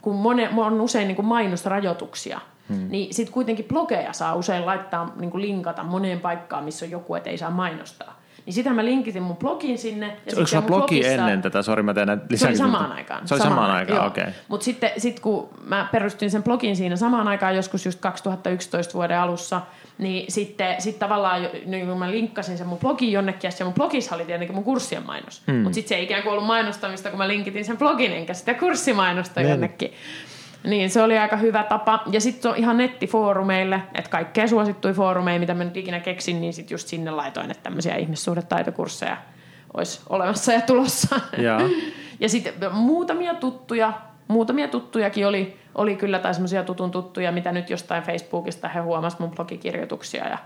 kun 0.01 0.15
mone, 0.15 0.49
on 0.57 0.81
usein 0.81 1.07
niin 1.07 1.15
kuin 1.15 1.25
mainosrajoituksia– 1.25 2.41
Hmm. 2.69 2.87
Niin 2.89 3.13
sitten 3.13 3.33
kuitenkin 3.33 3.65
blogeja 3.65 4.13
saa 4.13 4.35
usein 4.35 4.65
laittaa, 4.65 5.13
niin 5.15 5.31
kuin 5.31 5.41
linkata 5.41 5.83
moneen 5.83 6.19
paikkaan, 6.19 6.63
missä 6.63 6.85
on 6.85 6.91
joku, 6.91 7.15
että 7.15 7.29
ei 7.29 7.37
saa 7.37 7.51
mainostaa. 7.51 8.21
Niin 8.45 8.53
sitähän 8.53 8.75
mä 8.75 8.85
linkitin 8.85 9.23
mun 9.23 9.37
blogin 9.37 9.77
sinne. 9.77 10.05
Ja 10.07 10.33
Oliko 10.35 10.47
sulla 10.47 10.61
blogi 10.61 10.95
blogissa... 10.95 11.11
ennen 11.11 11.41
tätä? 11.41 11.61
Sori, 11.61 11.83
mä 11.83 11.93
teen 11.93 12.21
Se 12.35 12.47
oli 12.47 12.57
samaan 12.57 12.91
aikaan. 12.91 13.27
Se 13.27 13.33
oli 13.33 13.41
samaan, 13.41 13.57
samaan 13.57 13.77
aikaan, 13.77 14.07
okei. 14.07 14.23
Okay. 14.23 14.33
Mutta 14.47 14.63
sitten 14.63 14.91
sit 14.97 15.19
kun 15.19 15.49
mä 15.67 15.89
perustin 15.91 16.31
sen 16.31 16.43
blogin 16.43 16.75
siinä 16.75 16.95
samaan 16.95 17.27
aikaan, 17.27 17.55
joskus 17.55 17.85
just 17.85 17.99
2011 17.99 18.93
vuoden 18.93 19.19
alussa, 19.19 19.61
niin 19.97 20.31
sitten 20.31 20.81
sit 20.81 20.99
tavallaan, 20.99 21.49
niin 21.65 21.87
kun 21.87 21.99
mä 21.99 22.11
linkkasin 22.11 22.57
sen 22.57 22.67
mun 22.67 22.79
blogin 22.79 23.11
jonnekin, 23.11 23.47
ja 23.47 23.51
se 23.51 23.63
mun 23.63 23.73
blogissa 23.73 24.15
oli 24.15 24.25
tietenkin 24.25 24.55
mun 24.55 24.63
kurssien 24.63 25.05
mainos. 25.05 25.41
Mm. 25.47 25.55
Mutta 25.55 25.75
sitten 25.75 25.89
se 25.89 25.95
ei 25.95 26.03
ikään 26.03 26.23
kuin 26.23 26.31
ollut 26.31 26.45
mainostamista, 26.45 27.09
kun 27.09 27.17
mä 27.17 27.27
linkitin 27.27 27.65
sen 27.65 27.77
blogin, 27.77 28.11
enkä 28.11 28.33
sitä 28.33 28.53
kurssimainosta 28.53 29.39
niin. 29.39 29.49
jonnekin. 29.49 29.93
Niin, 30.63 30.89
se 30.89 31.01
oli 31.01 31.17
aika 31.17 31.37
hyvä 31.37 31.63
tapa. 31.63 32.03
Ja 32.11 32.21
sitten 32.21 32.51
on 32.51 32.57
ihan 32.57 32.77
nettifoorumeille, 32.77 33.81
että 33.93 34.09
kaikkea 34.09 34.47
suosittuja 34.47 34.93
foorumeja, 34.93 35.39
mitä 35.39 35.53
mä 35.53 35.63
nyt 35.63 35.77
ikinä 35.77 35.99
keksin, 35.99 36.41
niin 36.41 36.53
sitten 36.53 36.73
just 36.73 36.87
sinne 36.87 37.11
laitoin, 37.11 37.51
että 37.51 37.63
tämmöisiä 37.63 37.95
ihmissuhdetaitokursseja 37.95 39.17
olisi 39.73 40.01
olemassa 40.09 40.53
ja 40.53 40.61
tulossa. 40.61 41.19
Ja, 41.37 41.59
ja 42.19 42.29
sitten 42.29 42.73
muutamia 42.73 43.35
tuttuja, 43.35 43.93
muutamia 44.27 44.67
tuttujakin 44.67 45.27
oli, 45.27 45.57
oli 45.75 45.95
kyllä, 45.95 46.19
tai 46.19 46.33
semmoisia 46.33 46.63
tutun 46.63 46.91
tuttuja, 46.91 47.31
mitä 47.31 47.51
nyt 47.51 47.69
jostain 47.69 48.03
Facebookista 48.03 48.67
he 48.67 48.79
huomasivat 48.79 49.19
mun 49.19 49.35
blogikirjoituksia 49.35 50.27
ja 50.27 50.37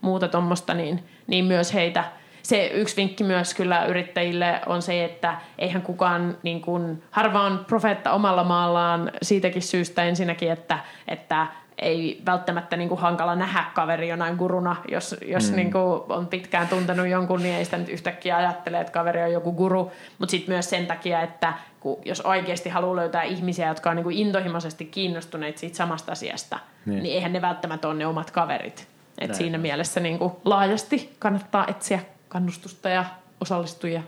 muuta 0.00 0.28
tuommoista, 0.28 0.74
niin, 0.74 1.04
niin 1.26 1.44
myös 1.44 1.74
heitä– 1.74 2.04
se 2.48 2.66
yksi 2.66 2.96
vinkki 2.96 3.24
myös 3.24 3.54
kyllä 3.54 3.84
yrittäjille 3.84 4.60
on 4.66 4.82
se, 4.82 5.04
että 5.04 5.34
eihän 5.58 5.82
kukaan, 5.82 6.36
niin 6.42 6.60
kuin, 6.60 7.02
harva 7.10 7.42
on 7.42 7.64
profeetta 7.68 8.12
omalla 8.12 8.44
maallaan 8.44 9.12
siitäkin 9.22 9.62
syystä 9.62 10.04
ensinnäkin, 10.04 10.52
että, 10.52 10.78
että 11.08 11.46
ei 11.78 12.22
välttämättä 12.26 12.76
niin 12.76 12.88
kuin 12.88 13.00
hankala 13.00 13.34
nähdä 13.34 13.64
kaveri 13.74 14.08
jonain 14.08 14.36
guruna, 14.36 14.76
jos, 14.88 15.16
jos 15.26 15.50
mm. 15.50 15.56
niin 15.56 15.72
kuin 15.72 16.02
on 16.08 16.26
pitkään 16.26 16.68
tuntenut 16.68 17.08
jonkun, 17.08 17.42
niin 17.42 17.54
ei 17.54 17.64
sitä 17.64 17.78
nyt 17.78 17.88
yhtäkkiä 17.88 18.36
ajattele, 18.36 18.80
että 18.80 18.92
kaveri 18.92 19.22
on 19.22 19.32
joku 19.32 19.52
guru, 19.52 19.92
mutta 20.18 20.30
sitten 20.30 20.54
myös 20.54 20.70
sen 20.70 20.86
takia, 20.86 21.22
että 21.22 21.52
kun, 21.80 21.98
jos 22.04 22.20
oikeasti 22.20 22.68
haluaa 22.68 22.96
löytää 22.96 23.22
ihmisiä, 23.22 23.68
jotka 23.68 23.90
on 23.90 23.96
niin 23.96 24.04
kuin 24.04 24.16
intohimoisesti 24.16 24.84
kiinnostuneet 24.84 25.58
siitä 25.58 25.76
samasta 25.76 26.12
asiasta, 26.12 26.58
niin, 26.86 27.02
niin 27.02 27.14
eihän 27.14 27.32
ne 27.32 27.42
välttämättä 27.42 27.88
ole 27.88 27.98
ne 27.98 28.06
omat 28.06 28.30
kaverit. 28.30 28.88
Et 29.18 29.34
siinä 29.34 29.58
mielessä 29.58 30.00
niin 30.00 30.18
kuin 30.18 30.32
laajasti 30.44 31.10
kannattaa 31.18 31.66
etsiä 31.66 32.00
kannustusta 32.28 32.88
ja 32.88 33.04
osallistujia. 33.40 34.02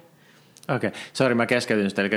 Okei, 0.68 0.88
okay. 0.88 1.00
sori 1.12 1.35
mä 1.35 1.46
keskeytin 1.46 1.90
sitä, 1.90 2.02
eli 2.02 2.11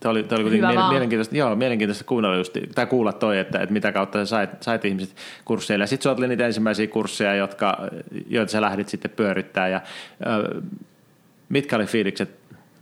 Tämä 0.00 0.10
oli, 0.10 0.22
tämä 0.22 0.42
oli 0.42 0.50
Hyvä 0.50 0.68
mielen, 0.68 0.88
mielenkiintoista, 0.88 1.36
joo, 1.36 1.56
mielenkiintoista 1.56 2.04
kuunnella 2.04 2.36
just, 2.36 2.56
tai 2.74 2.86
kuulla 2.86 3.12
toi, 3.12 3.38
että, 3.38 3.58
että 3.58 3.72
mitä 3.72 3.92
kautta 3.92 4.18
sä 4.18 4.26
sait, 4.26 4.50
sait 4.60 4.84
ihmiset 4.84 5.16
kursseille. 5.44 5.82
Ja 5.82 5.86
sitten 5.86 6.02
sä 6.02 6.12
oli 6.18 6.28
niitä 6.28 6.46
ensimmäisiä 6.46 6.86
kursseja, 6.86 7.34
jotka, 7.34 7.78
joita 8.28 8.52
sä 8.52 8.60
lähdit 8.60 8.88
sitten 8.88 9.10
pyörittämään. 9.10 9.72
Ja, 9.72 9.76
äh, 10.26 10.62
mitkä 11.48 11.76
oli 11.76 11.86
fiilikset 11.86 12.30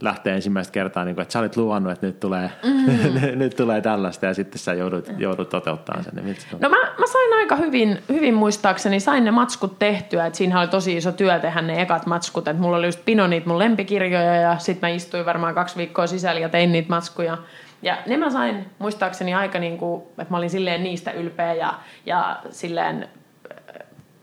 lähtee 0.01 0.35
ensimmäistä 0.35 0.73
kertaa, 0.73 1.05
niin 1.05 1.15
kuin, 1.15 1.23
että 1.23 1.33
sä 1.33 1.39
olit 1.39 1.57
luvannut, 1.57 1.93
että 1.93 2.07
nyt 2.07 2.21
tulee, 2.21 2.51
mm. 2.65 3.39
nyt 3.39 3.57
tulee 3.57 3.81
tällaista 3.81 4.27
ja 4.27 4.35
sitten 4.35 4.59
sä 4.59 4.75
joudut, 4.75 5.09
joudut 5.19 5.49
toteuttamaan 5.49 6.05
sen. 6.05 6.15
Niin 6.25 6.37
no 6.61 6.69
mä, 6.69 6.77
mä, 6.99 7.07
sain 7.13 7.33
aika 7.37 7.57
hyvin, 7.57 8.03
hyvin 8.09 8.35
muistaakseni, 8.35 9.01
sain 9.01 9.25
ne 9.25 9.31
matskut 9.31 9.79
tehtyä, 9.79 10.27
että 10.27 10.37
siinä 10.37 10.61
oli 10.61 10.69
tosi 10.69 10.97
iso 10.97 11.13
työ 11.13 11.39
tehdä 11.39 11.63
ne 11.63 11.83
ekat 11.83 12.07
matskut, 12.07 12.49
että 12.49 12.63
mulla 12.63 12.77
oli 12.77 12.87
just 12.87 13.05
Pino 13.05 13.27
niitä 13.27 13.49
mun 13.49 13.59
lempikirjoja 13.59 14.35
ja 14.35 14.59
sitten 14.59 14.89
mä 14.91 14.95
istuin 14.95 15.27
varmaan 15.27 15.55
kaksi 15.55 15.77
viikkoa 15.77 16.07
sisällä 16.07 16.41
ja 16.41 16.49
tein 16.49 16.73
niitä 16.73 16.89
matskuja. 16.89 17.39
Ja 17.83 17.99
ne 18.07 18.17
mä 18.17 18.31
sain 18.31 18.67
muistaakseni 18.79 19.35
aika 19.35 19.59
niin 19.59 19.79
kuin, 19.79 20.03
että 20.03 20.31
mä 20.31 20.37
olin 20.37 20.51
silleen 20.51 20.83
niistä 20.83 21.11
ylpeä 21.11 21.55
ja, 21.55 21.75
ja 22.07 22.37
silleen 22.51 23.09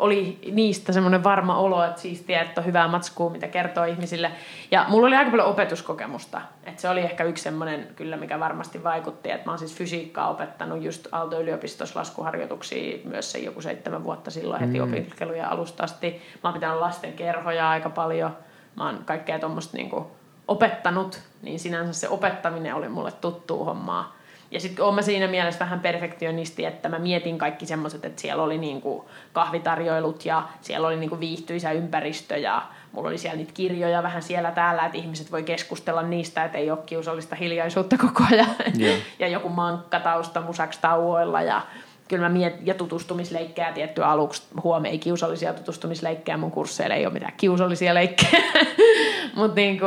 oli 0.02 0.40
niistä 0.52 0.94
semmoinen 0.94 1.24
varma 1.24 1.58
olo, 1.58 1.84
että 1.84 2.02
siistiä, 2.02 2.42
että 2.42 2.62
on 2.62 2.68
hyvää 2.68 2.88
matskua, 2.88 3.30
mitä 3.30 3.48
kertoo 3.48 3.84
ihmisille. 3.84 4.32
Ja 4.72 4.86
mulla 4.88 5.08
oli 5.08 5.16
aika 5.16 5.32
paljon 5.32 5.48
opetuskokemusta. 5.48 6.42
Että 6.64 6.82
se 6.82 6.90
oli 6.90 7.00
ehkä 7.00 7.24
yksi 7.24 7.44
semmoinen 7.44 7.88
kyllä, 7.96 8.18
mikä 8.18 8.40
varmasti 8.40 8.84
vaikutti. 8.84 9.32
Että 9.32 9.46
mä 9.46 9.52
oon 9.52 9.60
siis 9.60 9.76
fysiikkaa 9.76 10.30
opettanut 10.30 10.84
just 10.84 11.08
Aalto-yliopistossa 11.12 12.00
laskuharjoituksia 12.00 12.98
myös 13.06 13.32
se 13.32 13.40
joku 13.40 13.62
seitsemän 13.62 14.04
vuotta 14.04 14.32
silloin 14.32 14.62
heti 14.62 14.80
mm. 14.80 14.94
opiskelujen 14.94 15.50
alusta 15.50 15.84
asti. 15.84 16.22
Mä 16.44 16.50
oon 16.50 16.54
pitänyt 16.54 16.80
lasten 16.80 17.14
kerhoja 17.14 17.70
aika 17.70 17.90
paljon. 17.90 18.38
Mä 18.76 18.86
oon 18.86 19.02
kaikkea 19.06 19.40
tuommoista 19.40 19.78
niinku 19.78 20.12
opettanut, 20.48 21.22
niin 21.42 21.60
sinänsä 21.60 21.94
se 21.94 22.10
opettaminen 22.10 22.76
oli 22.76 22.90
mulle 22.90 23.12
tuttuu 23.12 23.66
hommaa. 23.66 24.21
Ja 24.52 24.60
sitten 24.60 24.86
olen 24.86 24.96
mä 24.96 25.02
siinä 25.02 25.28
mielessä 25.28 25.60
vähän 25.60 25.80
perfektionisti, 25.80 26.66
että 26.66 26.90
mä 26.90 27.00
mietin 27.00 27.38
kaikki 27.38 27.66
semmoiset, 27.66 28.06
että 28.06 28.22
siellä 28.22 28.44
oli 28.44 28.58
niinku 28.58 29.10
kahvitarjoilut 29.34 30.26
ja 30.26 30.44
siellä 30.62 30.88
oli 30.88 30.96
niinku 30.96 31.20
viihtyisä 31.20 31.72
ympäristö 31.72 32.38
ja 32.38 32.62
mulla 32.92 33.10
oli 33.10 33.18
siellä 33.18 33.38
niitä 33.38 33.54
kirjoja 33.54 34.04
vähän 34.04 34.22
siellä 34.22 34.52
täällä, 34.52 34.86
että 34.86 34.98
ihmiset 34.98 35.32
voi 35.32 35.44
keskustella 35.44 36.02
niistä, 36.02 36.44
että 36.44 36.58
ei 36.58 36.72
ole 36.72 36.80
kiusallista 36.86 37.36
hiljaisuutta 37.36 37.98
koko 37.98 38.24
ajan. 38.32 38.56
Yeah. 38.80 39.00
ja 39.20 39.28
joku 39.28 39.50
mankkatausta 39.50 40.42
musaksi 40.42 40.80
tauoilla 40.82 41.42
ja 41.42 41.62
kyllä 42.08 42.24
mä 42.24 42.30
miet, 42.30 42.56
ja 42.64 42.74
tutustumisleikkejä 42.74 43.72
tietty 43.72 44.04
aluksi. 44.04 44.44
Huome 44.64 44.90
ei 44.90 45.00
kiusallisia 45.00 45.54
tutustumisleikkejä, 45.54 46.38
mun 46.38 46.52
kursseilla 46.52 46.96
ei 46.96 47.06
ole 47.06 47.14
mitään 47.14 47.34
kiusallisia 47.38 47.94
leikkejä. 47.94 48.44
Mutta 49.36 49.56
niinku, 49.56 49.86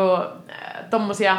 tommosia 0.91 1.37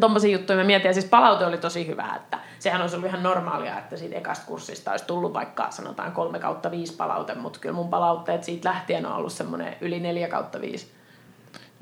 Tuommoisia 0.00 0.32
juttuja 0.32 0.58
mä 0.58 0.64
mietin, 0.64 0.88
ja 0.88 0.92
siis 0.92 1.04
palaute 1.04 1.46
oli 1.46 1.58
tosi 1.58 1.86
hyvä, 1.86 2.14
että 2.16 2.38
sehän 2.58 2.80
olisi 2.80 2.96
ollut 2.96 3.08
ihan 3.08 3.22
normaalia, 3.22 3.78
että 3.78 3.96
siitä 3.96 4.16
ekasta 4.16 4.46
kurssista 4.46 4.90
olisi 4.90 5.06
tullut 5.06 5.34
vaikka 5.34 5.66
sanotaan 5.70 6.12
kolme 6.12 6.38
kautta 6.38 6.70
viisi 6.70 6.96
palaute, 6.96 7.34
mutta 7.34 7.58
kyllä 7.58 7.74
mun 7.74 7.88
palautteet 7.88 8.44
siitä 8.44 8.68
lähtien 8.68 9.06
on 9.06 9.12
ollut 9.12 9.32
semmoinen 9.32 9.76
yli 9.80 10.00
neljä 10.00 10.28
kautta 10.28 10.60
viisi. 10.60 10.92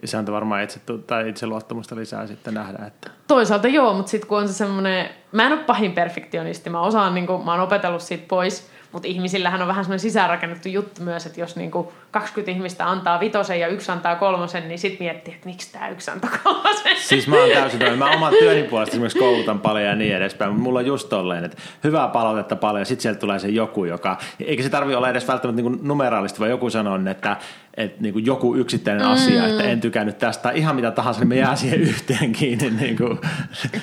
Ja 0.03 0.09
se 0.09 0.16
on 0.16 0.27
varmaan 0.27 0.62
itse, 0.62 0.81
tai 1.07 1.29
itse 1.29 1.47
luottamusta 1.47 1.97
lisää 1.97 2.27
sitten 2.27 2.55
nähdä. 2.55 2.87
Että... 2.87 3.11
Toisaalta 3.27 3.68
joo, 3.68 3.94
mutta 3.94 4.11
sitten 4.11 4.29
kun 4.29 4.38
on 4.38 4.49
se 4.49 4.55
semmoinen, 4.55 5.09
mä 5.33 5.47
en 5.47 5.53
ole 5.53 5.61
pahin 5.61 5.92
perfektionisti, 5.92 6.71
mä 6.71 6.81
osaan, 6.81 7.14
niin 7.14 7.27
kuin, 7.27 7.44
mä 7.44 7.53
oon 7.53 7.61
opetellut 7.61 8.03
siitä 8.03 8.25
pois, 8.29 8.71
mutta 8.92 9.09
ihmisillähän 9.09 9.62
on 9.62 9.68
vähän 9.68 9.85
semmoinen 9.85 10.01
sisäänrakennettu 10.01 10.68
juttu 10.68 11.03
myös, 11.03 11.27
että 11.27 11.40
jos 11.40 11.57
niinku 11.57 11.92
20 12.11 12.51
ihmistä 12.51 12.90
antaa 12.90 13.21
vitosen 13.21 13.61
ja 13.61 13.68
yksi 13.68 13.92
antaa 13.92 14.16
kolmosen, 14.16 14.68
niin 14.68 14.79
sitten 14.79 15.05
miettii, 15.05 15.35
että 15.35 15.47
miksi 15.47 15.73
tämä 15.73 15.88
yksi 15.88 16.11
antaa 16.11 16.31
kolmosen. 16.44 16.97
Siis 16.97 17.29
mä 17.29 17.37
oon 17.37 17.51
täysin 17.51 17.79
toinen. 17.79 17.99
Mä 17.99 18.11
oman 18.11 18.33
työni 18.38 18.62
puolesta 18.62 18.92
esimerkiksi 18.92 19.18
koulutan 19.18 19.61
paljon 19.61 19.85
ja 19.85 19.94
niin 19.94 20.16
edespäin, 20.16 20.51
mutta 20.51 20.62
mulla 20.62 20.79
on 20.79 20.87
just 20.87 21.09
tolleen, 21.09 21.44
että 21.44 21.57
hyvää 21.85 22.09
palautetta 22.09 22.57
paljon 22.57 22.81
ja 22.81 22.85
sitten 22.85 23.03
sieltä 23.03 23.21
tulee 23.21 23.38
se 23.38 23.49
joku, 23.49 23.85
joka, 23.85 24.18
eikä 24.40 24.62
se 24.62 24.68
tarvi 24.68 24.94
olla 24.94 25.09
edes 25.09 25.29
välttämättä 25.29 25.62
niinku 25.62 25.81
numeraalista, 25.83 26.38
vaan 26.38 26.51
joku 26.51 26.71
sanoo, 26.71 26.99
että, 27.11 27.37
että 27.77 28.03
niin 28.03 28.27
joku 28.27 28.55
yksittäinen 28.55 29.07
mm. 29.07 29.12
asia, 29.12 29.47
että 29.47 29.62
en 29.62 29.81
tykännyt 29.81 30.18
tästä, 30.18 30.42
tai 30.42 30.59
ihan 30.59 30.77
mitä 30.77 30.90
tahansa, 30.90 31.21
niin 31.21 31.29
me 31.29 31.37
jää 31.37 31.57
siihen 31.57 31.81
yhteen 31.81 32.33
kiinni. 32.33 32.71
Niin 32.71 32.97
kuin. 32.97 33.18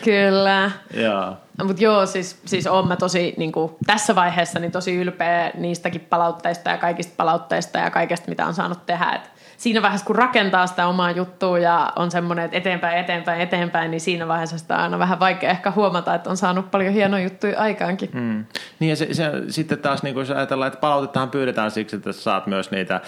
Kyllä. 0.03 0.71
joo. 0.93 1.38
Mutta 1.63 1.83
joo, 1.83 2.05
siis, 2.05 2.41
siis 2.45 2.67
oon 2.67 2.88
mä 2.88 2.95
tosi 2.95 3.33
niin 3.38 3.51
kuin, 3.51 3.71
tässä 3.85 4.15
vaiheessa 4.15 4.59
niin 4.59 4.71
tosi 4.71 4.95
ylpeä 4.95 5.51
niistäkin 5.57 6.01
palautteista 6.01 6.69
ja 6.69 6.77
kaikista 6.77 7.13
palautteista 7.17 7.79
ja 7.79 7.89
kaikesta, 7.89 8.14
mitä 8.28 8.45
on 8.45 8.54
saanut 8.54 8.86
tehdä. 8.86 9.12
Et 9.12 9.32
siinä 9.58 9.82
vaiheessa, 9.82 10.06
kun 10.06 10.15
rakentaa 10.15 10.67
sitä 10.67 10.88
omaa 10.88 11.12
juttua 11.12 11.60
ja 11.60 11.93
on 11.95 12.12
semmoinen, 12.12 12.45
että 12.45 12.58
eteenpäin, 12.58 12.97
eteenpäin, 12.97 13.41
eteenpäin, 13.41 13.91
niin 13.91 14.01
siinä 14.01 14.28
vaiheessa 14.28 14.58
sitä 14.58 14.75
on 14.75 14.82
aina 14.82 14.99
vähän 14.99 15.19
vaikea 15.19 15.49
ehkä 15.49 15.71
huomata, 15.71 16.15
että 16.15 16.30
on 16.30 16.38
saanut 16.38 16.71
paljon 16.71 16.93
hienoja 16.93 17.23
juttuja 17.23 17.60
aikaankin. 17.60 18.10
Mm. 18.13 18.45
Niin 18.80 18.89
ja 18.89 18.95
se, 18.95 19.13
se, 19.13 19.32
sitten 19.49 19.80
taas, 19.80 20.04
niin 20.04 20.15
kun 20.15 20.25
ajatellaan, 20.36 20.67
että 20.67 20.80
palautettahan 20.80 21.30
pyydetään 21.30 21.71
siksi, 21.71 21.95
että 21.95 22.12
saat 22.12 22.47
myös 22.47 22.71
niitä 22.71 23.01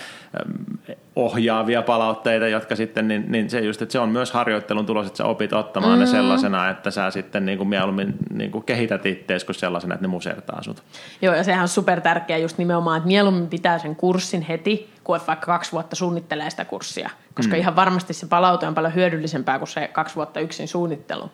ohjaavia 1.18 1.82
palautteita, 1.82 2.48
jotka 2.48 2.76
sitten, 2.76 3.08
niin, 3.08 3.26
niin 3.28 3.50
se 3.50 3.60
just, 3.60 3.82
että 3.82 3.92
se 3.92 4.00
on 4.00 4.10
myös 4.10 4.32
harjoittelun 4.32 4.86
tulos, 4.86 5.08
että 5.08 5.18
sä 5.18 5.26
opit 5.26 5.54
ottamaan 5.54 5.94
mm. 5.94 6.00
ne 6.00 6.06
sellaisena, 6.06 6.70
että 6.70 6.92
sä 6.92 7.12
sitten 7.12 7.46
niin 7.46 7.58
kuin 7.58 7.68
mieluummin 7.68 8.14
niin 8.34 8.52
kuin 8.52 8.64
kehität 8.64 9.06
ittees 9.06 9.44
kuin 9.44 9.56
sellaisena, 9.56 9.94
että 9.94 10.04
ne 10.04 10.08
musertaa 10.08 10.64
sut. 10.64 10.84
Joo, 11.22 11.36
ja 11.36 11.44
sehän 11.44 11.62
on 11.62 11.68
super 11.68 12.02
tärkeä 12.02 12.38
just 12.38 12.58
nimenomaan, 12.58 12.98
että 12.98 13.08
mieluummin 13.08 13.48
pitää 13.48 13.80
sen 13.80 13.96
kurssin 13.96 14.42
heti, 14.42 14.90
kuin 15.04 15.22
vaikka 15.28 15.46
kaksi 15.46 15.72
vuotta 15.72 15.96
suunnittelee 15.96 16.50
sitä 16.50 16.66
kurssia, 16.66 17.10
koska 17.34 17.56
mm. 17.56 17.60
ihan 17.60 17.76
varmasti 17.76 18.14
se 18.14 18.28
palaute 18.28 18.68
on 18.68 18.76
paljon 18.76 18.96
hyödyllisempää 18.96 19.60
kuin 19.60 19.70
se 19.70 19.88
kaksi 19.88 20.16
vuotta 20.16 20.40
yksin 20.40 20.68
suunnittelu. 20.68 21.32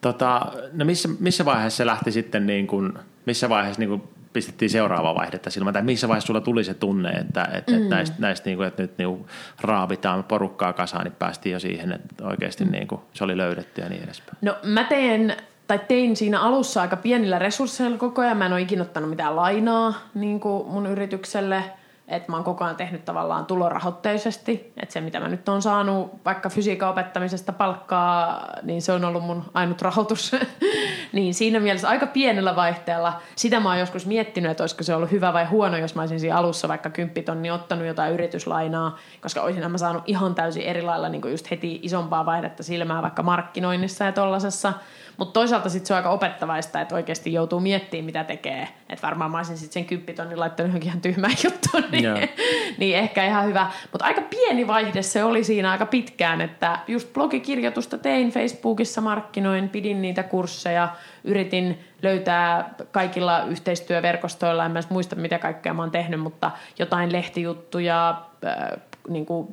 Tota, 0.00 0.46
no 0.72 0.84
missä, 0.84 1.08
missä 1.20 1.44
vaiheessa 1.44 1.76
se 1.76 1.86
lähti 1.86 2.12
sitten, 2.12 2.46
niin 2.46 2.66
kuin, 2.66 2.92
missä 3.26 3.48
vaiheessa 3.48 3.80
niin 3.80 3.88
kuin 3.88 4.02
pistettiin 4.34 4.70
seuraava 4.70 5.14
vaihdetta 5.14 5.50
silmään, 5.50 5.74
tai 5.74 5.82
missä 5.82 6.08
vaiheessa 6.08 6.26
sulla 6.26 6.40
tuli 6.40 6.64
se 6.64 6.74
tunne, 6.74 7.10
että, 7.10 7.48
että, 7.52 7.72
mm. 7.72 7.78
että 7.78 7.94
näistä, 7.94 8.16
näistä 8.18 8.48
niin 8.48 8.56
kuin, 8.56 8.68
että 8.68 8.82
nyt 8.82 8.98
niin 8.98 9.08
kuin 9.08 9.26
raavitaan 9.60 10.24
porukkaa 10.24 10.72
kasaan, 10.72 11.04
niin 11.04 11.16
päästiin 11.18 11.52
jo 11.52 11.60
siihen, 11.60 11.92
että 11.92 12.26
oikeasti 12.26 12.64
mm. 12.64 12.70
niin 12.70 12.88
kuin, 12.88 13.00
se 13.12 13.24
oli 13.24 13.36
löydetty 13.36 13.80
ja 13.80 13.88
niin 13.88 14.04
edespäin. 14.04 14.38
No 14.42 14.56
mä 14.62 14.84
teen 14.84 15.36
tai 15.66 15.80
tein 15.88 16.16
siinä 16.16 16.40
alussa 16.40 16.80
aika 16.80 16.96
pienillä 16.96 17.38
resursseilla 17.38 17.98
koko 17.98 18.22
ajan. 18.22 18.36
Mä 18.36 18.46
en 18.46 18.52
ole 18.52 18.60
ikinä 18.60 18.82
ottanut 18.82 19.10
mitään 19.10 19.36
lainaa 19.36 19.94
niin 20.14 20.40
kuin 20.40 20.68
mun 20.68 20.86
yritykselle. 20.86 21.64
Että 22.08 22.32
mä 22.32 22.36
oon 22.36 22.44
koko 22.44 22.64
ajan 22.64 22.76
tehnyt 22.76 23.04
tavallaan 23.04 23.46
tulorahoitteisesti. 23.46 24.72
Että 24.76 24.92
se, 24.92 25.00
mitä 25.00 25.20
mä 25.20 25.28
nyt 25.28 25.48
oon 25.48 25.62
saanut 25.62 26.24
vaikka 26.24 26.48
fysiikan 26.48 26.88
opettamisesta 26.88 27.52
palkkaa, 27.52 28.46
niin 28.62 28.82
se 28.82 28.92
on 28.92 29.04
ollut 29.04 29.24
mun 29.24 29.44
ainut 29.54 29.82
rahoitus. 29.82 30.32
niin 31.12 31.34
siinä 31.34 31.60
mielessä 31.60 31.88
aika 31.88 32.06
pienellä 32.06 32.56
vaihteella. 32.56 33.20
Sitä 33.36 33.60
mä 33.60 33.68
oon 33.68 33.78
joskus 33.78 34.06
miettinyt, 34.06 34.50
että 34.50 34.62
olisiko 34.62 34.82
se 34.82 34.94
ollut 34.94 35.10
hyvä 35.10 35.32
vai 35.32 35.44
huono, 35.44 35.76
jos 35.76 35.94
mä 35.94 36.02
olisin 36.02 36.20
siinä 36.20 36.36
alussa 36.36 36.68
vaikka 36.68 36.90
kymppitonni 36.90 37.50
ottanut 37.50 37.86
jotain 37.86 38.14
yrityslainaa, 38.14 38.98
koska 39.20 39.42
olisin 39.42 39.70
mä 39.70 39.78
saanut 39.78 40.02
ihan 40.06 40.34
täysin 40.34 40.62
eri 40.62 40.82
lailla 40.82 41.08
niin 41.08 41.30
just 41.30 41.50
heti 41.50 41.80
isompaa 41.82 42.26
vaihdetta 42.26 42.62
silmää 42.62 43.02
vaikka 43.02 43.22
markkinoinnissa 43.22 44.04
ja 44.04 44.12
tollasessa– 44.12 44.72
mutta 45.16 45.32
toisaalta 45.32 45.68
sitten 45.68 45.86
se 45.86 45.94
on 45.94 45.96
aika 45.96 46.10
opettavaista, 46.10 46.80
että 46.80 46.94
oikeasti 46.94 47.32
joutuu 47.32 47.60
miettimään, 47.60 48.04
mitä 48.04 48.24
tekee. 48.24 48.68
Että 48.88 49.06
varmaan 49.06 49.30
mä 49.30 49.36
olisin 49.36 49.56
sitten 49.58 49.72
sen 49.72 49.84
kymppitonnin 49.84 50.40
laittanut 50.40 50.68
johonkin 50.70 50.88
ihan 50.88 51.00
tyhmään 51.00 51.34
juttuun, 51.44 51.84
niin, 51.90 52.04
niin 52.78 52.96
ehkä 52.96 53.24
ihan 53.24 53.46
hyvä. 53.46 53.70
Mutta 53.92 54.04
aika 54.04 54.20
pieni 54.20 54.66
vaihde 54.66 55.02
se 55.02 55.24
oli 55.24 55.44
siinä 55.44 55.70
aika 55.70 55.86
pitkään, 55.86 56.40
että 56.40 56.78
just 56.88 57.12
blogikirjoitusta 57.12 57.98
tein 57.98 58.30
Facebookissa, 58.30 59.00
markkinoin, 59.00 59.68
pidin 59.68 60.02
niitä 60.02 60.22
kursseja, 60.22 60.88
yritin 61.24 61.78
löytää 62.02 62.74
kaikilla 62.90 63.42
yhteistyöverkostoilla, 63.42 64.64
en 64.64 64.72
mä 64.72 64.80
muista 64.88 65.16
mitä 65.16 65.38
kaikkea 65.38 65.74
mä 65.74 65.82
oon 65.82 65.90
tehnyt, 65.90 66.20
mutta 66.20 66.50
jotain 66.78 67.12
lehtijuttuja, 67.12 68.22
äh, 68.44 68.80
niin 69.08 69.26
kuin 69.26 69.48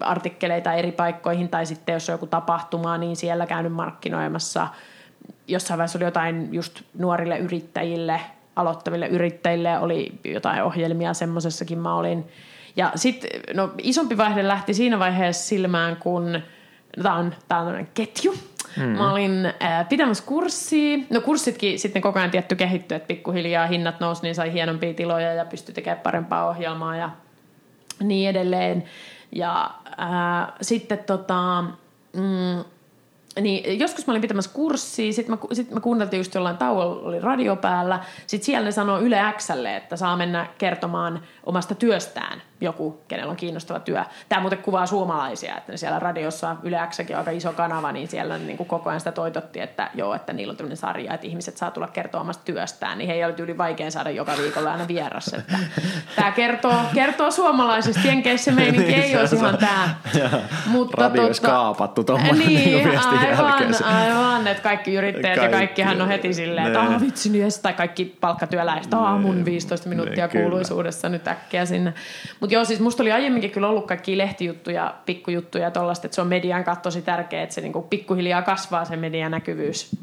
artikkeleita 0.00 0.72
eri 0.72 0.92
paikkoihin 0.92 1.48
tai 1.48 1.66
sitten 1.66 1.92
jos 1.92 2.08
on 2.08 2.14
joku 2.14 2.26
tapahtuma, 2.26 2.98
niin 2.98 3.16
siellä 3.16 3.46
käynyt 3.46 3.72
markkinoimassa. 3.72 4.68
Jossain 5.48 5.78
vaiheessa 5.78 5.98
oli 5.98 6.04
jotain 6.04 6.48
just 6.54 6.82
nuorille 6.98 7.38
yrittäjille, 7.38 8.20
aloittaville 8.56 9.06
yrittäjille 9.06 9.78
oli 9.78 10.12
jotain 10.24 10.62
ohjelmia, 10.62 11.14
semmoisessakin 11.14 11.78
mä 11.78 11.94
olin. 11.94 12.24
Ja 12.76 12.92
sitten 12.94 13.30
no, 13.54 13.70
isompi 13.82 14.16
vaihde 14.16 14.48
lähti 14.48 14.74
siinä 14.74 14.98
vaiheessa 14.98 15.48
silmään, 15.48 15.96
kun 15.96 16.32
no, 16.96 17.02
tämä 17.02 17.14
on, 17.14 17.34
tää 17.48 17.60
on 17.60 17.86
ketju. 17.94 18.34
Mm. 18.76 18.82
Mä 18.82 19.12
olin 19.12 19.46
äh, 19.62 19.88
pitämässä 19.88 20.24
kurssia. 20.26 20.98
No 21.10 21.20
kurssitkin 21.20 21.78
sitten 21.78 22.02
koko 22.02 22.18
ajan 22.18 22.30
tietty 22.30 22.56
kehittyi, 22.56 22.96
että 22.96 23.06
pikkuhiljaa 23.06 23.66
hinnat 23.66 24.00
nousi, 24.00 24.22
niin 24.22 24.34
sai 24.34 24.52
hienompia 24.52 24.94
tiloja 24.94 25.34
ja 25.34 25.44
pystyi 25.44 25.74
tekemään 25.74 26.02
parempaa 26.02 26.48
ohjelmaa 26.48 26.96
ja 26.96 27.10
niin 28.02 28.30
edelleen. 28.30 28.84
Ja 29.32 29.70
ää, 29.96 30.52
sitten 30.62 30.98
tota, 30.98 31.62
mm, 32.12 32.64
niin 33.40 33.78
joskus 33.78 34.06
mä 34.06 34.12
olin 34.12 34.22
pitämässä 34.22 34.50
kurssia, 34.54 35.12
sitten 35.12 35.38
mä, 35.38 35.46
sit 35.52 35.70
mä 35.70 35.80
kuunneltiin 35.80 36.20
just 36.20 36.34
jollain 36.34 36.56
tauolla, 36.56 37.08
oli 37.08 37.20
radio 37.20 37.56
päällä. 37.56 38.04
Sitten 38.26 38.46
siellä 38.46 38.64
ne 38.64 38.72
sanoo 38.72 39.00
Yle 39.00 39.18
Xlle, 39.38 39.76
että 39.76 39.96
saa 39.96 40.16
mennä 40.16 40.46
kertomaan 40.58 41.22
omasta 41.46 41.74
työstään 41.74 42.42
joku, 42.60 43.02
kenellä 43.08 43.30
on 43.30 43.36
kiinnostava 43.36 43.80
työ. 43.80 44.04
Tämä 44.28 44.40
muuten 44.40 44.58
kuvaa 44.58 44.86
suomalaisia, 44.86 45.56
että 45.56 45.76
siellä 45.76 45.98
radiossa 45.98 46.56
Yle 46.62 46.78
Xkin 46.90 47.16
on 47.16 47.18
aika 47.18 47.30
iso 47.30 47.52
kanava, 47.52 47.92
niin 47.92 48.08
siellä 48.08 48.38
niin 48.38 48.56
kuin 48.56 48.66
koko 48.66 48.90
ajan 48.90 49.00
sitä 49.00 49.12
toitotti, 49.12 49.60
että 49.60 49.90
joo, 49.94 50.14
että 50.14 50.32
niillä 50.32 50.50
on 50.50 50.56
tämmöinen 50.56 50.76
sarja, 50.76 51.14
että 51.14 51.26
ihmiset 51.26 51.56
saa 51.56 51.70
tulla 51.70 51.88
kertoa 51.88 52.20
omasta 52.20 52.44
työstään, 52.44 52.98
niin 52.98 53.08
he 53.08 53.14
ei 53.14 53.24
ole 53.24 53.34
yli 53.38 53.58
vaikea 53.58 53.90
saada 53.90 54.10
joka 54.10 54.32
viikolla 54.42 54.72
aina 54.72 54.88
vieras. 54.88 55.28
Että 55.28 55.58
tämä 56.16 56.30
kertoo, 56.30 56.74
kertoo 56.94 57.30
suomalaisesta, 57.30 58.08
jenkeissä 58.08 58.52
meininki 58.52 58.94
ei 58.94 59.16
olisi 59.16 59.36
ihan 59.36 59.58
tämä. 59.58 59.94
Mutta 60.66 61.02
Radio 61.02 61.26
tota, 61.26 61.48
kaapattu 61.48 62.04
tuommoinen 62.04 62.38
niin, 62.38 62.84
niin 62.84 62.98
aivan, 62.98 63.84
aivan, 63.84 64.46
että 64.46 64.62
kaikki 64.62 64.94
yrittäjät 64.94 65.38
kaikki, 65.38 65.54
ja 65.54 65.58
kaikkihan 65.58 66.02
on 66.02 66.08
heti 66.08 66.34
silleen, 66.34 66.66
että 66.66 66.80
ah 66.80 67.00
vitsi, 67.00 67.28
niin 67.28 67.50
tai 67.62 67.72
kaikki 67.72 68.16
palkkatyöläiset, 68.20 68.94
ah 68.94 69.20
mun 69.20 69.44
15 69.44 69.88
minuuttia 69.88 70.26
ne, 70.26 70.40
kuuluisuudessa 70.40 71.08
nyt 71.08 71.28
äkkiä 71.28 71.66
sinne. 71.66 71.94
Mutta 72.50 72.58
joo, 72.58 72.64
siis 72.64 72.80
musta 72.80 73.02
oli 73.02 73.12
aiemminkin 73.12 73.50
kyllä 73.50 73.68
ollut 73.68 73.86
kaikki 73.86 74.18
lehtijuttuja, 74.18 74.94
pikkujuttuja 75.06 75.64
ja 75.64 75.70
tollaista, 75.70 76.06
että 76.06 76.14
se 76.14 76.20
on 76.20 76.26
median 76.26 76.64
kanssa 76.64 76.82
tosi 76.82 77.02
tärkeää, 77.02 77.42
että 77.42 77.54
se 77.54 77.60
niinku 77.60 77.82
pikkuhiljaa 77.82 78.42
kasvaa 78.42 78.84
se 78.84 78.96
median 78.96 79.30
näkyvyys. 79.30 79.96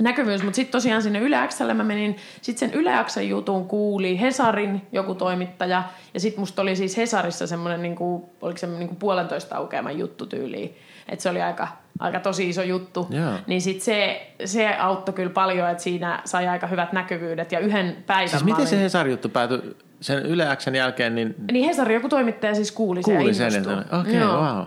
Näkyvyys, 0.00 0.42
mutta 0.42 0.56
sitten 0.56 0.72
tosiaan 0.72 1.02
sinne 1.02 1.18
Yle 1.18 1.36
Xlle 1.48 1.74
mä 1.74 1.84
menin, 1.84 2.16
sitten 2.42 2.70
sen 2.70 2.80
Yle 2.80 2.90
Xn 3.04 3.28
jutun 3.28 3.68
kuuli 3.68 4.20
Hesarin 4.20 4.82
joku 4.92 5.14
toimittaja, 5.14 5.82
ja 6.14 6.20
sitten 6.20 6.40
musta 6.40 6.62
oli 6.62 6.76
siis 6.76 6.96
Hesarissa 6.96 7.46
semmoinen, 7.46 7.82
niinku, 7.82 8.30
oliko 8.40 8.58
se 8.58 8.66
niinku 8.66 8.94
puolentoista 8.94 9.56
aukeaman 9.56 9.98
juttu 9.98 10.26
tyyliin, 10.26 10.76
että 11.08 11.22
se 11.22 11.28
oli 11.30 11.42
aika, 11.42 11.68
aika 11.98 12.20
tosi 12.20 12.48
iso 12.48 12.62
juttu, 12.62 13.08
yeah. 13.12 13.40
niin 13.46 13.60
sitten 13.60 13.84
se, 13.84 14.26
se 14.44 14.68
auttoi 14.68 15.14
kyllä 15.14 15.30
paljon, 15.30 15.70
että 15.70 15.82
siinä 15.82 16.22
sai 16.24 16.48
aika 16.48 16.66
hyvät 16.66 16.92
näkyvyydet, 16.92 17.52
ja 17.52 17.58
yhden 17.58 17.96
päivän 18.06 18.28
Siis 18.28 18.44
miten 18.44 18.56
olin... 18.56 18.68
se 18.68 18.80
Hesarin 18.80 19.10
juttu 19.10 19.28
päätyi 19.28 19.76
sen 20.02 20.26
Yle 20.26 20.56
Xn 20.56 20.74
jälkeen? 20.74 21.14
Niin, 21.14 21.34
niin 21.52 21.66
Hesari 21.66 21.94
joku 21.94 22.08
toimittaja 22.08 22.54
siis 22.54 22.72
kuuli, 22.72 23.02
kuuli 23.02 23.34
sen 23.34 23.52
ja 23.52 24.00
Okei, 24.00 24.22
okay, 24.22 24.36
wow. 24.36 24.64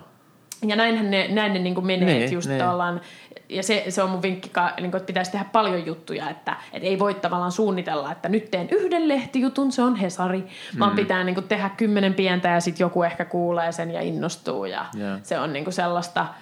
Ja 0.68 0.76
näinhän 0.76 1.12
ne, 1.12 1.28
näin 1.28 1.54
ne 1.54 1.60
niin 1.60 1.86
menee, 1.86 2.20
niin, 2.20 2.32
just 2.32 2.50
niin. 2.50 2.68
ollaan, 2.68 3.02
ja 3.50 3.64
se, 3.64 3.86
se 3.90 4.04
on 4.04 4.10
mun 4.10 4.22
vinkki, 4.22 4.52
niin 4.80 4.92
kuin, 4.92 5.00
että 5.00 5.08
pitäisi 5.08 5.32
tehdä 5.32 5.46
paljon 5.52 5.86
juttuja, 5.86 6.30
että, 6.30 6.56
että 6.74 6.88
ei 6.88 7.00
voi 7.00 7.14
tavallaan 7.14 7.52
suunnitella, 7.52 8.12
että 8.12 8.30
nyt 8.30 8.52
teen 8.52 8.70
yhden 8.70 9.08
lehtijutun, 9.08 9.72
se 9.72 9.82
on 9.82 9.96
Hesari, 9.96 10.40
mm. 10.40 10.80
vaan 10.80 10.96
pitää 10.96 11.24
niin 11.24 11.36
kuin, 11.36 11.48
tehdä 11.48 11.70
kymmenen 11.70 12.14
pientä 12.14 12.50
ja 12.50 12.60
sitten 12.60 12.86
joku 12.86 13.04
ehkä 13.04 13.26
kuulee 13.26 13.72
sen 13.72 13.92
ja 13.92 14.02
innostuu 14.02 14.66
ja 14.66 14.86
yeah. 14.98 15.20
se 15.24 15.40
on 15.40 15.54
niin 15.54 15.64
kuin 15.66 15.74
sellaista– 15.74 16.26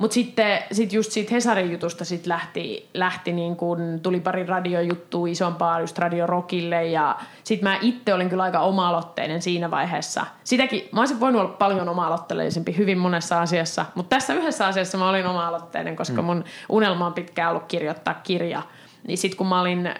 mutta 0.00 0.14
sitten 0.14 0.58
sit 0.72 0.92
just 0.92 1.12
siitä 1.12 1.34
Hesarin 1.34 1.72
jutusta 1.72 2.04
sit 2.04 2.26
lähti, 2.26 2.88
lähti 2.94 3.32
niin 3.32 3.56
kun, 3.56 4.00
tuli 4.02 4.20
pari 4.20 4.46
radiojuttua 4.46 5.28
isompaa 5.28 5.80
just 5.80 5.98
Radio 5.98 6.26
Rockille 6.26 6.86
ja 6.86 7.16
sitten 7.44 7.68
mä 7.68 7.78
itse 7.80 8.14
olin 8.14 8.28
kyllä 8.28 8.42
aika 8.42 8.60
oma-aloitteinen 8.60 9.42
siinä 9.42 9.70
vaiheessa. 9.70 10.26
Sitäkin, 10.44 10.88
mä 10.92 11.00
olisin 11.00 11.20
voinut 11.20 11.40
olla 11.40 11.52
paljon 11.52 11.88
oma-aloitteellisempi 11.88 12.76
hyvin 12.76 12.98
monessa 12.98 13.40
asiassa, 13.40 13.86
mutta 13.94 14.16
tässä 14.16 14.34
yhdessä 14.34 14.66
asiassa 14.66 14.98
mä 14.98 15.08
olin 15.08 15.26
oma-aloitteinen, 15.26 15.96
koska 15.96 16.22
mm. 16.22 16.26
mun 16.26 16.44
unelma 16.68 17.06
on 17.06 17.12
pitkään 17.12 17.50
ollut 17.50 17.66
kirjoittaa 17.68 18.14
kirja– 18.14 18.62
niin 19.10 19.18
sitten 19.18 19.38
kun 19.38 19.46
mä 19.46 19.60
olin, 19.60 19.86
äh, 19.86 19.96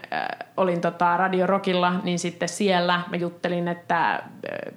olin 0.56 0.80
tota 0.80 1.16
Radio 1.16 1.46
Rockilla, 1.46 2.00
niin 2.02 2.18
sitten 2.18 2.48
siellä 2.48 3.00
mä 3.10 3.16
juttelin, 3.16 3.68
että 3.68 4.12
äh, 4.14 4.20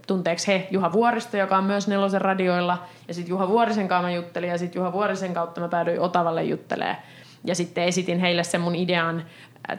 tunteeko 0.08 0.42
he 0.48 0.68
Juha 0.72 0.92
Vuoristo, 0.92 1.38
joka 1.38 1.58
on 1.58 1.64
myös 1.64 1.88
Nelosen 1.88 2.22
radioilla. 2.22 2.84
Ja 3.08 3.14
sitten 3.14 3.30
Juha 3.30 3.48
Vuorisen 3.48 3.88
kanssa 3.88 4.08
mä 4.08 4.12
juttelin 4.12 4.50
ja 4.50 4.58
sitten 4.58 4.80
Juha 4.80 4.94
Vuorisen 4.94 5.34
kautta 5.34 5.62
mä 5.62 5.68
päädyin 5.68 6.00
Otavalle 6.00 6.44
juttelemaan. 6.44 6.98
Ja 7.46 7.56
sitten 7.56 7.84
esitin 7.84 8.20
heille 8.20 8.44
sen 8.44 8.62
mun 8.62 8.76
idean 8.76 9.24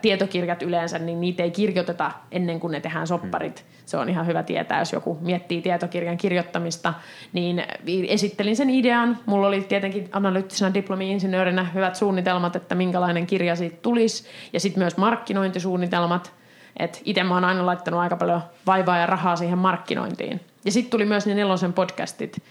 tietokirjat 0.03 0.63
yleensä, 0.63 0.99
niin 0.99 1.21
niitä 1.21 1.43
ei 1.43 1.51
kirjoiteta 1.51 2.11
ennen 2.31 2.61
kuin 2.61 2.73
ne 2.73 2.81
tehdään 2.81 3.07
sopparit. 3.07 3.65
Se 3.87 3.97
on 3.97 4.09
ihan 4.09 4.27
hyvä 4.27 4.43
tietää, 4.43 4.79
jos 4.79 4.93
joku 4.93 5.19
miettii 5.21 5.63
tietokirjan 5.63 6.17
kirjoittamista. 6.17 6.95
Niin 7.33 7.63
esittelin 8.09 8.57
sen 8.57 8.71
idean. 8.71 9.19
Mulla 9.27 9.47
oli 9.47 9.61
tietenkin 9.61 10.09
analyyttisena 10.13 10.75
diplomi-insinöörinä 10.75 11.65
hyvät 11.75 11.97
suunnitelmat, 11.97 12.57
että 12.57 12.75
minkälainen 12.75 13.27
kirja 13.27 13.57
siitä 13.57 13.77
tulisi. 13.83 14.25
Ja 14.53 14.61
sitten 14.61 14.83
myös 14.83 14.97
markkinointisuunnitelmat. 14.97 16.33
Että 16.79 16.99
itse 17.05 17.23
mä 17.23 17.35
oon 17.35 17.45
aina 17.45 17.67
laittanut 17.67 18.01
aika 18.01 18.17
paljon 18.17 18.43
vaivaa 18.67 18.99
ja 18.99 19.07
rahaa 19.07 19.37
siihen 19.37 19.59
markkinointiin. 19.59 20.41
Ja 20.65 20.73
sitten 20.73 20.91
tuli 20.91 21.05
myös 21.05 21.27
ne 21.27 21.35
nelosen 21.35 21.73
podcastit, 21.73 22.43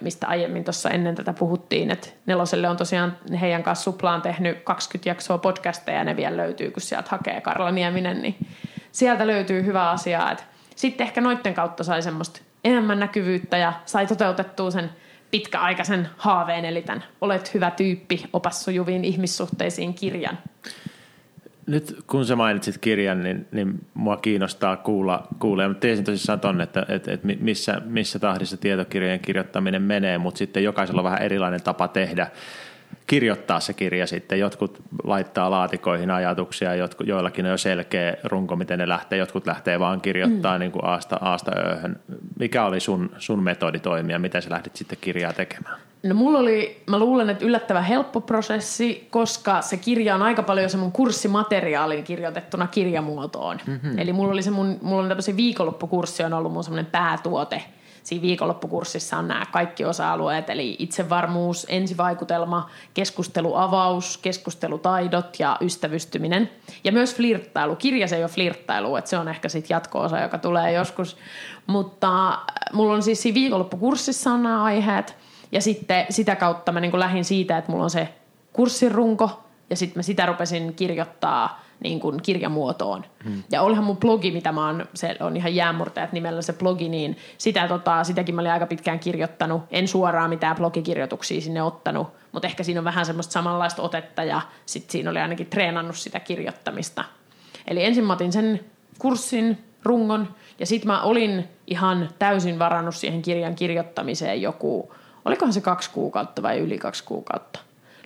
mistä 0.00 0.26
aiemmin 0.26 0.64
tuossa 0.64 0.90
ennen 0.90 1.14
tätä 1.14 1.32
puhuttiin, 1.32 1.90
että 1.90 2.08
Neloselle 2.26 2.68
on 2.68 2.76
tosiaan 2.76 3.16
heidän 3.40 3.62
kanssa 3.62 3.84
Suplaan 3.84 4.22
tehnyt 4.22 4.62
20 4.64 5.08
jaksoa 5.10 5.38
podcasteja 5.38 5.98
ja 5.98 6.04
ne 6.04 6.16
vielä 6.16 6.36
löytyy, 6.36 6.70
kun 6.70 6.82
sieltä 6.82 7.10
hakee 7.10 7.40
Karla 7.40 7.70
Nieminen, 7.70 8.22
niin 8.22 8.46
sieltä 8.92 9.26
löytyy 9.26 9.64
hyvä 9.64 9.90
asia. 9.90 10.30
Että 10.30 10.44
sitten 10.76 11.06
ehkä 11.06 11.20
noitten 11.20 11.54
kautta 11.54 11.84
sai 11.84 12.02
semmoista 12.02 12.40
enemmän 12.64 13.00
näkyvyyttä 13.00 13.56
ja 13.56 13.72
sai 13.86 14.06
toteutettua 14.06 14.70
sen 14.70 14.90
pitkäaikaisen 15.30 16.08
haaveen, 16.16 16.64
eli 16.64 16.82
tämän 16.82 17.04
Olet 17.20 17.54
hyvä 17.54 17.70
tyyppi, 17.70 18.24
opassujuviin 18.32 19.04
ihmissuhteisiin 19.04 19.94
kirjan 19.94 20.38
nyt 21.66 21.96
kun 22.06 22.26
sä 22.26 22.36
mainitsit 22.36 22.78
kirjan, 22.78 23.22
niin, 23.22 23.46
niin 23.52 23.86
mua 23.94 24.16
kiinnostaa 24.16 24.76
kuulla, 24.76 25.26
kuulla. 25.38 25.62
ja 25.62 25.74
tiesin 25.74 26.04
tosissaan 26.04 26.40
ton, 26.40 26.60
että, 26.60 26.86
että, 26.88 27.12
että 27.12 27.28
missä, 27.40 27.82
missä 27.84 28.18
tahdissa 28.18 28.56
tietokirjojen 28.56 29.20
kirjoittaminen 29.20 29.82
menee, 29.82 30.18
mutta 30.18 30.38
sitten 30.38 30.64
jokaisella 30.64 31.00
on 31.00 31.04
vähän 31.04 31.22
erilainen 31.22 31.62
tapa 31.62 31.88
tehdä 31.88 32.30
kirjoittaa 33.10 33.60
se 33.60 33.72
kirja 33.72 34.06
sitten. 34.06 34.38
Jotkut 34.38 34.78
laittaa 35.04 35.50
laatikoihin 35.50 36.10
ajatuksia, 36.10 36.74
jotkut, 36.74 37.06
joillakin 37.06 37.44
on 37.44 37.50
jo 37.50 37.58
selkeä 37.58 38.16
runko, 38.24 38.56
miten 38.56 38.78
ne 38.78 38.88
lähtee. 38.88 39.18
Jotkut 39.18 39.46
lähtee 39.46 39.80
vaan 39.80 40.00
kirjoittaa 40.00 40.56
mm. 40.56 40.60
niin 40.60 40.72
kuin 40.72 40.84
aasta, 40.84 41.18
aasta 41.20 41.52
ööhön. 41.56 42.00
Mikä 42.38 42.64
oli 42.64 42.80
sun, 42.80 43.10
sun 43.18 43.42
metodi 43.42 43.78
toimia? 43.78 44.18
Miten 44.18 44.42
sä 44.42 44.50
lähdit 44.50 44.76
sitten 44.76 44.98
kirjaa 45.00 45.32
tekemään? 45.32 45.76
No 46.02 46.14
mulla 46.14 46.38
oli, 46.38 46.82
mä 46.86 46.98
luulen, 46.98 47.30
että 47.30 47.44
yllättävän 47.44 47.84
helppo 47.84 48.20
prosessi, 48.20 49.08
koska 49.10 49.60
se 49.60 49.76
kirja 49.76 50.14
on 50.14 50.22
aika 50.22 50.42
paljon 50.42 50.70
se 50.70 50.76
mun 50.76 50.92
kurssimateriaalin 50.92 52.04
kirjoitettuna 52.04 52.66
kirjamuotoon. 52.66 53.58
Mm-hmm. 53.66 53.98
Eli 53.98 54.12
mulla 54.12 54.32
oli 54.32 54.42
se 54.42 54.50
mun, 54.50 54.78
mulla 54.82 55.00
oli 55.00 55.08
tämmöisen 55.08 55.36
viikonloppukurssi 55.36 56.22
on 56.22 56.32
ollut 56.32 56.52
mun 56.52 56.64
semmoinen 56.64 56.92
päätuote 56.92 57.62
siinä 58.10 58.22
viikonloppukurssissa 58.22 59.16
on 59.16 59.28
nämä 59.28 59.46
kaikki 59.52 59.84
osa-alueet, 59.84 60.50
eli 60.50 60.76
itsevarmuus, 60.78 61.66
ensivaikutelma, 61.68 62.70
keskusteluavaus, 62.94 64.18
keskustelutaidot 64.18 65.40
ja 65.40 65.56
ystävystyminen. 65.60 66.50
Ja 66.84 66.92
myös 66.92 67.14
flirttailu. 67.14 67.76
Kirja 67.76 68.08
se 68.08 68.16
ei 68.16 68.22
ole 68.22 68.30
flirttailu, 68.30 68.96
että 68.96 69.10
se 69.10 69.18
on 69.18 69.28
ehkä 69.28 69.48
sitten 69.48 69.74
jatko-osa, 69.74 70.20
joka 70.20 70.38
tulee 70.38 70.72
joskus. 70.72 71.16
Mutta 71.66 72.28
äh, 72.28 72.38
mulla 72.72 72.94
on 72.94 73.02
siis 73.02 73.22
siinä 73.22 73.34
viikonloppukurssissa 73.34 74.32
on 74.32 74.42
nämä 74.42 74.64
aiheet, 74.64 75.16
ja 75.52 75.60
sitten 75.60 76.06
sitä 76.10 76.36
kautta 76.36 76.72
mä 76.72 76.80
niin 76.80 76.98
lähdin 76.98 77.24
siitä, 77.24 77.58
että 77.58 77.72
mulla 77.72 77.84
on 77.84 77.90
se 77.90 78.08
kurssin 78.52 78.92
runko, 78.92 79.42
ja 79.70 79.76
sitten 79.76 79.98
mä 79.98 80.02
sitä 80.02 80.26
rupesin 80.26 80.74
kirjoittaa 80.74 81.60
niin 81.80 82.00
kuin 82.00 82.22
kirjamuotoon. 82.22 83.04
Hmm. 83.24 83.42
Ja 83.50 83.62
olihan 83.62 83.84
mun 83.84 83.96
blogi, 83.96 84.30
mitä 84.30 84.52
mä 84.52 84.66
oon, 84.66 84.86
se 84.94 85.16
on 85.20 85.36
ihan 85.36 85.54
jäämurtajat 85.54 86.12
nimellä 86.12 86.42
se 86.42 86.52
blogi, 86.52 86.88
niin 86.88 87.16
sitä, 87.38 87.68
tota, 87.68 88.04
sitäkin 88.04 88.34
mä 88.34 88.40
olin 88.40 88.52
aika 88.52 88.66
pitkään 88.66 88.98
kirjoittanut. 88.98 89.62
En 89.70 89.88
suoraan 89.88 90.30
mitään 90.30 90.56
blogikirjoituksia 90.56 91.40
sinne 91.40 91.62
ottanut, 91.62 92.08
mutta 92.32 92.48
ehkä 92.48 92.62
siinä 92.62 92.80
on 92.80 92.84
vähän 92.84 93.06
semmoista 93.06 93.32
samanlaista 93.32 93.82
otetta 93.82 94.24
ja 94.24 94.40
sitten 94.66 94.92
siinä 94.92 95.10
oli 95.10 95.18
ainakin 95.18 95.46
treenannut 95.46 95.96
sitä 95.96 96.20
kirjoittamista. 96.20 97.04
Eli 97.66 97.84
ensin 97.84 98.04
mä 98.04 98.12
otin 98.12 98.32
sen 98.32 98.60
kurssin, 98.98 99.58
rungon, 99.82 100.28
ja 100.58 100.66
sitten 100.66 100.86
mä 100.86 101.02
olin 101.02 101.48
ihan 101.66 102.08
täysin 102.18 102.58
varannut 102.58 102.94
siihen 102.94 103.22
kirjan 103.22 103.54
kirjoittamiseen 103.54 104.42
joku, 104.42 104.92
olikohan 105.24 105.52
se 105.52 105.60
kaksi 105.60 105.90
kuukautta 105.90 106.42
vai 106.42 106.58
yli 106.58 106.78
kaksi 106.78 107.04
kuukautta. 107.04 107.60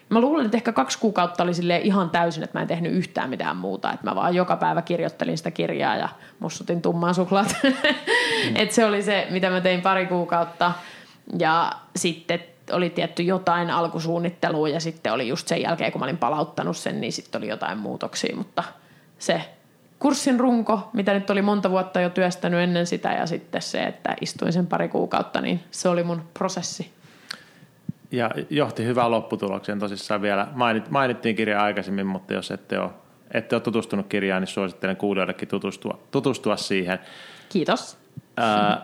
Mä 0.09 0.21
luulen, 0.21 0.45
että 0.45 0.57
ehkä 0.57 0.73
kaksi 0.73 0.99
kuukautta 0.99 1.43
oli 1.43 1.55
sille 1.55 1.79
ihan 1.79 2.11
täysin, 2.11 2.43
että 2.43 2.59
mä 2.59 2.63
en 2.63 2.69
tehnyt 2.69 2.93
yhtään 2.93 3.31
mitään 3.31 3.57
muuta. 3.57 3.93
Että 3.93 4.11
mä 4.11 4.15
vaan 4.15 4.35
joka 4.35 4.57
päivä 4.57 4.83
kirjoittelin 4.83 5.39
sitä 5.39 5.51
kirjaa 5.51 5.97
ja 5.97 6.09
mussutin 6.39 6.83
tummaa 6.83 7.13
suklaat. 7.13 7.57
Mm. 7.63 7.73
Et 8.61 8.73
se 8.73 8.85
oli 8.85 9.03
se, 9.03 9.27
mitä 9.31 9.51
mä 9.51 9.61
tein 9.61 9.83
pari 9.83 10.07
kuukautta. 10.07 10.73
Ja 11.39 11.73
sitten 11.97 12.41
oli 12.73 12.91
tietty 12.91 13.23
jotain 13.23 13.71
alkusuunnittelua 13.71 14.69
ja 14.69 14.81
sitten 14.81 15.13
oli 15.13 15.29
just 15.29 15.49
sen 15.49 15.63
jälkeen, 15.63 15.93
kun 15.93 15.99
mä 15.99 16.05
olin 16.05 16.19
palauttanut 16.19 16.77
sen, 16.77 17.01
niin 17.01 17.13
sitten 17.13 17.39
oli 17.39 17.49
jotain 17.49 17.79
muutoksia. 17.79 18.37
Mutta 18.37 18.65
se 19.19 19.41
kurssin 19.99 20.41
runko, 20.41 20.91
mitä 20.93 21.15
nyt 21.15 21.31
oli 21.31 21.43
monta 21.43 21.71
vuotta 21.71 22.01
jo 22.01 22.11
työstänyt 22.11 22.61
ennen 22.61 22.87
sitä 22.87 23.13
ja 23.13 23.27
sitten 23.27 23.63
se, 23.63 23.85
että 23.85 24.17
istuin 24.21 24.53
sen 24.53 24.67
pari 24.67 24.89
kuukautta, 24.89 25.41
niin 25.41 25.61
se 25.71 25.89
oli 25.89 26.03
mun 26.03 26.23
prosessi 26.35 26.93
ja 28.17 28.31
johti 28.51 28.85
hyvään 28.85 29.11
lopputulokseen 29.11 29.79
tosissaan 29.79 30.23
vielä. 30.23 30.49
Mainit, 30.53 30.91
mainittiin 30.91 31.37
kirja 31.37 31.63
aikaisemmin, 31.63 32.07
mutta 32.07 32.35
jos 32.35 32.51
ette 32.51 32.79
ole, 32.79 32.91
ette 33.35 33.57
ole 33.57 33.63
tutustunut 33.63 34.07
kirjaan, 34.07 34.43
niin 34.43 34.49
suosittelen 34.49 34.97
kuulijoillekin 34.97 35.49
tutustua, 35.49 35.99
tutustua 36.11 36.57
siihen. 36.57 36.99
Kiitos. 37.49 37.99
Äh, 38.41 38.79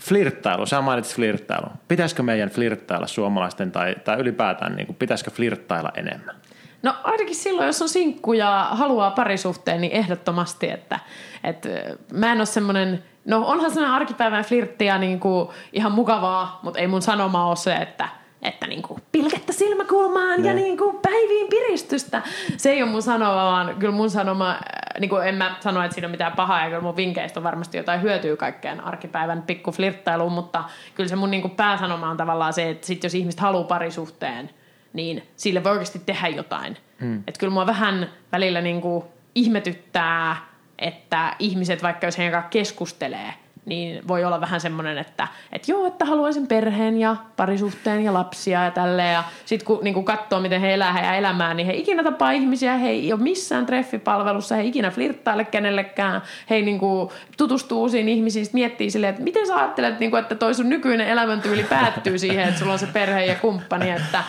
flirttailu, 0.00 0.66
sä 0.66 0.80
mainitsit 0.80 1.16
flirttailu. 1.16 1.66
Pitäisikö 1.88 2.22
meidän 2.22 2.48
flirttailla 2.48 3.06
suomalaisten 3.06 3.72
tai, 3.72 3.94
tai 4.04 4.20
ylipäätään, 4.20 4.76
niin 4.76 4.86
kuin, 4.86 4.96
pitäisikö 4.96 5.30
flirttailla 5.30 5.92
enemmän? 5.96 6.36
No 6.82 6.94
ainakin 7.02 7.34
silloin, 7.34 7.66
jos 7.66 7.82
on 7.82 7.88
sinkku 7.88 8.32
ja 8.32 8.68
haluaa 8.70 9.10
parisuhteen, 9.10 9.80
niin 9.80 9.92
ehdottomasti, 9.92 10.70
että, 10.70 10.98
että 11.44 11.68
mä 12.12 12.32
en 12.32 12.38
ole 12.38 12.46
semmoinen 12.46 13.04
No 13.24 13.46
onhan 13.46 13.70
sellainen 13.70 13.94
arkipäivän 13.94 14.44
flirtti 14.44 14.84
ja 14.84 14.98
niin 14.98 15.20
kuin 15.20 15.48
ihan 15.72 15.92
mukavaa, 15.92 16.60
mutta 16.62 16.80
ei 16.80 16.86
mun 16.86 17.02
sanoma 17.02 17.46
ole 17.46 17.56
se, 17.56 17.74
että, 17.74 18.08
että 18.42 18.66
niin 18.66 18.82
kuin 18.82 19.02
pilkettä 19.12 19.52
silmäkulmaan 19.52 20.42
ne. 20.42 20.48
ja 20.48 20.54
niin 20.54 20.78
kuin 20.78 20.96
päiviin 20.96 21.48
piristystä. 21.48 22.22
Se 22.56 22.70
ei 22.70 22.82
ole 22.82 22.90
mun 22.90 23.02
sanoma, 23.02 23.34
vaan 23.34 23.76
kyllä 23.78 23.94
mun 23.94 24.10
sanoma, 24.10 24.50
äh, 24.50 24.60
niin 25.00 25.08
kuin 25.08 25.28
en 25.28 25.34
mä 25.34 25.56
sano, 25.60 25.82
että 25.82 25.94
siinä 25.94 26.06
on 26.06 26.10
mitään 26.10 26.32
pahaa 26.32 26.62
ja 26.62 26.68
kyllä 26.68 26.82
mun 26.82 26.96
vinkkeistä 26.96 27.40
on 27.40 27.44
varmasti 27.44 27.76
jotain 27.76 28.02
hyötyä 28.02 28.36
kaikkeen 28.36 28.80
arkipäivän 28.80 29.42
pikku 29.42 29.72
flirttailuun, 29.72 30.32
mutta 30.32 30.64
kyllä 30.94 31.08
se 31.08 31.16
mun 31.16 31.30
niin 31.30 31.42
kuin 31.42 31.56
pääsanoma 31.56 32.10
on 32.10 32.16
tavallaan 32.16 32.52
se, 32.52 32.70
että 32.70 32.86
sit 32.86 33.04
jos 33.04 33.14
ihmiset 33.14 33.40
haluaa 33.40 33.64
parisuhteen, 33.64 34.50
niin 34.92 35.22
sille 35.36 35.64
voi 35.64 35.72
oikeasti 35.72 36.02
tehdä 36.06 36.28
jotain. 36.28 36.76
Hmm. 37.00 37.18
Että 37.26 37.38
kyllä 37.40 37.52
mua 37.52 37.66
vähän 37.66 38.10
välillä 38.32 38.60
niin 38.60 38.80
kuin 38.80 39.04
ihmetyttää– 39.34 40.36
että 40.78 41.36
ihmiset, 41.38 41.82
vaikka 41.82 42.06
jos 42.06 42.18
heidän 42.18 42.32
kanssa 42.32 42.50
keskustelee, 42.50 43.34
niin 43.64 44.08
voi 44.08 44.24
olla 44.24 44.40
vähän 44.40 44.60
semmoinen, 44.60 44.98
että, 44.98 45.28
että 45.52 45.72
joo, 45.72 45.86
että 45.86 46.04
haluaisin 46.04 46.46
perheen 46.46 47.00
ja 47.00 47.16
parisuhteen 47.36 48.04
ja 48.04 48.14
lapsia 48.14 48.64
ja 48.64 48.70
tälleen. 48.70 49.12
Ja 49.12 49.24
sitten 49.44 49.66
kun 49.66 49.78
niin 49.82 50.04
katsoo, 50.04 50.40
miten 50.40 50.60
he 50.60 50.74
elää 50.74 50.92
heidän 50.92 51.16
elämää, 51.16 51.54
niin 51.54 51.66
he 51.66 51.74
ikinä 51.74 52.02
tapaa 52.02 52.30
ihmisiä, 52.30 52.76
he 52.76 52.88
ei 52.88 53.12
ole 53.12 53.20
missään 53.20 53.66
treffipalvelussa, 53.66 54.54
he 54.54 54.64
ikinä 54.64 54.90
flirttaile 54.90 55.44
kenellekään, 55.44 56.22
he 56.50 56.54
ei 56.54 56.62
niin 56.62 56.78
kuin, 56.78 57.10
tutustuu 57.36 57.80
uusiin 57.80 58.08
ihmisiin, 58.08 58.44
sitten 58.44 58.58
miettii 58.58 58.90
silleen, 58.90 59.10
että 59.10 59.22
miten 59.22 59.46
sä 59.46 59.56
ajattelet, 59.56 60.00
niin 60.00 60.10
kuin, 60.10 60.20
että 60.20 60.34
toi 60.34 60.54
sun 60.54 60.68
nykyinen 60.68 61.08
elämäntyyli 61.08 61.64
päättyy 61.64 62.18
siihen, 62.18 62.48
että 62.48 62.58
sulla 62.58 62.72
on 62.72 62.78
se 62.78 62.86
perhe 62.86 63.24
ja 63.24 63.34
kumppani, 63.34 63.90
että 63.90 64.24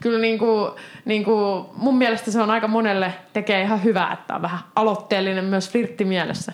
kyllä 0.00 0.18
niin 0.18 0.38
kuin, 0.38 0.70
niin 1.04 1.24
kuin 1.24 1.66
mun 1.74 1.98
mielestä 1.98 2.30
se 2.30 2.42
on 2.42 2.50
aika 2.50 2.68
monelle 2.68 3.14
tekee 3.32 3.62
ihan 3.62 3.84
hyvää, 3.84 4.12
että 4.12 4.34
on 4.34 4.42
vähän 4.42 4.58
aloitteellinen 4.76 5.44
myös 5.44 5.70
flirttimielessä. 5.70 6.52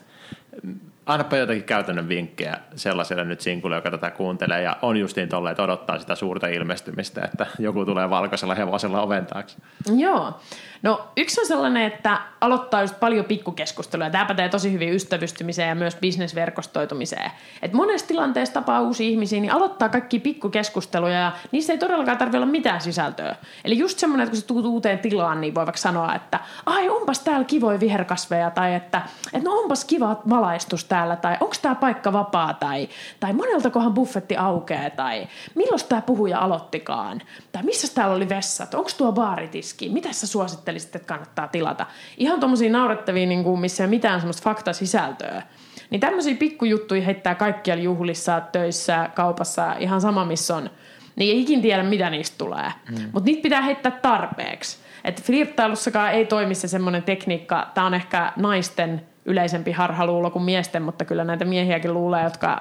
Annapa 1.07 1.37
jotakin 1.37 1.65
käytännön 1.65 2.09
vinkkejä 2.09 2.57
sellaiselle 2.77 3.25
nyt 3.25 3.41
sinkulle, 3.41 3.77
joka 3.77 3.91
tätä 3.91 4.11
kuuntelee 4.11 4.63
ja 4.63 4.77
on 4.83 4.97
justiin 4.97 5.29
tolle, 5.29 5.51
että 5.51 5.63
odottaa 5.63 5.99
sitä 5.99 6.15
suurta 6.15 6.47
ilmestymistä, 6.47 7.21
että 7.25 7.47
joku 7.59 7.85
tulee 7.85 8.11
valkoisella 8.11 8.55
hevosella 8.55 9.03
oven 9.03 9.27
taakse. 9.27 9.57
Joo. 9.97 10.41
No 10.83 11.09
yksi 11.17 11.41
on 11.41 11.47
sellainen, 11.47 11.83
että 11.83 12.21
aloittaa 12.41 12.81
just 12.81 13.01
paljon 13.01 13.25
pikkukeskustelua. 13.25 14.11
Tämä 14.11 14.25
pätee 14.25 14.49
tosi 14.49 14.73
hyvin 14.73 14.93
ystävystymiseen 14.93 15.69
ja 15.69 15.75
myös 15.75 15.97
bisnesverkostoitumiseen. 15.97 17.31
Et 17.63 17.73
monessa 17.73 18.07
tilanteessa 18.07 18.55
tapaa 18.55 18.81
uusia 18.81 19.09
ihmisiä, 19.09 19.41
niin 19.41 19.53
aloittaa 19.53 19.89
kaikki 19.89 20.19
pikkukeskusteluja 20.19 21.19
ja 21.19 21.33
niissä 21.53 21.73
ei 21.73 21.79
todellakaan 21.79 22.19
tarvitse 22.19 22.39
olla 22.39 22.47
mitään 22.47 22.81
sisältöä. 22.81 23.37
Eli 23.65 23.79
just 23.79 23.99
semmoinen, 23.99 24.25
että 24.25 24.31
kun 24.31 24.41
sä 24.41 24.47
tuut 24.47 24.65
uuteen 24.65 24.99
tilaan, 24.99 25.41
niin 25.41 25.55
voi 25.55 25.67
vaikka 25.67 25.81
sanoa, 25.81 26.15
että 26.15 26.41
ai 26.67 26.89
onpas 26.89 27.21
täällä 27.21 27.45
kivoja 27.45 27.81
viherkasveja 27.81 28.51
tai 28.51 28.75
että, 28.75 29.03
että 29.33 29.51
no 29.51 29.57
onpas 29.57 29.85
kiva 29.85 30.23
valaistus 30.31 30.85
täällä 30.95 31.17
tai 31.17 31.37
onko 31.41 31.55
tämä 31.63 31.75
paikka 31.75 32.13
vapaa 32.13 32.55
tai, 32.55 32.89
tai 33.21 33.33
moneltakohan 33.33 33.95
buffetti 33.95 34.37
aukeaa 34.37 34.91
tai 34.91 35.29
milloin 35.55 35.81
tämä 35.89 36.03
puhuja 36.03 36.39
aloittikaan 36.39 37.23
tai 37.53 37.63
missä 37.63 37.95
täällä 37.95 38.15
oli 38.15 38.29
vessat, 38.29 38.75
onko 38.75 38.91
tuo 38.99 39.13
baaritiski, 39.13 39.89
mitä 39.89 40.13
sä 40.13 40.27
suosittelisit, 40.27 40.97
että 40.97 41.09
kannattaa 41.09 41.49
tilata. 41.49 41.87
Ihan 42.17 42.41
tuommoisia 42.41 42.71
naurettavia, 42.71 43.27
niin 43.27 43.45
kuin 43.45 43.61
missä 43.61 43.85
ei 43.85 43.91
mitään 43.91 44.21
semmoista 44.21 44.43
faktasisältöä. 44.43 45.43
Niin 45.91 46.01
tämmöisiä 46.01 46.35
pikkujuttuja 46.35 47.03
heittää 47.03 47.35
kaikkialla 47.35 47.83
juhlissa, 47.83 48.41
töissä, 48.41 49.11
kaupassa, 49.15 49.73
ihan 49.79 50.01
sama 50.01 50.25
missä 50.25 50.57
on. 50.57 50.71
Niin 51.17 51.37
ei 51.37 51.43
ikin 51.43 51.63
tiedä, 51.63 51.83
mitä 51.83 52.11
niistä 52.11 52.39
tulee. 52.39 52.73
Mm. 52.91 52.97
Mutta 53.13 53.25
niitä 53.25 53.43
pitää 53.43 53.63
heittää 53.63 53.93
tarpeeksi. 53.93 54.79
Että 55.05 55.23
flirttailussakaan 55.23 56.13
ei 56.13 56.27
toimi 56.27 56.55
se 56.55 56.69
semmoinen 56.69 57.03
tekniikka, 57.03 57.71
tämä 57.75 57.87
on 57.87 57.95
ehkä 57.95 58.33
naisten 58.37 59.14
yleisempi 59.27 59.73
harhaluulo 59.73 60.31
kuin 60.31 60.43
miesten, 60.43 60.83
mutta 60.83 61.05
kyllä 61.05 61.25
näitä 61.25 61.45
miehiäkin 61.45 61.95
luulee, 61.95 62.25
jotka, 62.25 62.61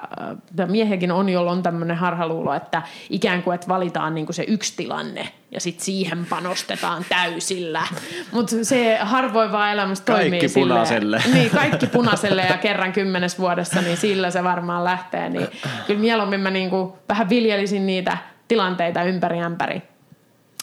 äh, 0.60 0.68
miehiäkin 0.68 1.12
on, 1.12 1.28
jolla 1.28 1.52
on 1.52 1.62
tämmöinen 1.62 1.96
harhaluulo, 1.96 2.54
että 2.54 2.82
ikään 3.10 3.42
kuin, 3.42 3.54
että 3.54 3.68
valitaan 3.68 4.14
niin 4.14 4.26
kuin 4.26 4.34
se 4.34 4.44
yksi 4.48 4.76
tilanne 4.76 5.28
ja 5.50 5.60
sitten 5.60 5.84
siihen 5.84 6.26
panostetaan 6.26 7.04
täysillä. 7.08 7.82
Mutta 8.32 8.56
se 8.62 8.98
harvoin 9.00 9.52
vaan 9.52 9.72
elämässä 9.72 10.04
toimii 10.04 10.30
Kaikki 10.30 10.48
silleen, 10.48 10.68
punaiselle. 10.68 11.22
Niin, 11.32 11.50
kaikki 11.50 11.86
punaiselle 11.86 12.42
ja 12.42 12.56
kerran 12.56 12.92
kymmenes 12.92 13.38
vuodessa, 13.38 13.80
niin 13.80 13.96
sillä 13.96 14.30
se 14.30 14.44
varmaan 14.44 14.84
lähtee. 14.84 15.28
Niin 15.28 15.46
kyllä 15.86 16.00
mieluummin 16.00 16.40
mä 16.40 16.50
niin 16.50 16.70
kuin 16.70 16.92
vähän 17.08 17.28
viljelisin 17.28 17.86
niitä 17.86 18.18
tilanteita 18.48 19.02
ympäri 19.02 19.40
ämpäri. 19.40 19.82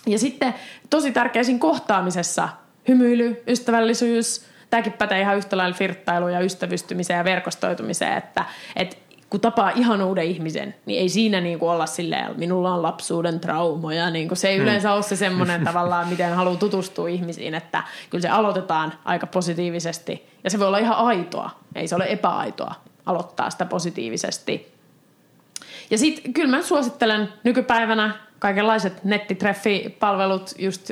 Ja 0.07 0.19
sitten 0.19 0.53
tosi 0.89 1.11
tärkeä 1.11 1.43
siinä 1.43 1.59
kohtaamisessa 1.59 2.49
hymyily, 2.87 3.43
ystävällisyys– 3.47 4.45
tämäkin 4.71 4.93
pätee 4.93 5.21
ihan 5.21 5.37
yhtä 5.37 5.57
lailla 5.57 5.77
flirttailuun 5.77 6.33
ja 6.33 6.39
ystävystymiseen 6.39 7.17
ja 7.17 7.23
verkostoitumiseen, 7.23 8.17
että, 8.17 8.45
että 8.75 8.95
kun 9.29 9.39
tapaa 9.39 9.69
ihan 9.69 10.01
uuden 10.01 10.25
ihmisen, 10.25 10.75
niin 10.85 10.99
ei 10.99 11.09
siinä 11.09 11.41
niin 11.41 11.59
kuin 11.59 11.71
olla 11.71 11.85
silleen, 11.85 12.25
että 12.25 12.37
minulla 12.37 12.73
on 12.73 12.81
lapsuuden 12.81 13.39
traumoja. 13.39 14.09
Niin 14.09 14.27
kuin 14.27 14.37
se 14.37 14.49
ei 14.49 14.55
hmm. 14.55 14.63
yleensä 14.63 14.93
ole 14.93 15.03
se 15.03 15.15
semmoinen 15.15 15.63
tavallaan, 15.69 16.07
miten 16.07 16.33
haluaa 16.35 16.57
tutustua 16.57 17.07
ihmisiin, 17.07 17.55
että 17.55 17.83
kyllä 18.09 18.21
se 18.21 18.29
aloitetaan 18.29 18.93
aika 19.05 19.27
positiivisesti. 19.27 20.27
Ja 20.43 20.49
se 20.49 20.59
voi 20.59 20.67
olla 20.67 20.77
ihan 20.77 20.97
aitoa, 20.97 21.49
ei 21.75 21.87
se 21.87 21.95
ole 21.95 22.05
epäaitoa 22.09 22.75
aloittaa 23.05 23.49
sitä 23.49 23.65
positiivisesti. 23.65 24.73
Ja 25.89 25.97
sitten 25.97 26.33
kyllä 26.33 26.57
mä 26.57 26.61
suosittelen 26.61 27.29
nykypäivänä 27.43 28.15
kaikenlaiset 28.39 29.03
nettitreffipalvelut, 29.03 30.51
just 30.59 30.91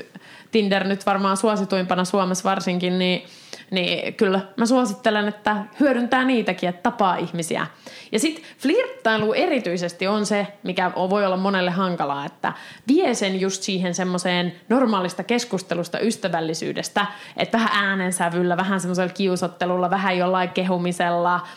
Tinder 0.51 0.87
nyt 0.87 1.05
varmaan 1.05 1.37
suosituimpana 1.37 2.05
Suomessa 2.05 2.49
varsinkin, 2.49 2.99
niin– 2.99 3.23
niin 3.71 4.13
kyllä 4.13 4.41
mä 4.57 4.65
suosittelen, 4.65 5.27
että 5.27 5.55
hyödyntää 5.79 6.25
niitäkin, 6.25 6.69
että 6.69 6.81
tapaa 6.81 7.15
ihmisiä. 7.15 7.67
Ja 8.11 8.19
sitten 8.19 8.45
flirttailu 8.57 9.33
erityisesti 9.33 10.07
on 10.07 10.25
se, 10.25 10.47
mikä 10.63 10.91
voi 10.95 11.25
olla 11.25 11.37
monelle 11.37 11.71
hankalaa, 11.71 12.25
että 12.25 12.53
vie 12.87 13.13
sen 13.13 13.41
just 13.41 13.63
siihen 13.63 13.95
semmoiseen 13.95 14.55
normaalista 14.69 15.23
keskustelusta, 15.23 15.99
ystävällisyydestä, 15.99 17.05
että 17.37 17.57
vähän 17.57 17.85
äänensävyllä, 17.85 18.57
vähän 18.57 18.79
semmoisella 18.79 19.13
kiusottelulla, 19.13 19.89
vähän 19.89 20.17
jollain 20.17 20.49
kehumisella, 20.49 21.47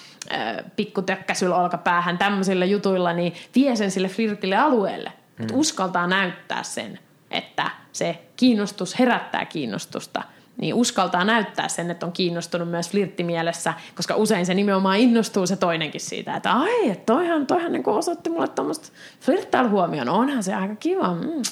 pikkutökkäsyllä 0.77 1.57
olkapäähän, 1.57 2.19
tämmöisillä 2.19 2.65
jutuilla, 2.65 3.13
niin 3.13 3.35
vie 3.55 3.77
sen 3.77 3.91
sille 3.91 4.09
flirtille 4.09 4.57
alueelle. 4.57 5.13
Mm. 5.39 5.47
uskaltaa 5.53 6.07
näyttää 6.07 6.63
sen, 6.63 6.99
että 7.31 7.71
se 7.93 8.23
kiinnostus 8.37 8.99
herättää 8.99 9.45
kiinnostusta 9.45 10.23
niin 10.57 10.75
uskaltaa 10.75 11.25
näyttää 11.25 11.69
sen, 11.69 11.91
että 11.91 12.07
on 12.07 12.13
kiinnostunut 12.13 12.71
myös 12.71 12.91
flirttimielessä, 12.91 13.75
koska 13.97 14.17
usein 14.17 14.47
se 14.47 14.55
nimenomaan 14.55 14.99
innostuu 14.99 15.47
se 15.47 15.57
toinenkin 15.57 16.01
siitä, 16.01 16.37
että 16.37 16.53
ai, 16.53 16.91
että 16.91 17.13
toihan, 17.13 17.47
toihan 17.47 17.73
niin 17.73 17.89
osoitti 17.89 18.31
mulle 18.31 18.49
tuommoista 18.49 18.89
flirttailuhuomioon, 19.21 20.07
no 20.07 20.15
onhan 20.15 20.43
se 20.43 20.55
aika 20.55 20.77
kiva, 20.77 21.15
mm. 21.15 21.43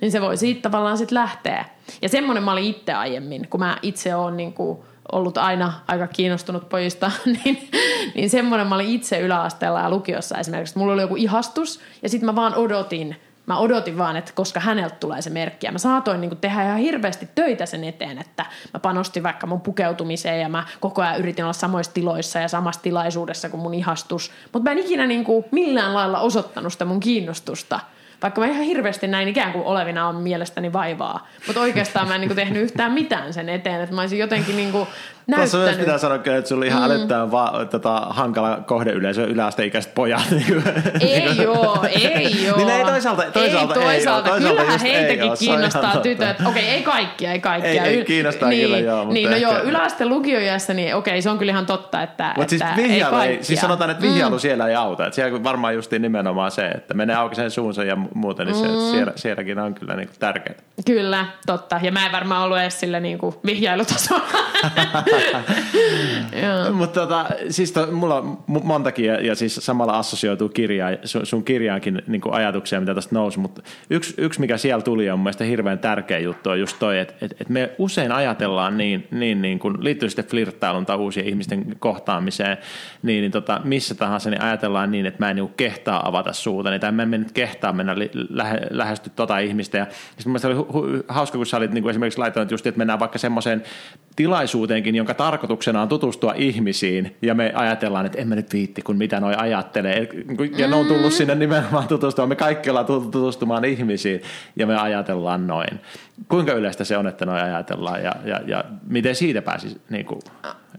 niin 0.00 0.12
se 0.12 0.20
voi 0.20 0.36
siitä 0.36 0.60
tavallaan 0.60 0.98
sitten 0.98 1.14
lähteä. 1.14 1.64
Ja 2.02 2.08
semmoinen 2.08 2.42
mä 2.42 2.52
olin 2.52 2.64
itse 2.64 2.92
aiemmin, 2.92 3.48
kun 3.48 3.60
mä 3.60 3.78
itse 3.82 4.14
olen 4.14 4.36
niin 4.36 4.52
kuin 4.52 4.78
ollut 5.12 5.38
aina 5.38 5.72
aika 5.88 6.06
kiinnostunut 6.06 6.68
pojista, 6.68 7.10
niin, 7.44 7.70
niin 8.14 8.30
semmoinen 8.30 8.66
mä 8.66 8.74
olin 8.74 8.88
itse 8.88 9.20
yläasteella 9.20 9.80
ja 9.80 9.90
lukiossa 9.90 10.38
esimerkiksi, 10.38 10.78
mulla 10.78 10.92
oli 10.92 11.02
joku 11.02 11.16
ihastus 11.16 11.80
ja 12.02 12.08
sitten 12.08 12.26
mä 12.26 12.36
vaan 12.36 12.54
odotin, 12.54 13.16
mä 13.46 13.58
odotin 13.58 13.98
vaan, 13.98 14.16
että 14.16 14.32
koska 14.34 14.60
häneltä 14.60 14.96
tulee 14.96 15.22
se 15.22 15.30
merkki. 15.30 15.66
Ja 15.66 15.72
mä 15.72 15.78
saatoin 15.78 16.20
niin 16.20 16.36
tehdä 16.36 16.62
ihan 16.62 16.78
hirveästi 16.78 17.28
töitä 17.34 17.66
sen 17.66 17.84
eteen, 17.84 18.18
että 18.18 18.46
mä 18.74 18.80
panostin 18.80 19.22
vaikka 19.22 19.46
mun 19.46 19.60
pukeutumiseen 19.60 20.40
ja 20.40 20.48
mä 20.48 20.66
koko 20.80 21.02
ajan 21.02 21.18
yritin 21.18 21.44
olla 21.44 21.52
samoissa 21.52 21.92
tiloissa 21.92 22.38
ja 22.38 22.48
samassa 22.48 22.82
tilaisuudessa 22.82 23.48
kuin 23.48 23.60
mun 23.60 23.74
ihastus. 23.74 24.30
Mutta 24.52 24.70
mä 24.70 24.72
en 24.72 24.78
ikinä 24.78 25.06
niin 25.06 25.24
kuin 25.24 25.44
millään 25.50 25.94
lailla 25.94 26.20
osoittanut 26.20 26.72
sitä 26.72 26.84
mun 26.84 27.00
kiinnostusta– 27.00 27.80
vaikka 28.22 28.40
mä 28.40 28.46
ihan 28.46 28.62
hirveästi 28.62 29.06
näin 29.06 29.28
ikään 29.28 29.52
kuin 29.52 29.64
olevina 29.64 30.08
on 30.08 30.16
mielestäni 30.16 30.72
vaivaa. 30.72 31.28
Mutta 31.46 31.60
oikeastaan 31.60 32.08
mä 32.08 32.14
en 32.14 32.20
niinku 32.20 32.34
tehnyt 32.34 32.62
yhtään 32.62 32.92
mitään 32.92 33.32
sen 33.32 33.48
eteen, 33.48 33.80
että 33.80 33.94
mä 33.94 34.00
olisin 34.00 34.18
jotenkin 34.18 34.56
niinku 34.56 34.88
näyttänyt. 35.26 35.50
Tuossa 35.50 35.58
myös 35.58 35.76
pitää 35.76 35.98
sanoa 35.98 36.16
että 36.16 36.48
sulla 36.48 36.60
oli 36.60 36.66
ihan 36.66 36.82
mm. 36.82 36.86
älyttään 36.90 37.30
va- 37.30 37.66
tota, 37.70 38.06
hankala 38.10 38.58
kohdeyleisö 38.66 39.24
yläasteikäiset 39.24 39.94
pojat. 39.94 40.22
Niin 40.36 40.64
ei 41.00 41.20
niin 41.28 41.42
joo, 41.42 41.84
ei 41.90 42.44
joo. 42.46 42.56
niin 42.56 42.68
ei 42.68 42.84
toisaalta, 42.84 43.22
toisaalta 43.32 43.74
ei, 43.74 43.80
toisaalta, 43.84 44.28
ei 44.28 44.32
toisaalta 44.32 44.60
Kyllähän 44.60 44.80
heitäkin 44.80 45.30
ei 45.30 45.36
kiinnostaa 45.38 45.96
tytöt. 45.96 46.40
Okei, 46.40 46.48
okay, 46.48 46.62
ei 46.62 46.82
kaikkia, 46.82 47.32
ei 47.32 47.40
kaikkia. 47.40 47.84
Ei, 47.84 47.98
ei 47.98 48.04
kiinnostaa 48.04 48.48
niin, 48.48 48.64
kyllä 48.64 48.78
joo. 48.78 48.98
Mutta 48.98 49.14
niin, 49.14 49.30
no 49.30 49.36
joo, 49.36 49.62
yläasteen 49.62 50.10
lukiojassa, 50.10 50.74
niin 50.74 50.94
okei, 50.94 51.12
okay, 51.12 51.22
se 51.22 51.30
on 51.30 51.38
kyllä 51.38 51.52
ihan 51.52 51.66
totta, 51.66 52.02
että, 52.02 52.32
Mut 52.36 52.52
että 52.52 52.74
siis 52.76 52.90
ei 52.92 53.00
kaikkia. 53.00 53.44
Siis 53.44 53.60
sanotaan, 53.60 53.90
että 53.90 54.02
vihjailu 54.02 54.36
mm. 54.36 54.40
siellä 54.40 54.68
ei 54.68 54.74
auta. 54.74 55.06
Että 55.06 55.14
siellä 55.14 55.44
varmaan 55.44 55.74
justiin 55.74 56.02
nimenomaan 56.02 56.50
se, 56.50 56.68
että 56.68 56.94
menee 56.94 57.16
auki 57.16 57.34
sen 57.34 57.50
suunsa 57.50 57.84
ja 57.84 57.96
muuten, 58.14 58.46
niin 58.46 58.56
se, 58.56 58.68
mm. 58.68 58.90
siellä, 58.90 59.12
sielläkin 59.16 59.58
on 59.58 59.74
kyllä 59.74 59.96
niin 59.96 60.10
tärkeää. 60.18 60.58
Kyllä, 60.86 61.26
totta. 61.46 61.80
Ja 61.82 61.92
mä 61.92 62.06
en 62.06 62.12
varmaan 62.12 62.44
ollut 62.44 62.58
edes 62.58 62.80
sillä 62.80 63.00
niin 63.00 63.18
vihjailutasolla. 63.46 64.22
Mutta 66.72 67.00
tota, 67.00 67.26
siis 67.48 67.72
to, 67.72 67.86
mulla 67.92 68.14
on 68.14 68.38
montakin 68.46 69.04
ja, 69.04 69.20
ja 69.20 69.34
siis 69.34 69.54
samalla 69.54 69.98
assosioituu 69.98 70.48
kirjaa, 70.48 70.90
sun, 71.04 71.26
sun 71.26 71.44
kirjaankin 71.44 72.02
niin 72.06 72.20
kuin 72.20 72.34
ajatuksia, 72.34 72.80
mitä 72.80 72.94
tästä 72.94 73.14
nousi, 73.14 73.38
mutta 73.38 73.62
yksi, 73.90 74.14
yksi, 74.18 74.40
mikä 74.40 74.56
siellä 74.56 74.82
tuli 74.82 75.10
on 75.10 75.18
mun 75.18 75.32
hirveän 75.48 75.78
tärkeä 75.78 76.18
juttu 76.18 76.50
on 76.50 76.60
just 76.60 76.78
toi, 76.78 76.98
että 76.98 77.14
et, 77.20 77.40
et 77.40 77.48
me 77.48 77.70
usein 77.78 78.12
ajatellaan 78.12 78.78
niin, 78.78 79.06
niin, 79.10 79.42
niin 79.42 79.58
kuin, 79.58 79.76
liittyy 79.80 80.08
sitten 80.08 80.24
flirttailun 80.24 80.86
tai 80.86 80.96
uusien 80.96 81.26
ihmisten 81.26 81.76
kohtaamiseen, 81.78 82.56
niin, 83.02 83.20
niin 83.20 83.32
tota, 83.32 83.60
missä 83.64 83.94
tahansa, 83.94 84.30
niin 84.30 84.42
ajatellaan 84.42 84.90
niin, 84.90 85.06
että 85.06 85.24
mä 85.24 85.30
en 85.30 85.36
niin 85.36 85.54
kehtaa 85.56 86.08
avata 86.08 86.32
suuta, 86.32 86.70
niin, 86.70 86.80
tai 86.80 86.92
mä 86.92 87.02
en 87.02 87.10
nyt 87.10 87.32
kehtaa 87.32 87.72
mennä 87.72 87.98
li, 87.98 88.10
lähe, 88.30 88.60
lähesty 88.70 89.10
tota 89.16 89.38
ihmistä. 89.38 89.78
Ja 89.78 89.86
sitten 90.16 90.32
mun 90.32 90.40
oli 90.44 90.54
hu, 90.54 90.66
hu, 90.72 90.86
hauska, 91.08 91.38
kun 91.38 91.46
sä 91.46 91.56
olit 91.56 91.70
niin 91.72 91.82
kuin 91.82 91.90
esimerkiksi 91.90 92.18
laittanut 92.18 92.50
just, 92.50 92.66
että 92.66 92.78
mennään 92.78 93.00
vaikka 93.00 93.18
semmoiseen 93.18 93.62
tilaisuuteenkin, 94.16 94.94
jonka 95.06 95.24
tarkoituksena 95.24 95.82
on 95.82 95.88
tutustua 95.88 96.32
ihmisiin, 96.36 97.16
ja 97.22 97.34
me 97.34 97.52
ajatellaan, 97.54 98.06
että 98.06 98.18
en 98.18 98.28
mä 98.28 98.34
nyt 98.34 98.52
viitti, 98.52 98.82
kun 98.82 98.96
mitä 98.96 99.20
noi 99.20 99.34
ajattelee. 99.36 100.08
Ja 100.56 100.68
ne 100.68 100.76
on 100.76 100.86
tullut 100.86 101.12
sinne 101.12 101.34
nimenomaan 101.34 101.88
tutustumaan. 101.88 102.28
Me 102.28 102.36
kaikki 102.36 102.70
ollaan 102.70 102.86
tutustumaan 102.86 103.64
ihmisiin, 103.64 104.22
ja 104.56 104.66
me 104.66 104.76
ajatellaan 104.76 105.46
noin. 105.46 105.80
Kuinka 106.28 106.52
yleistä 106.52 106.84
se 106.84 106.96
on, 106.96 107.06
että 107.06 107.26
noi 107.26 107.40
ajatellaan, 107.40 108.04
ja, 108.04 108.12
ja, 108.24 108.40
ja 108.46 108.64
miten 108.86 109.14
siitä 109.14 109.42
pääsisi 109.42 109.80
niin 109.90 110.06
kuin 110.06 110.20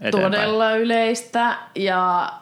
eteenpäin? 0.00 0.32
Todella 0.32 0.74
yleistä, 0.74 1.56
ja 1.74 2.32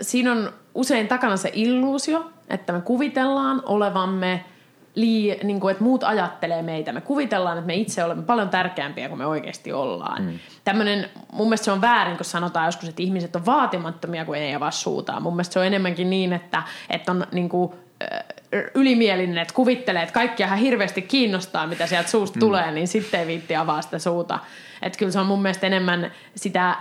siinä 0.00 0.32
on 0.32 0.52
usein 0.74 1.08
takana 1.08 1.36
se 1.36 1.50
illuusio, 1.54 2.30
että 2.48 2.72
me 2.72 2.80
kuvitellaan 2.80 3.62
olevamme– 3.64 4.44
lii, 4.94 5.38
niin 5.42 5.60
kuin, 5.60 5.72
että 5.72 5.84
muut 5.84 6.04
ajattelee 6.04 6.62
meitä. 6.62 6.92
Me 6.92 7.00
kuvitellaan, 7.00 7.58
että 7.58 7.66
me 7.66 7.74
itse 7.74 8.04
olemme 8.04 8.22
paljon 8.22 8.48
tärkeämpiä 8.48 9.08
kuin 9.08 9.18
me 9.18 9.26
oikeasti 9.26 9.72
ollaan. 9.72 10.22
Mm. 10.22 10.38
Tämmönen, 10.64 11.10
mun 11.32 11.46
mielestä 11.46 11.64
se 11.64 11.72
on 11.72 11.80
väärin, 11.80 12.16
kun 12.16 12.24
sanotaan 12.24 12.66
joskus, 12.66 12.88
että 12.88 13.02
ihmiset 13.02 13.36
on 13.36 13.46
vaatimattomia, 13.46 14.24
kun 14.24 14.36
ei 14.36 14.54
avaa 14.54 14.70
suutaan. 14.70 15.22
Mun 15.22 15.32
mielestä 15.32 15.52
se 15.52 15.58
on 15.58 15.66
enemmänkin 15.66 16.10
niin, 16.10 16.32
että, 16.32 16.62
että 16.90 17.12
on 17.12 17.26
niin 17.32 17.48
kuin, 17.48 17.72
ylimielinen, 18.74 19.38
että 19.38 19.54
kuvittelee, 19.54 20.02
että 20.02 20.12
kaikkia 20.12 20.46
ihan 20.46 20.58
hirveästi 20.58 21.02
kiinnostaa, 21.02 21.66
mitä 21.66 21.86
sieltä 21.86 22.10
suusta 22.10 22.36
mm. 22.36 22.40
tulee, 22.40 22.70
niin 22.70 22.88
sitten 22.88 23.20
ei 23.20 23.26
viitti 23.26 23.56
avaa 23.56 23.82
sitä 23.82 23.98
suuta. 23.98 24.38
Että 24.82 24.98
kyllä 24.98 25.12
se 25.12 25.20
on 25.20 25.26
mun 25.26 25.42
mielestä 25.42 25.66
enemmän 25.66 26.12
sitä 26.34 26.76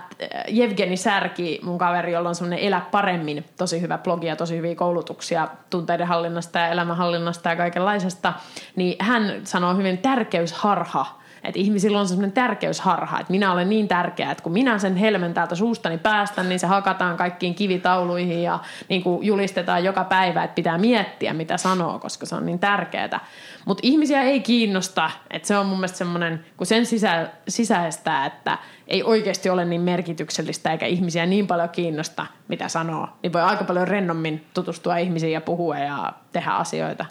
Jevgeni 0.48 0.98
Särki, 0.98 1.60
mun 1.64 1.78
kaveri, 1.78 2.12
jolla 2.12 2.30
on 2.30 2.36
semmoinen 2.36 2.60
Elä 2.60 2.82
paremmin, 2.92 3.46
tosi 3.58 3.82
hyvä 3.82 3.98
blogi 3.98 4.28
ja 4.28 4.36
tosi 4.36 4.58
hyviä 4.58 4.76
koulutuksia 4.76 5.48
tunteiden 5.70 6.08
hallinnasta 6.08 6.60
ja 6.60 6.68
elämänhallinnasta 6.68 7.50
ja 7.50 7.56
kaikenlaisesta, 7.56 8.34
niin 8.76 8.96
hän 9.00 9.42
sanoo 9.44 9.76
hyvin 9.76 9.98
tärkeysharha– 9.98 11.06
että 11.44 11.60
ihmisillä 11.60 12.00
on 12.00 12.08
sellainen 12.08 12.32
tärkeysharha, 12.32 13.20
että 13.20 13.32
minä 13.32 13.52
olen 13.52 13.70
niin 13.70 13.88
tärkeä, 13.88 14.32
että 14.32 14.44
kun 14.44 14.54
minä 14.54 14.80
sen 14.80 14.96
helmen 14.96 15.34
täältä 15.34 15.56
suustani 15.56 15.98
päästän, 15.98 16.50
niin 16.50 16.60
se 16.60 16.68
hakataan 16.68 17.18
kaikkiin 17.18 17.56
kivitauluihin 17.56 18.44
ja 18.44 18.60
niin 18.90 19.04
kuin 19.04 19.26
julistetaan 19.26 19.84
joka 19.84 20.04
päivä, 20.04 20.44
että 20.44 20.56
pitää 20.56 20.78
miettiä, 20.78 21.34
mitä 21.34 21.58
sanoo, 21.58 22.00
koska 22.00 22.26
se 22.26 22.36
on 22.36 22.46
niin 22.46 22.60
tärkeää. 22.60 23.20
Mutta 23.66 23.82
ihmisiä 23.84 24.22
ei 24.22 24.40
kiinnosta, 24.40 25.12
että 25.30 25.48
se 25.48 25.58
on 25.58 25.66
mun 25.66 25.78
mielestä 25.78 25.98
semmoinen, 25.98 26.46
kun 26.58 26.68
sen 26.68 26.86
sisä, 26.86 27.30
sisäistää, 27.48 28.26
että 28.26 28.58
ei 28.88 29.04
oikeasti 29.04 29.50
ole 29.50 29.66
niin 29.66 29.82
merkityksellistä 29.82 30.72
eikä 30.72 30.86
ihmisiä 30.86 31.26
niin 31.26 31.48
paljon 31.48 31.70
kiinnosta, 31.70 32.26
mitä 32.48 32.68
sanoo, 32.68 33.08
niin 33.24 33.34
voi 33.34 33.42
aika 33.42 33.64
paljon 33.64 33.88
rennommin 33.88 34.46
tutustua 34.54 34.98
ihmisiin 34.98 35.32
ja 35.32 35.42
puhua 35.42 35.80
ja 35.80 36.14
tehdä 36.32 36.52
asioita. 36.52 37.06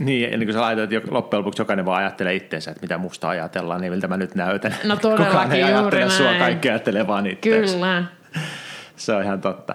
Niin, 0.00 0.32
eli 0.32 0.44
kun 0.44 0.54
sä 0.54 0.60
laitat, 0.60 0.92
että 0.92 1.14
loppujen 1.14 1.38
lopuksi 1.38 1.60
jokainen 1.60 1.84
vaan 1.84 1.98
ajattelee 1.98 2.34
itseensä, 2.34 2.70
että 2.70 2.80
mitä 2.80 2.98
musta 2.98 3.28
ajatellaan, 3.28 3.80
niin 3.80 3.92
miltä 3.92 4.08
mä 4.08 4.16
nyt 4.16 4.34
näytän. 4.34 4.74
No 4.84 4.96
todellakin 5.02 5.26
Kukaan 5.26 5.52
ei 5.52 5.62
ajattele 5.62 6.00
näin. 6.00 6.10
sua, 6.10 6.34
kaikki 6.38 6.70
ajattelee 6.70 7.06
vaan 7.06 7.26
itseensä. 7.26 7.74
Kyllä. 7.74 8.04
Se 8.96 9.12
on 9.12 9.22
ihan 9.22 9.40
totta. 9.40 9.74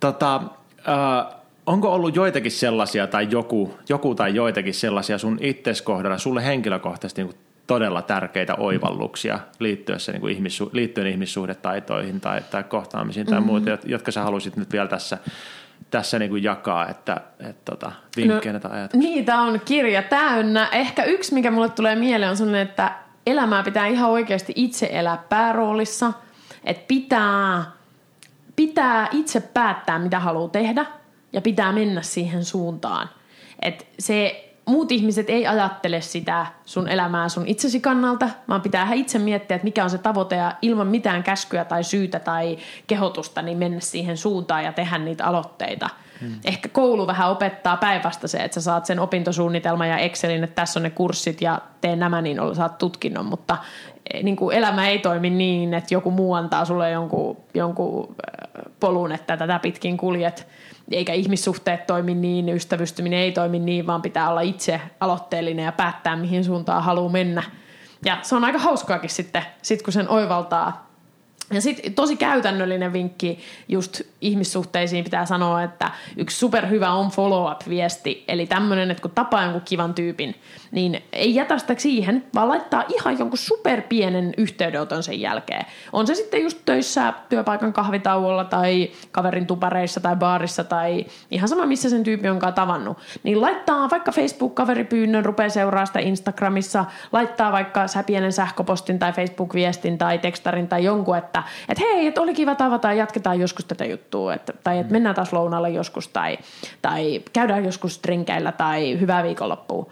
Tota, 0.00 0.36
äh, 0.88 1.34
onko 1.66 1.94
ollut 1.94 2.16
joitakin 2.16 2.52
sellaisia 2.52 3.06
tai 3.06 3.28
joku, 3.30 3.78
joku 3.88 4.14
tai 4.14 4.34
joitakin 4.34 4.74
sellaisia 4.74 5.18
sun 5.18 5.38
itses 5.40 5.82
kohdalla, 5.82 6.18
sulle 6.18 6.44
henkilökohtaisesti 6.44 7.22
niin 7.22 7.34
todella 7.66 8.02
tärkeitä 8.02 8.54
oivalluksia 8.54 9.38
liittyessä, 9.58 10.12
niin 10.12 10.20
kuin 10.20 10.36
ihmissu- 10.36 10.70
liittyen 10.72 11.06
ihmissuhdetaitoihin 11.06 12.20
tai, 12.20 12.40
tai 12.50 12.64
kohtaamisiin 12.64 13.26
tai 13.26 13.40
mm-hmm. 13.40 13.46
muuta, 13.46 13.78
jotka 13.84 14.12
sä 14.12 14.22
halusit 14.22 14.56
nyt 14.56 14.72
vielä 14.72 14.88
tässä 14.88 15.18
tässä 15.98 16.18
niin 16.18 16.30
kuin 16.30 16.42
jakaa, 16.42 16.88
että, 16.88 17.20
että 17.40 17.72
tota, 17.72 17.92
vinkkeinä 18.16 18.58
no, 18.58 18.60
tai 18.60 18.78
ajatuksia? 18.78 19.10
Niitä 19.10 19.38
on 19.38 19.60
kirja 19.64 20.02
täynnä. 20.02 20.68
Ehkä 20.72 21.04
yksi, 21.04 21.34
mikä 21.34 21.50
mulle 21.50 21.68
tulee 21.68 21.96
mieleen, 21.96 22.30
on 22.30 22.36
sellainen, 22.36 22.68
että 22.68 22.92
elämää 23.26 23.62
pitää 23.62 23.86
ihan 23.86 24.10
oikeasti 24.10 24.52
itse 24.56 24.88
elää 24.92 25.24
pääroolissa. 25.28 26.12
Että 26.64 26.84
pitää, 26.88 27.64
pitää 28.56 29.08
itse 29.12 29.40
päättää, 29.40 29.98
mitä 29.98 30.20
haluaa 30.20 30.48
tehdä 30.48 30.86
ja 31.32 31.40
pitää 31.40 31.72
mennä 31.72 32.02
siihen 32.02 32.44
suuntaan. 32.44 33.10
Että 33.62 33.84
se 33.98 34.43
muut 34.66 34.92
ihmiset 34.92 35.30
ei 35.30 35.46
ajattele 35.46 36.00
sitä 36.00 36.46
sun 36.64 36.88
elämää 36.88 37.28
sun 37.28 37.46
itsesi 37.46 37.80
kannalta, 37.80 38.28
vaan 38.48 38.60
pitää 38.60 38.92
itse 38.92 39.18
miettiä, 39.18 39.54
että 39.54 39.64
mikä 39.64 39.84
on 39.84 39.90
se 39.90 39.98
tavoite 39.98 40.36
ja 40.36 40.52
ilman 40.62 40.86
mitään 40.86 41.22
käskyä 41.22 41.64
tai 41.64 41.84
syytä 41.84 42.20
tai 42.20 42.58
kehotusta, 42.86 43.42
niin 43.42 43.58
mennä 43.58 43.80
siihen 43.80 44.16
suuntaan 44.16 44.64
ja 44.64 44.72
tehdä 44.72 44.98
niitä 44.98 45.26
aloitteita. 45.26 45.88
Hmm. 46.20 46.34
Ehkä 46.44 46.68
koulu 46.68 47.06
vähän 47.06 47.30
opettaa 47.30 47.76
päivästä 47.76 48.28
se, 48.28 48.38
että 48.38 48.54
sä 48.54 48.60
saat 48.60 48.86
sen 48.86 49.00
opintosuunnitelman 49.00 49.88
ja 49.88 49.98
Excelin, 49.98 50.44
että 50.44 50.54
tässä 50.54 50.78
on 50.78 50.82
ne 50.82 50.90
kurssit 50.90 51.40
ja 51.40 51.58
tee 51.80 51.96
nämä, 51.96 52.22
niin 52.22 52.38
saat 52.52 52.78
tutkinnon, 52.78 53.26
mutta 53.26 53.56
eh, 54.14 54.22
niin 54.22 54.36
kuin 54.36 54.56
elämä 54.56 54.88
ei 54.88 54.98
toimi 54.98 55.30
niin, 55.30 55.74
että 55.74 55.94
joku 55.94 56.10
muu 56.10 56.34
antaa 56.34 56.64
sulle 56.64 56.90
jonkun, 56.90 57.36
jonkun 57.54 58.16
polun, 58.80 59.12
että 59.12 59.36
tätä 59.36 59.58
pitkin 59.58 59.96
kuljet– 59.96 60.46
eikä 60.90 61.12
ihmissuhteet 61.12 61.86
toimi 61.86 62.14
niin, 62.14 62.48
ystävystyminen 62.48 63.18
ei 63.18 63.32
toimi 63.32 63.58
niin, 63.58 63.86
vaan 63.86 64.02
pitää 64.02 64.30
olla 64.30 64.40
itse 64.40 64.80
aloitteellinen 65.00 65.64
ja 65.64 65.72
päättää, 65.72 66.16
mihin 66.16 66.44
suuntaan 66.44 66.82
haluaa 66.82 67.12
mennä. 67.12 67.42
Ja 68.04 68.18
se 68.22 68.36
on 68.36 68.44
aika 68.44 68.58
hauskaakin 68.58 69.10
sitten, 69.10 69.42
sit 69.62 69.82
kun 69.82 69.92
sen 69.92 70.08
oivaltaa, 70.08 70.93
Ja 71.52 71.60
sitten 71.60 71.94
tosi 71.94 72.16
käytännöllinen 72.16 72.92
vinkki 72.92 73.38
just 73.68 74.00
ihmissuhteisiin 74.20 75.04
pitää 75.04 75.26
sanoa, 75.26 75.62
että 75.62 75.90
yksi 76.16 76.38
superhyvä 76.38 76.90
on 76.90 77.10
follow-up-viesti. 77.10 78.24
Eli 78.28 78.46
tämmöinen, 78.46 78.90
että 78.90 79.00
kun 79.00 79.10
tapaa 79.10 79.42
jonkun 79.42 79.62
kivan 79.64 79.94
tyypin, 79.94 80.34
niin 80.70 81.02
ei 81.12 81.34
jätä 81.34 81.58
sitä 81.58 81.74
siihen, 81.78 82.24
vaan 82.34 82.48
laittaa 82.48 82.84
ihan 82.88 83.18
jonkun 83.18 83.38
superpienen 83.38 84.34
yhteydenoton 84.36 85.02
sen 85.02 85.20
jälkeen. 85.20 85.66
On 85.92 86.06
se 86.06 86.14
sitten 86.14 86.42
just 86.42 86.58
töissä 86.64 87.12
työpaikan 87.28 87.72
kahvitauolla 87.72 88.44
tai 88.44 88.90
kaverin 89.10 89.46
tupareissa 89.46 90.00
tai 90.00 90.16
baarissa 90.16 90.64
tai 90.64 91.06
ihan 91.30 91.48
sama 91.48 91.66
missä 91.66 91.90
sen 91.90 92.04
tyyppi 92.04 92.28
onkaan 92.28 92.54
tavannut. 92.54 92.98
Niin 93.22 93.40
laittaa 93.40 93.90
vaikka 93.90 94.12
Facebook-kaveripyynnön, 94.12 95.24
rupeaa 95.24 95.48
seuraa 95.48 95.86
sitä 95.86 95.98
Instagramissa, 95.98 96.84
laittaa 97.12 97.52
vaikka 97.52 97.88
sä 97.88 98.02
pienen 98.02 98.32
sähköpostin 98.32 98.98
tai 98.98 99.12
Facebook-viestin 99.12 99.98
tai 99.98 100.18
tekstarin 100.18 100.68
tai 100.68 100.84
jonkun, 100.84 101.16
että 101.16 101.33
että, 101.38 101.50
että 101.68 101.84
hei, 101.84 102.06
että 102.06 102.20
oli 102.20 102.34
kiva 102.34 102.54
tavata 102.54 102.88
ja 102.88 102.94
jatketaan 102.94 103.40
joskus 103.40 103.64
tätä 103.64 103.84
juttua, 103.84 104.34
että, 104.34 104.52
tai 104.64 104.78
että 104.78 104.92
mennään 104.92 105.14
taas 105.14 105.32
lounalle 105.32 105.70
joskus, 105.70 106.08
tai, 106.08 106.38
tai 106.82 107.22
käydään 107.32 107.64
joskus 107.64 108.00
drinkeillä, 108.02 108.52
tai 108.52 109.00
hyvää 109.00 109.22
viikonloppua. 109.22 109.86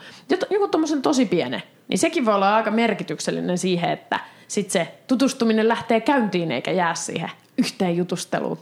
Joku 0.50 0.68
tuommoisen 0.68 1.02
tosi 1.02 1.26
piene, 1.26 1.62
niin 1.88 1.98
sekin 1.98 2.24
voi 2.24 2.34
olla 2.34 2.56
aika 2.56 2.70
merkityksellinen 2.70 3.58
siihen, 3.58 3.90
että 3.90 4.20
sit 4.48 4.70
se 4.70 4.94
tutustuminen 5.06 5.68
lähtee 5.68 6.00
käyntiin 6.00 6.52
eikä 6.52 6.70
jää 6.70 6.94
siihen 6.94 7.30
yhteen 7.58 7.96
jutusteluun. 7.96 8.58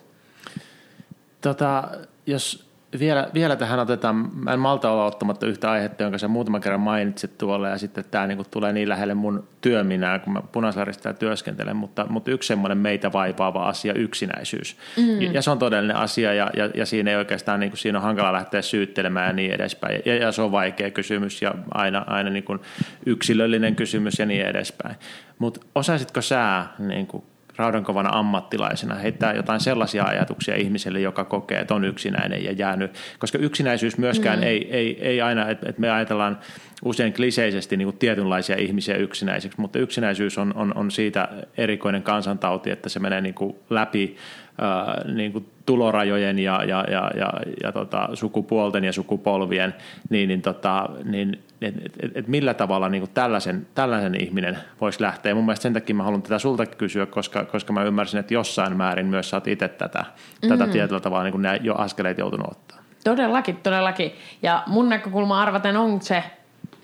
Tota, 1.41 1.89
jos 2.27 2.70
vielä, 2.99 3.29
vielä 3.35 3.57
tähän 3.57 3.79
otetaan, 3.79 4.31
mä 4.35 4.53
en 4.53 4.61
malta 4.61 4.91
olla 4.91 5.05
ottamatta 5.05 5.47
yhtä 5.47 5.71
aihetta, 5.71 6.03
jonka 6.03 6.19
sä 6.19 6.29
muutaman 6.29 6.61
kerran 6.61 6.81
mainitsit 6.81 7.39
tuolla, 7.39 7.69
ja 7.69 7.79
sitten 7.79 8.05
tämä 8.11 8.27
niin 8.27 8.45
tulee 8.51 8.73
niin 8.73 8.89
lähelle 8.89 9.15
mun 9.15 9.49
työminää, 9.61 10.19
kun 10.19 10.33
mä 10.33 10.43
Punasaarista 10.53 11.15
työskentelen, 11.15 11.77
mutta, 11.77 12.07
mutta 12.09 12.31
yksi 12.31 12.47
semmoinen 12.47 12.79
meitä 12.79 13.13
vaipaava 13.13 13.69
asia, 13.69 13.95
yksinäisyys. 13.95 14.77
Mm. 14.97 15.21
Ja, 15.21 15.33
ja 15.33 15.43
se 15.43 15.51
on 15.51 15.59
todellinen 15.59 15.97
asia, 15.97 16.35
ja, 16.35 16.51
ja, 16.57 16.71
ja 16.75 16.87
siinä 16.87 17.11
ei 17.11 17.17
oikeastaan, 17.17 17.61
niin 17.61 17.71
kuin, 17.71 17.79
siinä 17.79 17.99
on 17.99 18.05
hankala 18.05 18.33
lähteä 18.33 18.63
syyttelemään 18.63 19.27
ja 19.27 19.33
niin 19.33 19.53
edespäin. 19.53 20.03
Ja, 20.05 20.17
ja 20.17 20.33
se 20.33 20.43
on 20.43 20.53
vaikea 20.53 20.91
kysymys, 20.91 21.43
ja 21.43 21.55
aina, 21.75 22.05
aina 22.07 22.31
niin 22.31 22.45
kuin 22.45 22.59
yksilöllinen 23.07 23.77
kysymys 23.77 24.19
ja 24.19 24.27
niin 24.27 24.47
edespäin. 24.47 24.97
Mutta 25.39 25.61
osaisitko 25.75 26.21
sä 26.21 26.67
niin 26.79 27.07
kuin 27.07 27.25
raudankovana 27.61 28.11
ammattilaisena 28.13 28.95
heittää 28.95 29.33
jotain 29.33 29.61
sellaisia 29.61 30.05
ajatuksia 30.05 30.57
ihmiselle, 30.57 31.01
joka 31.01 31.25
kokee, 31.25 31.61
että 31.61 31.75
on 31.75 31.85
yksinäinen 31.85 32.45
ja 32.45 32.53
jäänyt. 32.53 32.91
Koska 33.19 33.39
yksinäisyys 33.39 33.99
myöskään 33.99 34.39
mm. 34.39 34.43
ei, 34.43 34.69
ei, 34.71 35.09
ei 35.09 35.21
aina, 35.21 35.49
että, 35.49 35.73
me 35.79 35.91
ajatellaan 35.91 36.39
usein 36.85 37.13
kliseisesti 37.13 37.77
niin 37.77 37.87
kuin 37.87 37.99
tietynlaisia 37.99 38.57
ihmisiä 38.57 38.97
yksinäiseksi, 38.97 39.61
mutta 39.61 39.79
yksinäisyys 39.79 40.39
on, 40.39 40.53
on, 40.57 40.77
on 40.77 40.91
siitä 40.91 41.29
erikoinen 41.57 42.03
kansantauti, 42.03 42.71
että 42.71 42.89
se 42.89 42.99
menee 43.01 43.21
niin 43.21 43.35
kuin 43.35 43.57
läpi 43.71 44.17
ää, 44.59 45.05
niin 45.15 45.33
kuin 45.33 45.47
tulorajojen 45.67 46.39
ja, 46.39 46.65
ja, 46.65 46.85
ja, 46.91 47.11
ja, 47.17 47.33
ja 47.63 47.73
tota, 47.73 48.09
sukupuolten 48.15 48.85
ja 48.85 48.93
sukupolvien, 48.93 49.75
niin, 50.11 50.29
niin, 50.29 50.43
tota, 50.43 50.89
niin 51.05 51.43
et, 51.63 51.75
et, 52.03 52.17
et 52.17 52.29
millä 52.29 52.55
tavalla 52.55 52.89
niin 52.89 53.01
kuin 53.01 53.11
tällaisen, 53.15 53.67
tällaisen 53.75 54.23
ihminen 54.23 54.59
voisi 54.81 55.03
lähteä. 55.03 55.35
Mun 55.35 55.45
mielestä 55.45 55.63
sen 55.63 55.73
takia 55.73 55.95
mä 55.95 56.03
haluan 56.03 56.23
tätä 56.23 56.39
sulta 56.39 56.67
kysyä, 56.67 57.07
koska, 57.07 57.45
koska 57.45 57.73
mä 57.73 57.83
ymmärsin, 57.83 58.21
että 58.21 58.35
jossain 58.35 58.77
määrin 58.77 59.07
myös 59.07 59.31
sä 59.31 59.37
oot 59.37 59.47
itse 59.47 59.69
tätä, 59.69 60.05
mm. 60.43 60.49
tätä 60.49 60.67
tietyllä 60.67 61.01
tavalla 61.01 61.25
niin 61.25 61.33
kuin 61.33 61.45
jo 61.61 61.75
askeleet 61.75 62.19
joutunut 62.19 62.51
ottaa. 62.51 62.79
Todellakin, 63.05 63.57
todellakin. 63.57 64.13
Ja 64.43 64.63
mun 64.67 64.89
näkökulma 64.89 65.43
arvaten 65.43 65.77
on 65.77 66.03
se 66.03 66.25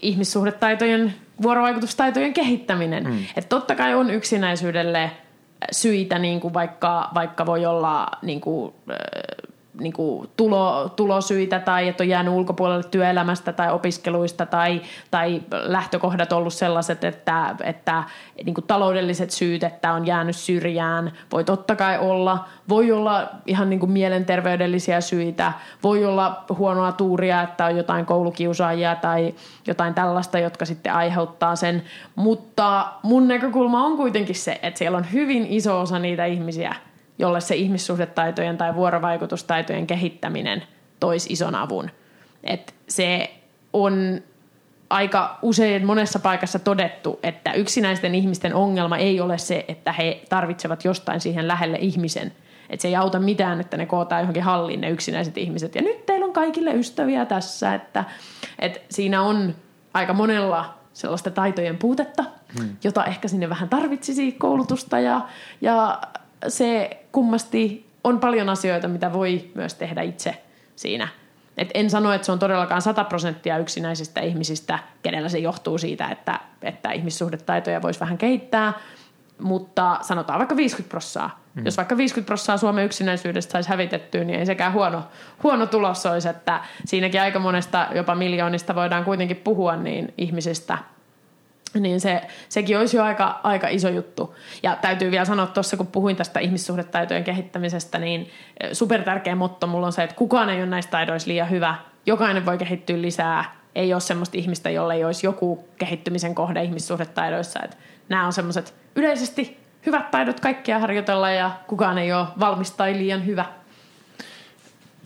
ihmissuhdetaitojen, 0.03 1.15
vuorovaikutustaitojen 1.43 2.33
kehittäminen. 2.33 3.05
Mm. 3.05 3.19
Että 3.37 3.49
totta 3.49 3.75
kai 3.75 3.95
on 3.95 4.11
yksinäisyydelle 4.11 5.11
syitä, 5.71 6.19
niin 6.19 6.41
kuin 6.41 6.55
vaikka, 6.55 7.11
vaikka 7.15 7.47
voi 7.47 7.67
olla 7.67 8.07
niin 8.23 8.41
kuin, 8.41 8.75
niin 9.81 9.93
kuin 9.93 10.31
tulo, 10.37 10.89
tulosyitä 10.97 11.59
tai 11.59 11.89
että 11.89 12.05
on 12.05 12.09
jäänyt 12.09 12.35
ulkopuolelle 12.35 12.85
työelämästä 12.91 13.53
tai 13.53 13.73
opiskeluista 13.73 14.47
tai, 14.47 14.83
tai 15.11 15.43
lähtökohdat 15.53 16.33
ollut 16.33 16.55
sellaiset, 16.55 17.05
että, 17.05 17.55
että 17.65 18.05
niin 18.45 18.55
kuin 18.55 18.67
taloudelliset 18.67 19.31
syyt, 19.31 19.63
että 19.63 19.93
on 19.93 20.07
jäänyt 20.07 20.37
syrjään, 20.37 21.13
voi 21.33 21.45
totta 21.45 21.77
kai 21.77 21.99
olla. 21.99 22.45
Voi 22.69 22.93
olla 22.93 23.29
ihan 23.47 23.71
niin 23.71 23.81
kuin 23.81 23.93
mielenterveydellisiä 23.93 25.01
syitä, 25.01 25.53
voi 25.83 26.05
olla 26.05 26.45
huonoa 26.59 26.93
tuuria, 26.93 27.43
että 27.43 27.67
on 27.67 27.77
jotain 27.77 28.07
koulukiusaajia 28.07 28.95
tai 28.95 29.35
jotain 29.67 29.95
tällaista, 29.95 30.39
jotka 30.39 30.65
sitten 30.65 30.93
aiheuttaa 30.93 31.57
sen. 31.57 31.83
Mutta 32.15 32.87
mun 33.03 33.29
näkökulma 33.29 33.85
on 33.85 33.97
kuitenkin 33.97 34.35
se, 34.35 34.59
että 34.63 34.79
siellä 34.79 34.99
on 34.99 35.07
hyvin 35.13 35.47
iso 35.49 35.81
osa 35.81 35.99
niitä 35.99 36.25
ihmisiä, 36.25 36.75
jolle 37.19 37.41
se 37.41 37.55
ihmissuhdetaitojen 37.55 38.57
tai 38.57 38.75
vuorovaikutustaitojen 38.75 39.87
kehittäminen 39.87 40.63
toisi 41.01 41.33
ison 41.33 41.55
avun. 41.55 41.91
Et 42.45 42.75
se 42.89 43.31
on 43.73 44.21
aika 44.91 45.39
usein 45.43 45.87
monessa 45.87 46.19
paikassa 46.19 46.59
todettu, 46.59 47.21
että 47.23 47.53
yksinäisten 47.53 48.15
ihmisten 48.15 48.55
ongelma 48.55 48.97
ei 48.97 49.21
ole 49.21 49.39
se, 49.39 49.65
että 49.69 49.93
he 49.93 50.23
tarvitsevat 50.29 50.85
jostain 50.85 51.21
siihen 51.21 51.49
lähelle 51.49 51.79
ihmisen. 51.81 52.33
Että 52.71 52.83
se 52.83 52.89
ei 52.89 52.97
auta 52.97 53.19
mitään, 53.19 53.61
että 53.61 53.77
ne 53.77 53.87
kootaan 53.87 54.21
johonkin 54.21 54.43
halliin 54.43 54.81
ne 54.81 54.91
yksinäiset 54.91 55.39
ihmiset. 55.39 55.75
Ja 55.75 55.83
nyt 55.83 56.07
teillä 56.07 56.27
on 56.27 56.33
kaikille 56.33 56.75
ystäviä 56.75 57.25
tässä, 57.25 57.75
että, 57.75 58.05
että 58.59 58.81
siinä 58.89 59.23
on 59.23 59.55
aika 59.95 60.13
monella 60.13 60.75
sellaista 60.93 61.31
taitojen 61.31 61.77
puutetta, 61.77 62.25
hmm. 62.59 62.77
jota 62.85 63.05
ehkä 63.05 63.29
sinne 63.29 63.49
vähän 63.49 63.69
tarvitsisi 63.69 64.33
koulutusta 64.33 65.01
ja, 65.01 65.21
ja 65.61 66.01
se 66.49 66.91
kummasti 67.13 67.87
on 68.05 68.21
paljon 68.21 68.49
asioita, 68.49 68.89
mitä 68.89 69.13
voi 69.13 69.51
myös 69.55 69.75
tehdä 69.75 70.03
itse 70.03 70.43
siinä. 70.77 71.09
Et 71.59 71.71
en 71.75 71.91
sano, 71.91 72.13
että 72.13 72.27
se 72.27 72.33
on 72.33 72.39
todellakaan 72.39 72.83
100 72.83 73.05
prosenttia 73.05 73.59
yksinäisistä 73.59 74.21
ihmisistä, 74.21 74.79
kenellä 75.03 75.29
se 75.29 75.39
johtuu 75.39 75.79
siitä, 75.79 76.09
että, 76.09 76.41
että 76.63 76.93
ihmissuhdetaitoja 76.93 77.83
voisi 77.83 78.01
vähän 78.01 78.19
kehittää, 78.19 78.73
mutta 79.39 79.99
sanotaan 80.03 80.39
vaikka 80.39 80.57
50 80.57 80.91
prosenttia. 80.91 81.47
Mm. 81.55 81.65
Jos 81.65 81.77
vaikka 81.77 81.97
50 81.97 82.27
prosenttia 82.27 82.57
Suomen 82.57 82.85
yksinäisyydestä 82.85 83.53
saisi 83.53 83.69
hävitettyä, 83.69 84.25
niin 84.25 84.39
ei 84.39 84.47
sekään 84.47 84.73
huono, 84.73 85.03
huono 85.43 85.67
tulos 85.67 86.07
olisi, 86.07 86.29
että 86.29 86.61
siinäkin 86.85 87.21
aika 87.21 87.39
monesta, 87.39 87.87
jopa 87.95 88.15
miljoonista 88.15 88.75
voidaan 88.75 89.05
kuitenkin 89.05 89.37
puhua 89.37 89.77
niin 89.77 90.15
ihmisistä– 90.19 90.79
niin 91.81 92.01
se, 92.01 92.23
sekin 92.49 92.79
olisi 92.79 92.97
jo 92.97 93.03
aika, 93.03 93.41
aika 93.43 93.69
iso 93.69 93.89
juttu. 93.89 94.35
Ja 94.63 94.77
täytyy 94.77 95.11
vielä 95.11 95.25
sanoa 95.25 95.47
tuossa, 95.47 95.77
kun 95.77 95.87
puhuin 95.87 96.17
tästä 96.17 96.41
ihmissuhdetaitojen 96.41 97.25
kehittämisestä, 97.25 97.99
niin 97.99 98.31
super 98.73 99.03
tärkeä 99.03 99.35
motto 99.35 99.67
mulla 99.67 99.87
on 99.87 99.93
se, 99.93 100.03
että 100.03 100.17
kukaan 100.17 100.49
ei 100.49 100.59
ole 100.59 100.67
näistä 100.67 100.91
taidoista 100.91 101.31
liian 101.31 101.51
hyvä. 101.51 101.75
Jokainen 102.07 102.47
voi 102.47 102.59
kehittyä 102.59 103.03
lisää. 103.03 103.57
Ei 103.75 103.93
ole 103.93 104.01
semmoista 104.01 104.39
ihmistä, 104.39 104.71
jolle 104.71 104.95
ei 104.95 105.05
olisi 105.05 105.27
joku 105.27 105.69
kehittymisen 105.79 106.35
kohde 106.35 106.63
ihmissuhdetaidoissa. 106.63 107.61
Että 107.65 107.77
nämä 108.09 108.27
on 108.27 108.33
semmoiset 108.33 108.75
yleisesti 108.97 109.61
hyvät 109.87 110.11
taidot 110.11 110.41
kaikkia 110.41 110.79
harjoitella 110.79 111.31
ja 111.31 111.51
kukaan 111.67 111.99
ei 111.99 112.13
ole 112.13 112.27
valmis 112.41 112.71
tai 112.71 112.93
liian 112.93 113.27
hyvä. 113.27 113.45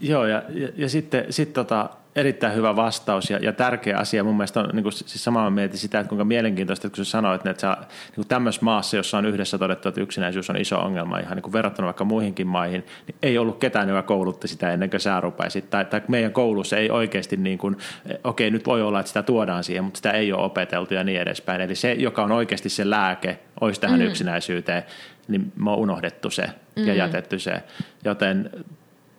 Joo, 0.00 0.26
ja, 0.26 0.42
ja, 0.48 0.68
ja 0.76 0.88
sitten 0.88 1.24
sit 1.30 1.52
tota, 1.52 1.90
erittäin 2.16 2.54
hyvä 2.54 2.76
vastaus 2.76 3.30
ja, 3.30 3.38
ja 3.42 3.52
tärkeä 3.52 3.98
asia 3.98 4.24
mun 4.24 4.36
mielestä 4.36 4.60
on 4.60 4.70
niin 4.72 4.82
kuin, 4.82 4.92
siis 4.92 5.24
samaa 5.24 5.50
mietin 5.50 5.78
sitä, 5.78 6.00
että 6.00 6.08
kuinka 6.08 6.24
mielenkiintoista, 6.24 6.86
että 6.86 6.96
kun 6.96 7.04
sä 7.04 7.10
sanoit, 7.10 7.46
että 7.46 7.60
sä, 7.60 7.76
niin 8.16 8.28
tämmöisessä 8.28 8.64
maassa, 8.64 8.96
jossa 8.96 9.18
on 9.18 9.26
yhdessä 9.26 9.58
todettu, 9.58 9.88
että 9.88 10.00
yksinäisyys 10.00 10.50
on 10.50 10.56
iso 10.56 10.78
ongelma 10.78 11.18
ihan 11.18 11.36
niin 11.36 11.42
kuin 11.42 11.52
verrattuna 11.52 11.86
vaikka 11.86 12.04
muihinkin 12.04 12.46
maihin, 12.46 12.86
niin 13.06 13.16
ei 13.22 13.38
ollut 13.38 13.58
ketään, 13.58 13.88
joka 13.88 14.02
koulutti 14.02 14.48
sitä 14.48 14.72
ennen 14.72 14.90
kuin 14.90 15.00
sä 15.00 15.20
rupaisit. 15.20 15.70
Tai, 15.70 15.84
tai 15.84 16.02
meidän 16.08 16.32
koulussa 16.32 16.76
ei 16.76 16.90
oikeasti, 16.90 17.36
niin 17.36 17.58
kuin, 17.58 17.76
okei 18.04 18.18
okay, 18.24 18.50
nyt 18.50 18.66
voi 18.66 18.82
olla, 18.82 19.00
että 19.00 19.08
sitä 19.08 19.22
tuodaan 19.22 19.64
siihen, 19.64 19.84
mutta 19.84 19.98
sitä 19.98 20.10
ei 20.10 20.32
ole 20.32 20.44
opeteltu 20.44 20.94
ja 20.94 21.04
niin 21.04 21.20
edespäin. 21.20 21.60
Eli 21.60 21.74
se, 21.74 21.92
joka 21.92 22.24
on 22.24 22.32
oikeasti 22.32 22.68
se 22.68 22.90
lääke, 22.90 23.38
olisi 23.60 23.80
tähän 23.80 24.00
mm. 24.00 24.06
yksinäisyyteen, 24.06 24.82
niin 25.28 25.52
me 25.56 25.70
on 25.70 25.78
unohdettu 25.78 26.30
se 26.30 26.46
mm. 26.76 26.86
ja 26.86 26.94
jätetty 26.94 27.38
se. 27.38 27.62
Joten 28.04 28.50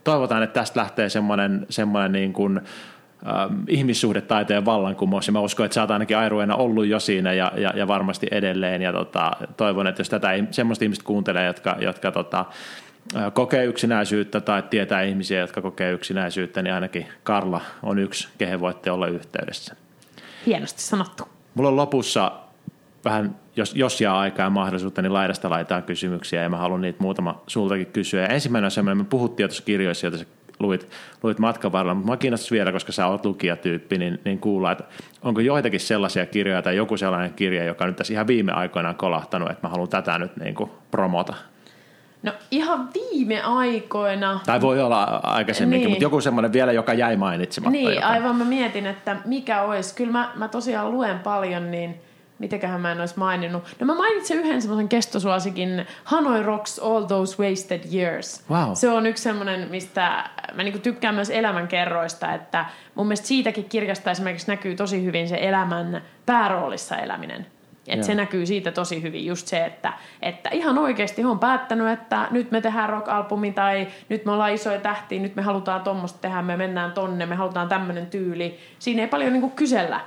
toivotaan, 0.04 0.44
että 0.44 0.60
tästä 0.60 0.80
lähtee 0.80 1.10
semmoinen, 1.10 1.66
semmoinen 1.70 2.12
niin 2.12 2.34
kuin, 2.34 2.62
ähm, 3.28 3.64
ihmissuhdetaitojen 3.68 4.66
vallankumous, 4.66 5.28
ja 5.28 5.34
mä 5.34 5.40
uskon, 5.40 5.66
että 5.66 5.76
sä 5.76 5.82
oot 5.82 5.92
ainakin 5.92 6.18
airuena 6.18 6.56
ollut 6.56 6.86
jo 6.86 7.00
siinä 7.00 7.34
ja, 7.34 7.52
ja, 7.56 7.74
ja 7.76 7.88
varmasti 7.88 8.28
edelleen, 8.32 8.82
ja 8.82 8.94
tota, 8.94 9.32
toivon, 9.58 9.88
että 9.88 10.00
jos 10.00 10.10
tätä 10.10 10.30
semmoista 10.52 10.86
ihmistä 10.86 11.06
kuuntelee, 11.06 11.46
jotka, 11.46 11.76
jotka 11.80 12.12
tota, 12.12 12.46
äh, 13.16 13.34
kokee 13.34 13.66
yksinäisyyttä 13.66 14.42
tai 14.42 14.64
tietää 14.70 15.02
ihmisiä, 15.02 15.40
jotka 15.40 15.62
kokee 15.62 15.92
yksinäisyyttä, 15.92 16.62
niin 16.62 16.74
ainakin 16.74 17.08
Karla 17.24 17.62
on 17.84 18.00
yksi, 18.00 18.28
kehen 18.38 18.60
voitte 18.60 18.92
olla 18.92 19.08
yhteydessä. 19.08 19.76
Hienosti 20.46 20.82
sanottu. 20.82 21.24
Mulla 21.56 21.70
on 21.70 21.76
lopussa 21.76 22.32
vähän, 23.06 23.36
jos, 23.56 23.76
jos 23.76 24.02
jää 24.02 24.20
aikaa 24.20 24.46
ja 24.46 24.50
mahdollisuutta, 24.50 25.02
niin 25.02 25.14
laidasta 25.14 25.50
laitaan 25.50 25.84
kysymyksiä 25.84 26.42
ja 26.42 26.50
mä 26.50 26.58
haluan 26.58 26.82
niitä 26.82 27.04
muutama 27.04 27.42
sultakin 27.48 27.86
kysyä. 27.86 28.22
Ja 28.22 28.28
ensimmäinen 28.28 28.66
on 28.66 28.72
semmoinen, 28.72 28.98
me 28.98 29.10
puhuttiin 29.10 29.50
tuossa 29.50 29.64
kirjoissa, 29.64 30.08
joita 30.08 30.18
sä 30.18 30.26
luit, 30.60 30.88
luit 31.24 31.40
matkan 31.40 31.72
varrella, 31.72 31.94
mutta 31.94 32.12
mä 32.12 32.18
kiinnostaisi 32.18 32.56
vielä, 32.56 32.72
koska 32.72 32.92
sä 32.92 33.08
oot 33.08 33.26
lukijatyyppi, 33.26 33.98
niin, 33.98 34.20
niin 34.26 34.40
kuulla, 34.40 34.72
että 34.72 34.84
onko 35.22 35.42
joitakin 35.42 35.80
sellaisia 35.80 36.26
kirjoja 36.26 36.62
tai 36.62 36.76
joku 36.76 36.98
sellainen 36.98 37.34
kirja, 37.34 37.64
joka 37.64 37.86
nyt 37.86 37.96
tässä 37.96 38.14
ihan 38.14 38.28
viime 38.28 38.52
aikoina 38.52 38.90
on 38.90 38.96
kolahtanut, 38.96 39.52
että 39.52 39.68
mä 39.68 39.72
haluan 39.72 39.90
tätä 39.90 40.20
nyt 40.20 40.38
niin 40.38 40.56
kuin 40.56 40.72
promota. 40.92 41.34
No 42.24 42.32
ihan 42.52 42.90
viime 42.94 43.42
aikoina. 43.42 44.40
Tai 44.46 44.62
voi 44.62 44.82
olla 44.82 45.04
aikaisemminkin, 45.24 45.86
Niin. 45.86 45.92
mutta 45.92 46.04
joku 46.04 46.22
semmoinen 46.22 46.54
vielä, 46.54 46.72
joka 46.72 46.94
jäi 46.94 47.16
mainitsematta. 47.16 47.72
Niin, 47.72 47.96
joka... 47.96 48.08
aivan 48.08 48.36
mä 48.36 48.44
mietin, 48.46 48.86
että 48.86 49.18
mikä 49.26 49.62
olisi. 49.62 49.96
Kyllä 49.96 50.12
mä, 50.12 50.32
mä 50.36 50.48
tosiaan 50.48 50.92
luen 50.92 51.20
paljon, 51.20 51.72
niin 51.72 52.02
mitäköhän 52.42 52.82
mä 52.82 52.92
en 52.92 53.00
olisi 53.00 53.20
maininnut. 53.20 53.64
No 53.80 53.86
mä 53.86 53.96
mainitsin 53.96 54.40
yhden 54.40 54.62
semmoisen 54.62 54.90
kestosuosikin, 54.90 55.88
Hanoi 56.04 56.44
Rocks 56.44 56.80
All 56.80 57.04
Those 57.04 57.44
Wasted 57.44 57.82
Years. 57.94 58.44
Wow. 58.50 58.74
Se 58.74 58.90
on 58.90 59.06
yksi 59.06 59.24
semmoinen, 59.24 59.68
mistä 59.70 60.30
mä 60.54 60.64
niinku 60.64 60.80
tykkään 60.80 61.16
myös 61.16 61.30
elämänkerroista, 61.30 62.34
että 62.34 62.66
mun 62.96 63.08
mielestä 63.08 63.28
siitäkin 63.28 63.66
kirjasta 63.66 64.12
esimerkiksi 64.12 64.48
näkyy 64.48 64.76
tosi 64.76 65.04
hyvin 65.04 65.30
se 65.30 65.38
elämän 65.42 66.02
pääroolissa 66.26 66.98
eläminen. 66.98 67.46
Et 67.88 68.04
se 68.04 68.16
näkyy 68.16 68.46
siitä 68.46 68.72
tosi 68.72 69.02
hyvin 69.02 69.26
just 69.26 69.48
se, 69.48 69.66
että, 69.66 69.94
että 70.22 70.50
ihan 70.50 70.78
oikeasti 70.78 71.24
on 71.24 71.40
päättänyt, 71.40 71.88
että 71.88 72.28
nyt 72.32 72.52
me 72.52 72.62
tehdään 72.62 72.90
rock-albumi 72.90 73.52
tai 73.52 73.88
nyt 74.10 74.26
me 74.26 74.32
ollaan 74.32 74.54
isoja 74.54 74.80
tähtiä, 74.80 75.22
nyt 75.22 75.36
me 75.36 75.42
halutaan 75.42 75.82
tuommoista 75.82 76.20
tehdä, 76.20 76.42
me 76.42 76.58
mennään 76.58 76.92
tonne, 76.92 77.26
me 77.26 77.36
halutaan 77.36 77.70
tämmöinen 77.70 78.08
tyyli. 78.08 78.60
Siinä 78.80 79.02
ei 79.02 79.08
paljon 79.08 79.34
niinku 79.34 79.50
kysellä. 79.50 80.00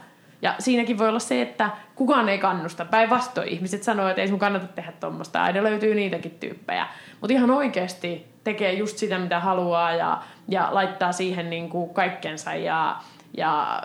Ja 0.44 0.54
siinäkin 0.58 0.98
voi 0.98 1.08
olla 1.08 1.18
se, 1.18 1.42
että 1.42 1.70
kukaan 1.94 2.28
ei 2.28 2.38
kannusta. 2.38 2.84
Päinvastoin 2.84 3.48
ihmiset 3.48 3.82
sanoo, 3.82 4.08
että 4.08 4.22
ei 4.22 4.28
sun 4.28 4.38
kannata 4.38 4.66
tehdä 4.66 4.92
tuommoista. 4.92 5.42
Aina 5.42 5.62
löytyy 5.62 5.94
niitäkin 5.94 6.36
tyyppejä. 6.40 6.86
Mutta 7.20 7.34
ihan 7.34 7.50
oikeasti 7.50 8.26
tekee 8.44 8.72
just 8.72 8.98
sitä, 8.98 9.18
mitä 9.18 9.40
haluaa 9.40 9.92
ja, 9.94 10.22
ja 10.48 10.68
laittaa 10.70 11.12
siihen 11.12 11.50
niinku 11.50 11.86
kaikkensa 11.86 12.54
ja, 12.54 12.96
ja 13.36 13.82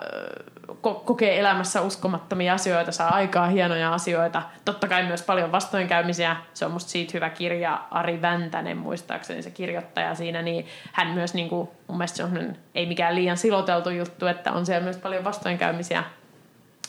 ko- 0.71 1.01
kokee 1.05 1.39
elämässä 1.39 1.81
uskomattomia 1.81 2.53
asioita, 2.53 2.91
saa 2.91 3.13
aikaa 3.13 3.47
hienoja 3.47 3.93
asioita. 3.93 4.41
Totta 4.65 4.87
kai 4.87 5.03
myös 5.03 5.21
paljon 5.21 5.51
vastoinkäymisiä. 5.51 6.35
Se 6.53 6.65
on 6.65 6.71
musta 6.71 6.89
siitä 6.89 7.11
hyvä 7.13 7.29
kirja. 7.29 7.81
Ari 7.91 8.21
Väntänen 8.21 8.77
muistaakseni 8.77 9.41
se 9.43 9.51
kirjoittaja 9.51 10.15
siinä, 10.15 10.41
niin 10.41 10.65
hän 10.93 11.07
myös 11.07 11.33
niinku, 11.33 11.71
mun 11.87 11.97
mielestä 11.97 12.17
se 12.17 12.23
on 12.23 12.55
ei 12.75 12.85
mikään 12.85 13.15
liian 13.15 13.37
siloteltu 13.37 13.89
juttu, 13.89 14.25
että 14.25 14.51
on 14.51 14.65
siellä 14.65 14.83
myös 14.83 14.97
paljon 14.97 15.23
vastoinkäymisiä. 15.23 16.03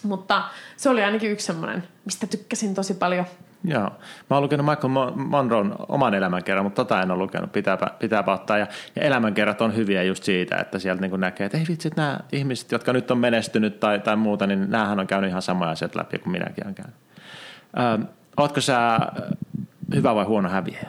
Mutta 0.03 0.43
se 0.77 0.91
oli 0.91 1.05
ainakin 1.05 1.31
yksi 1.31 1.47
semmoinen, 1.47 1.83
mistä 2.05 2.27
tykkäsin 2.27 2.75
tosi 2.75 2.95
paljon. 2.95 3.27
Joo. 3.65 3.91
Mä 4.31 4.37
oon 4.37 4.43
lukenut 4.43 4.67
Michael 4.67 4.95
Mo- 4.95 5.17
Monroon 5.17 5.77
oman 5.89 6.15
elämänkerran, 6.15 6.65
mutta 6.65 6.85
tota 6.85 7.03
en 7.03 7.11
ole 7.11 7.19
lukenut, 7.19 7.53
pitääpä, 7.53 7.87
pitääpä 7.99 8.33
ottaa. 8.33 8.59
Ja, 8.59 8.67
ja 8.97 9.03
elämänkerrat 9.03 9.61
on 9.61 9.77
hyviä 9.77 10.03
just 10.03 10.25
siitä, 10.25 10.57
että 10.57 10.79
sieltä 10.79 11.03
niin 11.03 11.21
näkee, 11.21 11.47
että 11.47 11.59
ei 11.59 11.65
vitsi, 11.69 11.89
että 11.89 12.03
nämä 12.03 12.19
ihmiset, 12.33 12.73
jotka 12.73 12.93
nyt 12.93 13.11
on 13.11 13.19
menestynyt 13.19 13.81
tai, 13.81 13.99
tai 13.99 14.17
muuta, 14.17 14.47
niin 14.47 14.71
näähän 14.71 15.01
on 15.01 15.07
käynyt 15.07 15.31
ihan 15.31 15.43
samoja 15.43 15.71
asioita 15.71 15.99
läpi 15.99 16.19
kuin 16.19 16.33
minäkin 16.33 16.65
olen 16.65 16.75
käynyt. 16.75 16.97
Ö, 18.05 18.07
ootko 18.37 18.61
sä 18.61 18.99
hyvä 19.95 20.15
vai 20.15 20.25
huono 20.25 20.49
häviäjä? 20.49 20.89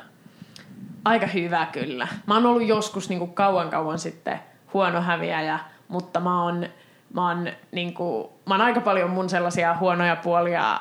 Aika 1.06 1.28
hyvä 1.28 1.66
kyllä. 1.66 2.08
Mä 2.28 2.34
oon 2.34 2.46
ollut 2.46 2.68
joskus 2.68 3.10
niin 3.10 3.20
kuin 3.20 3.34
kauan 3.34 3.70
kauan 3.70 4.00
sitten 4.00 4.40
huono 4.74 5.02
häviäjä, 5.02 5.60
mutta 5.88 6.20
mä 6.20 6.44
oon, 6.44 6.66
mä 7.14 7.28
oon, 7.28 7.48
niin 7.72 7.94
kuin, 7.94 8.28
mä 8.48 8.54
oon 8.54 8.62
aika 8.62 8.82
paljon 8.82 9.10
mun 9.10 9.30
sellaisia 9.30 9.76
huonoja 9.80 10.16
puolia 10.16 10.80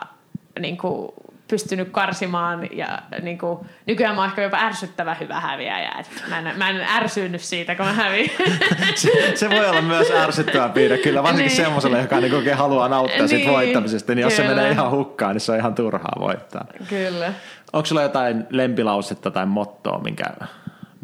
niin 0.60 0.78
kuin, 0.78 1.08
pystynyt 1.48 1.88
karsimaan 1.90 2.76
ja 2.76 3.02
niin 3.22 3.38
kuin, 3.38 3.58
nykyään 3.86 4.14
mä 4.14 4.20
oon 4.20 4.28
ehkä 4.30 4.42
jopa 4.42 4.56
ärsyttävä 4.58 5.14
hyvä 5.14 5.40
häviäjä. 5.40 5.92
Et 6.00 6.10
mä, 6.28 6.38
en, 6.38 6.58
mä 6.58 6.68
en 6.68 6.80
ärsynyt 6.96 7.40
siitä, 7.40 7.74
kun 7.74 7.86
mä 7.86 7.92
häviin. 7.92 8.30
Se, 8.94 9.36
se 9.36 9.50
voi 9.50 9.68
olla 9.68 9.82
myös 9.82 10.10
ärsyttävä 10.10 10.68
piirre, 10.68 10.98
kyllä 10.98 11.22
varsinkin 11.22 11.46
Niin. 11.48 11.56
semmoiselle, 11.64 12.00
joka 12.00 12.20
niin 12.20 12.34
oikein 12.34 12.56
haluaa 12.56 12.88
nauttia 12.88 13.28
siitä 13.28 13.44
Niin, 13.44 13.50
voittamisesta, 13.52 14.14
niin 14.14 14.22
jos 14.22 14.36
se 14.36 14.42
kyllä. 14.42 14.54
menee 14.56 14.70
ihan 14.70 14.90
hukkaan, 14.90 15.32
niin 15.32 15.40
se 15.40 15.52
on 15.52 15.58
ihan 15.58 15.74
turhaa 15.74 16.12
voittaa. 16.20 16.64
kyllä. 16.88 17.32
Onko 17.72 17.86
sulla 17.86 18.02
jotain 18.02 18.46
lempilausetta 18.50 19.30
tai 19.30 19.46
mottoa, 19.46 19.98
minkä, 19.98 20.24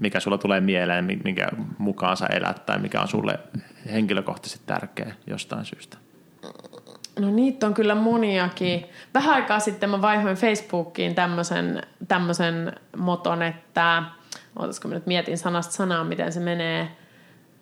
mikä 0.00 0.20
sulla 0.20 0.38
tulee 0.38 0.60
mieleen, 0.60 1.04
mi- 1.04 1.20
minkä 1.24 1.48
mukaan 1.78 2.16
sä 2.16 2.26
elät 2.26 2.66
tai 2.66 2.78
mikä 2.78 3.00
on 3.00 3.08
sulle 3.08 3.38
henkilökohtaisesti 3.92 4.64
tärkeä 4.66 5.14
jostain 5.26 5.64
syystä? 5.64 5.96
No 7.18 7.30
niitä 7.30 7.66
on 7.66 7.74
kyllä 7.74 7.94
moniakin. 7.94 8.86
Vähän 9.14 9.34
aikaa 9.34 9.60
sitten 9.60 9.90
mä 9.90 10.02
vaihoin 10.02 10.36
Facebookiin 10.36 11.14
tämmöisen, 11.14 11.82
tämmöisen 12.08 12.72
moton, 12.96 13.42
että 13.42 14.02
ootasko 14.58 14.88
nyt 14.88 15.06
mietin 15.06 15.38
sanasta 15.38 15.72
sanaa, 15.72 16.04
miten 16.04 16.32
se 16.32 16.40
menee. 16.40 16.88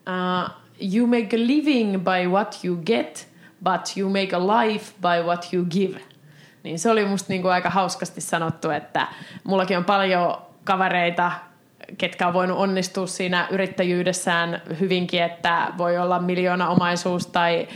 Uh, 0.09 0.51
you 0.95 1.07
make 1.07 1.37
a 1.37 1.47
living 1.47 2.05
by 2.05 2.29
what 2.29 2.61
you 2.65 2.77
get, 2.77 3.29
but 3.65 3.97
you 3.97 4.09
make 4.11 4.37
a 4.37 4.41
life 4.41 4.95
by 5.01 5.27
what 5.27 5.49
you 5.53 5.65
give. 5.65 6.01
Niin 6.63 6.79
se 6.79 6.91
oli 6.91 7.05
musta 7.05 7.33
niinku 7.33 7.49
aika 7.49 7.71
hauskasti 7.71 8.21
sanottu, 8.21 8.71
että 8.71 9.09
mullakin 9.45 9.79
on 9.79 9.85
paljon 9.85 10.43
kavereita, 10.65 11.33
ketkä 11.99 12.27
on 12.27 12.35
voinut 12.35 12.59
onnistua 12.59 13.07
siinä 13.07 13.49
yrittäjyydessään 13.51 14.63
hyvinkin, 14.81 15.23
että 15.23 15.73
voi 15.79 15.99
olla 15.99 16.19
miljoona 16.19 16.69
omaisuus 16.69 17.27
tai 17.27 17.69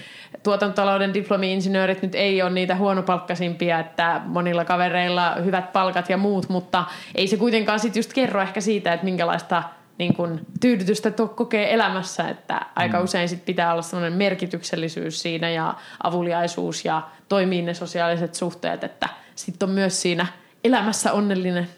tuotantotalouden 0.43 1.15
diplomi-insinöörit 1.15 2.03
nyt 2.03 2.15
ei 2.15 2.43
ole 2.43 2.51
niitä 2.51 2.77
huonopalkkaisimpia, 2.77 3.79
että 3.79 4.21
monilla 4.25 4.65
kavereilla 4.65 5.35
hyvät 5.35 5.73
palkat 5.73 6.11
ja 6.11 6.17
muut, 6.17 6.49
mutta 6.49 6.85
ei 7.15 7.27
se 7.27 7.37
kuitenkaan 7.37 7.81
sit 7.81 7.97
just 7.97 8.13
kerro 8.13 8.43
ehkä 8.43 8.61
siitä, 8.61 8.93
että 8.93 9.05
minkälaista 9.05 9.63
niin 9.99 10.15
kun, 10.15 10.41
tyydytystä 10.61 11.11
tuo 11.11 11.29
kokee 11.29 11.75
elämässä, 11.75 12.29
että 12.29 12.61
aika 12.77 13.01
usein 13.01 13.29
sit 13.29 13.45
pitää 13.45 13.73
olla 13.73 13.83
sellainen 13.83 14.19
merkityksellisyys 14.19 15.23
siinä 15.23 15.51
ja 15.51 15.75
avuliaisuus 16.03 16.85
ja 16.85 17.03
toimii 17.29 17.63
ne 17.63 17.75
sosiaaliset 17.75 18.35
suhteet, 18.35 18.85
että 18.85 19.09
sitten 19.35 19.69
on 19.69 19.75
myös 19.75 20.03
siinä 20.03 20.27
elämässä 20.65 21.13
onnellinen. 21.13 21.69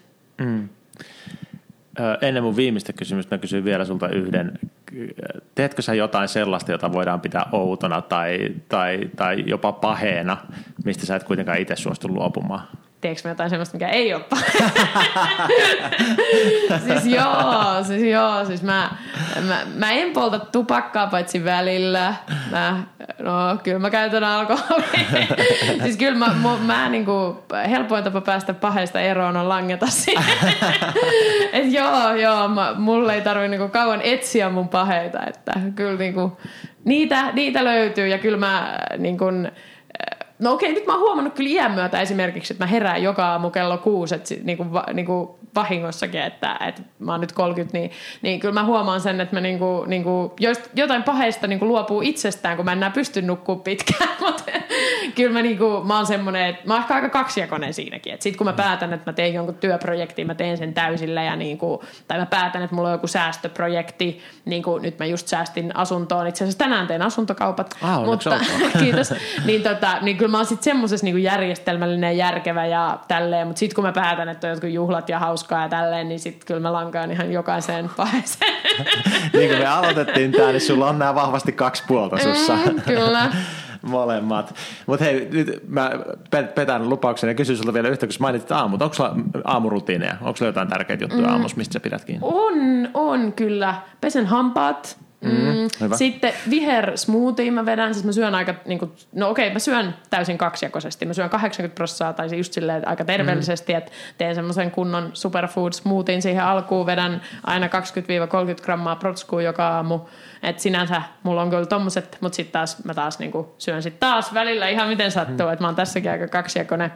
Ö, 0.41 0.80
Ennen 2.21 2.43
mun 2.43 2.55
viimeistä 2.55 2.93
kysymystä 2.93 3.35
mä 3.35 3.39
kysyn 3.39 3.63
vielä 3.63 3.85
sulta 3.85 4.09
yhden. 4.09 4.59
Teetkö 5.55 5.81
sä 5.81 5.93
jotain 5.93 6.27
sellaista, 6.27 6.71
jota 6.71 6.91
voidaan 6.93 7.21
pitää 7.21 7.45
outona 7.51 8.01
tai, 8.01 8.49
tai, 8.69 9.09
tai 9.15 9.43
jopa 9.47 9.71
paheena, 9.71 10.37
mistä 10.85 11.05
sä 11.05 11.15
et 11.15 11.23
kuitenkaan 11.23 11.59
itse 11.59 11.75
suostu 11.75 12.07
luopumaan? 12.07 12.67
Teekö 13.01 13.21
mä 13.23 13.29
jotain 13.29 13.49
semmoista, 13.49 13.75
mikä 13.75 13.87
ei 13.87 14.13
ole 14.13 14.23
siis 16.87 17.05
joo, 17.05 17.83
siis 17.83 18.03
joo, 18.03 18.45
siis 18.45 18.63
mä, 18.63 18.89
mä, 19.47 19.61
mä 19.75 19.91
en 19.91 20.11
polta 20.11 20.39
tupakkaa 20.39 21.07
paitsi 21.07 21.45
välillä. 21.45 22.13
Mä, 22.51 22.83
no 23.19 23.57
kyllä 23.63 23.79
mä 23.79 23.89
käytän 23.89 24.23
alkoholia. 24.23 25.27
siis 25.83 25.97
kyllä 25.97 26.17
mä, 26.17 26.33
mä, 26.41 26.57
mä 26.65 26.89
niinku, 26.89 27.43
helpoin 27.69 28.03
tapa 28.03 28.21
päästä 28.21 28.53
paheista 28.53 28.99
eroon 28.99 29.37
on 29.37 29.49
langeta 29.49 29.87
siihen. 29.87 30.23
Et 31.53 31.73
joo, 31.73 32.13
joo, 32.13 32.47
mä, 32.47 32.73
mulle 32.77 33.13
ei 33.13 33.21
tarvi 33.21 33.47
niinku 33.47 33.69
kauan 33.69 34.01
etsiä 34.01 34.49
mun 34.49 34.69
paheita, 34.69 35.19
että 35.27 35.53
kyllä 35.75 35.97
niinku, 35.97 36.37
niitä, 36.85 37.31
niitä 37.31 37.63
löytyy 37.63 38.07
ja 38.07 38.17
kyllä 38.17 38.37
mä 38.37 38.79
niinku, 38.97 39.25
No 40.41 40.53
okei, 40.53 40.73
nyt 40.73 40.85
mä 40.85 40.93
oon 40.93 41.01
huomannut 41.01 41.33
kyllä 41.33 41.49
iän 41.49 41.71
myötä 41.71 42.01
esimerkiksi, 42.01 42.53
että 42.53 42.63
mä 42.63 42.67
herään 42.67 43.03
joka 43.03 43.27
aamu 43.27 43.49
kello 43.49 43.77
kuusi, 43.77 44.15
että 44.15 44.27
sit 44.27 44.43
niinku, 44.43 44.73
va, 44.73 44.83
niinku 44.93 45.39
vahingossakin, 45.55 46.21
että, 46.21 46.57
että 46.67 46.81
mä 46.99 47.11
oon 47.11 47.21
nyt 47.21 47.31
30, 47.31 47.77
niin, 47.77 47.91
niin 48.21 48.39
kyllä 48.39 48.53
mä 48.53 48.65
huomaan 48.65 49.01
sen, 49.01 49.21
että 49.21 49.35
mä 49.35 49.41
niinku, 49.41 49.85
niinku, 49.87 50.33
joist, 50.39 50.61
jotain 50.75 51.03
paheista 51.03 51.47
niinku 51.47 51.67
luopuu 51.67 52.01
itsestään, 52.01 52.55
kun 52.55 52.65
mä 52.65 52.71
en 52.71 52.77
enää 52.77 52.89
pysty 52.89 53.21
nukkuu 53.21 53.55
pitkään, 53.55 54.09
mutta 54.25 54.43
kyllä 55.15 55.33
mä, 55.33 55.41
niinku, 55.41 55.81
mä 55.83 55.95
oon 55.95 56.05
semmoinen, 56.05 56.45
että 56.45 56.67
mä 56.67 56.73
oon 56.73 56.81
ehkä 56.81 56.95
aika 56.95 57.09
kaksijakoinen 57.09 57.73
siinäkin, 57.73 58.13
että 58.13 58.23
sit 58.23 58.37
kun 58.37 58.47
mä 58.47 58.53
päätän, 58.53 58.93
että 58.93 59.11
mä 59.11 59.13
teen 59.13 59.33
jonkun 59.33 59.55
työprojektin, 59.55 60.27
mä 60.27 60.35
teen 60.35 60.57
sen 60.57 60.73
täysillä 60.73 61.23
ja 61.23 61.35
niinku, 61.35 61.83
tai 62.07 62.17
mä 62.17 62.25
päätän, 62.25 62.63
että 62.63 62.75
mulla 62.75 62.89
on 62.89 62.95
joku 62.95 63.07
säästöprojekti, 63.07 64.21
niin 64.45 64.63
kuin 64.63 64.81
nyt 64.81 64.99
mä 64.99 65.05
just 65.05 65.27
säästin 65.27 65.75
asuntoon, 65.75 66.27
itse 66.27 66.43
asiassa 66.43 66.59
tänään 66.59 66.87
teen 66.87 67.01
asuntokaupat, 67.01 67.75
Ah, 67.81 68.05
mutta 68.05 68.39
kiitos, 68.79 69.13
niin, 69.45 69.63
tota, 69.63 69.97
niin 70.01 70.17
kyllä 70.17 70.30
mä 70.31 70.37
oon 70.37 70.45
sitten 70.45 70.63
semmoisessa 70.63 71.05
niinku 71.05 71.17
järjestelmällinen 71.17 72.17
ja 72.17 72.25
järkevä 72.25 72.65
ja 72.65 72.99
tälleen, 73.07 73.47
mutta 73.47 73.59
sitten 73.59 73.75
kun 73.75 73.83
mä 73.83 73.91
päätän, 73.91 74.29
että 74.29 74.47
on 74.47 74.51
jotkut 74.51 74.69
juhlat 74.69 75.09
ja 75.09 75.19
hauskaa 75.19 75.61
ja 75.61 75.69
tälleen, 75.69 76.09
niin 76.09 76.19
sitten 76.19 76.47
kyllä 76.47 76.59
mä 76.59 76.73
lankaan 76.73 77.11
ihan 77.11 77.31
jokaiseen 77.31 77.89
paheeseen. 77.97 78.53
niin 79.33 79.49
kuin 79.49 79.59
me 79.59 79.65
aloitettiin 79.65 80.31
tämä, 80.31 80.51
niin 80.51 80.61
sulla 80.61 80.89
on 80.89 80.99
nämä 80.99 81.15
vahvasti 81.15 81.51
kaksi 81.51 81.83
puolta 81.87 82.17
sussa. 82.17 82.55
Mm, 82.55 82.81
kyllä. 82.81 83.31
Molemmat. 83.81 84.55
Mutta 84.85 85.05
hei, 85.05 85.27
nyt 85.31 85.61
mä 85.67 85.91
pe- 86.31 86.43
petän 86.43 86.89
lupauksen 86.89 87.27
ja 87.27 87.33
kysyn 87.33 87.57
sulta 87.57 87.73
vielä 87.73 87.89
yhtä, 87.89 88.07
kun 88.07 88.15
mainitsit 88.19 88.51
aamut. 88.51 88.81
Onko 88.81 88.93
sulla 88.93 89.15
aamurutiineja? 89.43 90.15
Onko 90.21 90.37
sulla 90.37 90.49
jotain 90.49 90.67
tärkeitä 90.67 91.03
juttuja 91.03 91.27
mm. 91.27 91.33
aamussa, 91.33 91.57
mistä 91.57 91.73
sä 91.73 91.79
pidät 91.79 92.05
kiinni? 92.05 92.27
On, 92.27 92.89
on 92.93 93.33
kyllä. 93.33 93.75
Pesen 94.01 94.25
hampaat. 94.25 94.97
Mm, 95.21 95.67
hyvä. 95.81 95.97
Sitten 95.97 96.33
viher 96.49 96.97
smoothie 96.97 97.51
mä 97.51 97.65
vedän, 97.65 97.93
siis 97.93 98.05
mä 98.05 98.11
syön 98.11 98.35
aika, 98.35 98.55
niin 98.65 98.79
kuin, 98.79 98.91
no 99.11 99.29
okei, 99.29 99.53
mä 99.53 99.59
syön 99.59 99.95
täysin 100.09 100.37
kaksijakoisesti. 100.37 101.05
Mä 101.05 101.13
syön 101.13 101.29
80 101.29 101.75
prosenttia 101.75 102.13
tai 102.13 102.37
just 102.37 102.53
silleen 102.53 102.87
aika 102.87 103.05
terveellisesti, 103.05 103.73
mm. 103.73 103.77
että 103.77 103.91
teen 104.17 104.35
semmoisen 104.35 104.71
kunnon 104.71 105.09
superfood 105.13 105.73
smoothien 105.73 106.21
siihen 106.21 106.43
alkuun, 106.43 106.85
vedän 106.85 107.21
aina 107.43 107.67
20-30 107.67 107.69
grammaa 108.63 108.95
protskua 108.95 109.41
joka 109.41 109.67
aamu. 109.67 109.99
Et 110.43 110.59
sinänsä 110.59 111.01
mulla 111.23 111.41
on 111.41 111.49
kyllä 111.49 111.65
tommoset, 111.65 112.17
mutta 112.21 112.35
sitten 112.35 112.53
taas 112.53 112.83
mä 112.83 112.93
taas 112.93 113.19
niin 113.19 113.31
kuin, 113.31 113.47
syön 113.57 113.83
sit 113.83 113.99
taas 113.99 114.33
välillä 114.33 114.67
ihan 114.67 114.87
miten 114.87 115.11
sattuu, 115.11 115.47
mm. 115.47 115.53
että 115.53 115.63
mä 115.63 115.67
oon 115.67 115.75
tässäkin 115.75 116.11
aika 116.11 116.27
kaksijakoinen. 116.27 116.91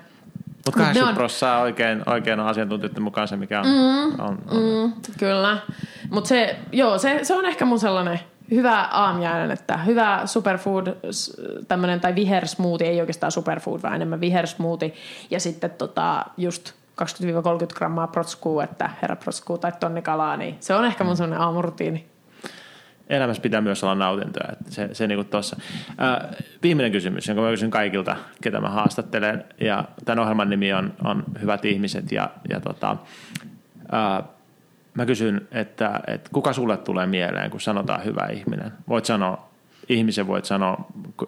Mutta 0.66 0.80
80 0.80 1.16
prosenttia 1.16 1.60
oikein, 1.60 2.04
oikein 2.06 2.40
on 2.40 2.48
asiantuntijoiden 2.48 3.04
mukaan 3.04 3.28
se, 3.28 3.36
mikä 3.36 3.60
on. 3.60 3.66
Mm, 3.68 4.20
on, 4.20 4.38
on. 4.48 4.58
Mm, 4.58 4.94
kyllä. 5.20 5.58
Mutta 6.10 6.28
se, 6.28 6.60
joo, 6.72 6.98
se, 6.98 7.20
se 7.24 7.36
on 7.36 7.46
ehkä 7.46 7.66
mun 7.66 7.80
sellainen 7.80 8.20
hyvä 8.52 8.82
aamiainen, 8.82 9.52
että 9.52 9.78
hyvä 9.78 10.22
superfood, 10.26 10.88
tämmöinen, 11.68 12.00
tai 12.00 12.16
vihersmoothie, 12.16 12.88
ei 12.88 13.00
oikeastaan 13.00 13.32
superfood, 13.32 13.82
vaan 13.84 13.96
enemmän 13.96 14.22
vihersmoothie. 14.22 14.94
Ja 15.30 15.40
sitten 15.40 15.70
tota, 15.70 16.26
just 16.38 16.74
20-30 17.02 17.76
grammaa 17.76 18.08
protskuu, 18.08 18.60
että 18.60 18.90
herra 19.02 19.16
protskuu 19.16 19.58
tai 19.58 19.72
tonni 19.80 20.02
kalaa, 20.02 20.38
niin 20.38 20.58
se 20.60 20.76
on 20.76 20.86
ehkä 20.86 21.04
mun 21.04 21.18
sellainen 21.18 21.42
aamurutiini. 21.42 22.15
Elämässä 23.10 23.42
pitää 23.42 23.62
myös 23.62 23.84
olla 23.84 23.96
nautintoa. 23.96 24.48
Että 24.52 24.72
se, 24.72 24.90
se 24.94 25.08
niin 25.08 25.26
tuossa. 25.26 25.58
Viimeinen 26.64 26.92
kysymys, 26.92 27.28
jonka 27.28 27.42
mä 27.42 27.50
kysyn 27.50 27.72
kaikilta, 27.72 28.16
ketä 28.42 28.62
mä 28.62 28.70
haastattelen. 28.70 29.44
Ja 29.62 29.84
tämän 30.06 30.20
ohjelman 30.20 30.50
nimi 30.50 30.74
on, 30.74 30.94
on 31.04 31.24
Hyvät 31.42 31.66
ihmiset. 31.66 32.12
Ja, 32.12 32.30
ja 32.50 32.60
tota, 32.60 32.98
ää, 33.92 34.24
mä 34.94 35.06
kysyn, 35.06 35.48
että, 35.52 36.00
että 36.08 36.30
kuka 36.34 36.54
sulle 36.54 36.78
tulee 36.78 37.08
mieleen, 37.08 37.52
kun 37.52 37.62
sanotaan 37.62 38.06
hyvä 38.06 38.28
ihminen? 38.34 38.72
Voit 38.88 39.06
sanoa 39.06 39.55
ihmisen 39.90 40.28
voit 40.28 40.46
sanoa, 40.46 40.86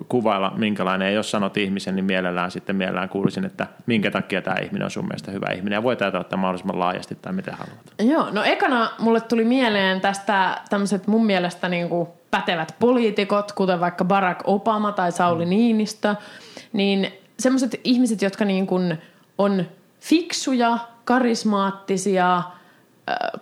kuvailla 0.08 0.54
minkälainen, 0.56 1.06
ja 1.06 1.12
jos 1.12 1.32
sanot 1.32 1.58
ihmisen, 1.58 1.96
niin 1.96 2.06
mielellään 2.06 2.52
sitten 2.52 2.76
mielellään 2.76 3.10
kuulisin, 3.10 3.46
että 3.46 3.68
minkä 3.86 4.12
takia 4.12 4.42
tämä 4.42 4.58
ihminen 4.58 4.86
on 4.86 4.92
sun 4.92 5.06
mielestä 5.06 5.32
hyvä 5.32 5.52
ihminen, 5.56 5.78
ja 5.78 5.84
voit 5.84 6.02
ajatella 6.02 6.22
että 6.22 6.38
mahdollisimman 6.38 6.80
laajasti 6.80 7.16
tai 7.16 7.34
miten 7.34 7.54
haluat. 7.54 7.94
Joo, 8.00 8.28
no 8.32 8.44
ekana 8.44 8.90
mulle 9.00 9.22
tuli 9.22 9.46
mieleen 9.46 10.02
tästä 10.02 10.62
tämmöiset 10.70 11.08
mun 11.08 11.26
mielestä 11.26 11.70
niin 11.70 11.90
kuin 11.90 12.08
pätevät 12.32 12.76
poliitikot, 12.80 13.52
kuten 13.52 13.80
vaikka 13.80 14.06
Barack 14.06 14.42
Obama 14.44 14.92
tai 14.92 15.12
Sauli 15.12 15.46
mm. 15.46 15.50
Niinistö, 15.50 16.16
niin 16.74 17.08
semmoiset 17.40 17.82
ihmiset, 17.84 18.22
jotka 18.22 18.46
niin 18.46 18.68
kuin 18.68 18.98
on 19.38 19.66
fiksuja, 20.00 20.78
karismaattisia, 21.06 22.44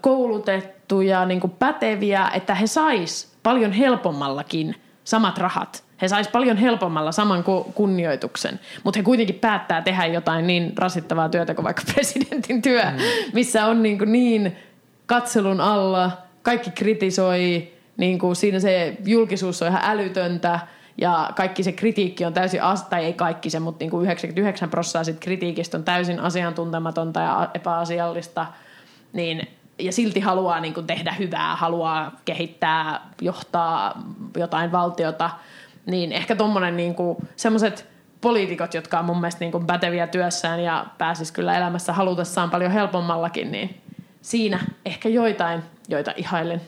koulutettuja, 0.01 1.25
niin 1.25 1.39
kuin 1.39 1.51
päteviä, 1.59 2.29
että 2.33 2.55
he 2.55 2.67
sais 2.67 3.35
paljon 3.43 3.71
helpommallakin 3.71 4.75
samat 5.05 5.37
rahat. 5.37 5.83
He 6.01 6.07
sais 6.07 6.27
paljon 6.27 6.57
helpommalla 6.57 7.11
saman 7.11 7.43
kunnioituksen, 7.73 8.59
mutta 8.83 8.99
he 8.99 9.03
kuitenkin 9.03 9.35
päättää 9.35 9.81
tehdä 9.81 10.05
jotain 10.05 10.47
niin 10.47 10.73
rasittavaa 10.77 11.29
työtä 11.29 11.55
kuin 11.55 11.63
vaikka 11.63 11.83
presidentin 11.93 12.61
työ, 12.61 12.83
mm. 12.83 12.97
missä 13.33 13.65
on 13.65 13.83
niin, 13.83 13.97
kuin 13.97 14.11
niin 14.11 14.55
katselun 15.05 15.61
alla, 15.61 16.11
kaikki 16.41 16.71
kritisoi, 16.71 17.71
niin 17.97 18.19
kuin 18.19 18.35
siinä 18.35 18.59
se 18.59 18.97
julkisuus 19.05 19.61
on 19.61 19.67
ihan 19.67 19.81
älytöntä 19.83 20.59
ja 20.97 21.29
kaikki 21.35 21.63
se 21.63 21.71
kritiikki 21.71 22.25
on 22.25 22.33
täysin, 22.33 22.59
tai 22.89 23.05
ei 23.05 23.13
kaikki 23.13 23.49
se, 23.49 23.59
mutta 23.59 23.83
niin 23.83 23.91
kuin 23.91 24.03
99 24.03 24.69
prosenttia 24.69 25.19
kritiikistä 25.19 25.77
on 25.77 25.83
täysin 25.83 26.19
asiantuntematonta 26.19 27.19
ja 27.19 27.49
epäasiallista, 27.53 28.45
niin 29.13 29.47
ja 29.79 29.91
silti 29.91 30.19
haluaa 30.19 30.59
niin 30.59 30.73
kuin 30.73 30.87
tehdä 30.87 31.11
hyvää, 31.11 31.55
haluaa 31.55 32.11
kehittää, 32.25 33.09
johtaa 33.21 34.03
jotain 34.37 34.71
valtiota, 34.71 35.29
niin 35.85 36.11
ehkä 36.11 36.35
tuommoinen 36.35 36.77
niin 36.77 36.95
semmoiset 37.35 37.87
poliitikot, 38.21 38.73
jotka 38.73 38.99
on 38.99 39.05
mun 39.05 39.21
mielestä 39.21 39.39
niin 39.39 39.51
kuin 39.51 39.67
päteviä 39.67 40.07
työssään 40.07 40.63
ja 40.63 40.85
pääsis 40.97 41.31
kyllä 41.31 41.57
elämässä 41.57 41.93
halutessaan 41.93 42.49
paljon 42.49 42.71
helpommallakin, 42.71 43.51
niin 43.51 43.81
siinä 44.21 44.59
ehkä 44.85 45.09
joitain, 45.09 45.63
joita 45.89 46.13
ihailen. 46.15 46.61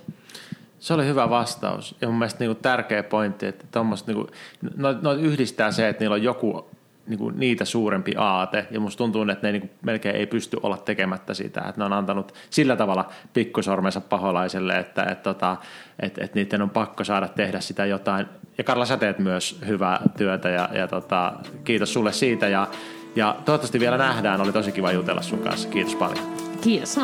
Se 0.79 0.93
oli 0.93 1.05
hyvä 1.05 1.29
vastaus 1.29 1.95
ja 2.01 2.07
mun 2.07 2.17
mielestä 2.17 2.39
niin 2.39 2.49
kuin 2.49 2.61
tärkeä 2.61 3.03
pointti, 3.03 3.45
että 3.45 3.65
niin 4.07 4.15
kuin, 4.15 4.27
no, 4.75 4.95
no 5.01 5.13
yhdistää 5.13 5.71
se, 5.71 5.89
että 5.89 6.03
niillä 6.03 6.13
on 6.13 6.23
joku 6.23 6.69
niin 7.07 7.19
kuin 7.19 7.39
niitä 7.39 7.65
suurempi 7.65 8.13
aate, 8.17 8.67
ja 8.71 8.79
musta 8.79 8.97
tuntuu, 8.97 9.21
että 9.29 9.47
ne 9.47 9.51
niin 9.51 9.61
kuin 9.61 9.71
melkein 9.81 10.15
ei 10.15 10.25
pysty 10.25 10.57
olla 10.63 10.77
tekemättä 10.77 11.33
sitä, 11.33 11.61
että 11.61 11.81
ne 11.81 11.85
on 11.85 11.93
antanut 11.93 12.33
sillä 12.49 12.75
tavalla 12.75 13.09
pikkusormensa 13.33 14.01
paholaiselle, 14.01 14.79
että 14.79 15.03
että, 15.03 15.29
että, 15.29 15.57
että, 15.99 16.23
että 16.23 16.39
niiden 16.39 16.61
on 16.61 16.69
pakko 16.69 17.03
saada 17.03 17.27
tehdä 17.27 17.59
sitä 17.59 17.85
jotain. 17.85 18.25
Ja 18.57 18.63
Karla, 18.63 18.85
sä 18.85 18.97
teet 18.97 19.19
myös 19.19 19.59
hyvää 19.67 20.01
työtä, 20.17 20.49
ja, 20.49 20.69
ja 20.73 20.87
tota, 20.87 21.33
kiitos 21.63 21.93
sulle 21.93 22.13
siitä, 22.13 22.47
ja, 22.47 22.67
ja 23.15 23.35
toivottavasti 23.45 23.79
vielä 23.79 23.97
nähdään, 23.97 24.41
oli 24.41 24.51
tosi 24.51 24.71
kiva 24.71 24.91
jutella 24.91 25.21
sun 25.21 25.39
kanssa. 25.39 25.69
Kiitos 25.69 25.95
paljon. 25.95 26.37
Kiitos. 26.61 26.99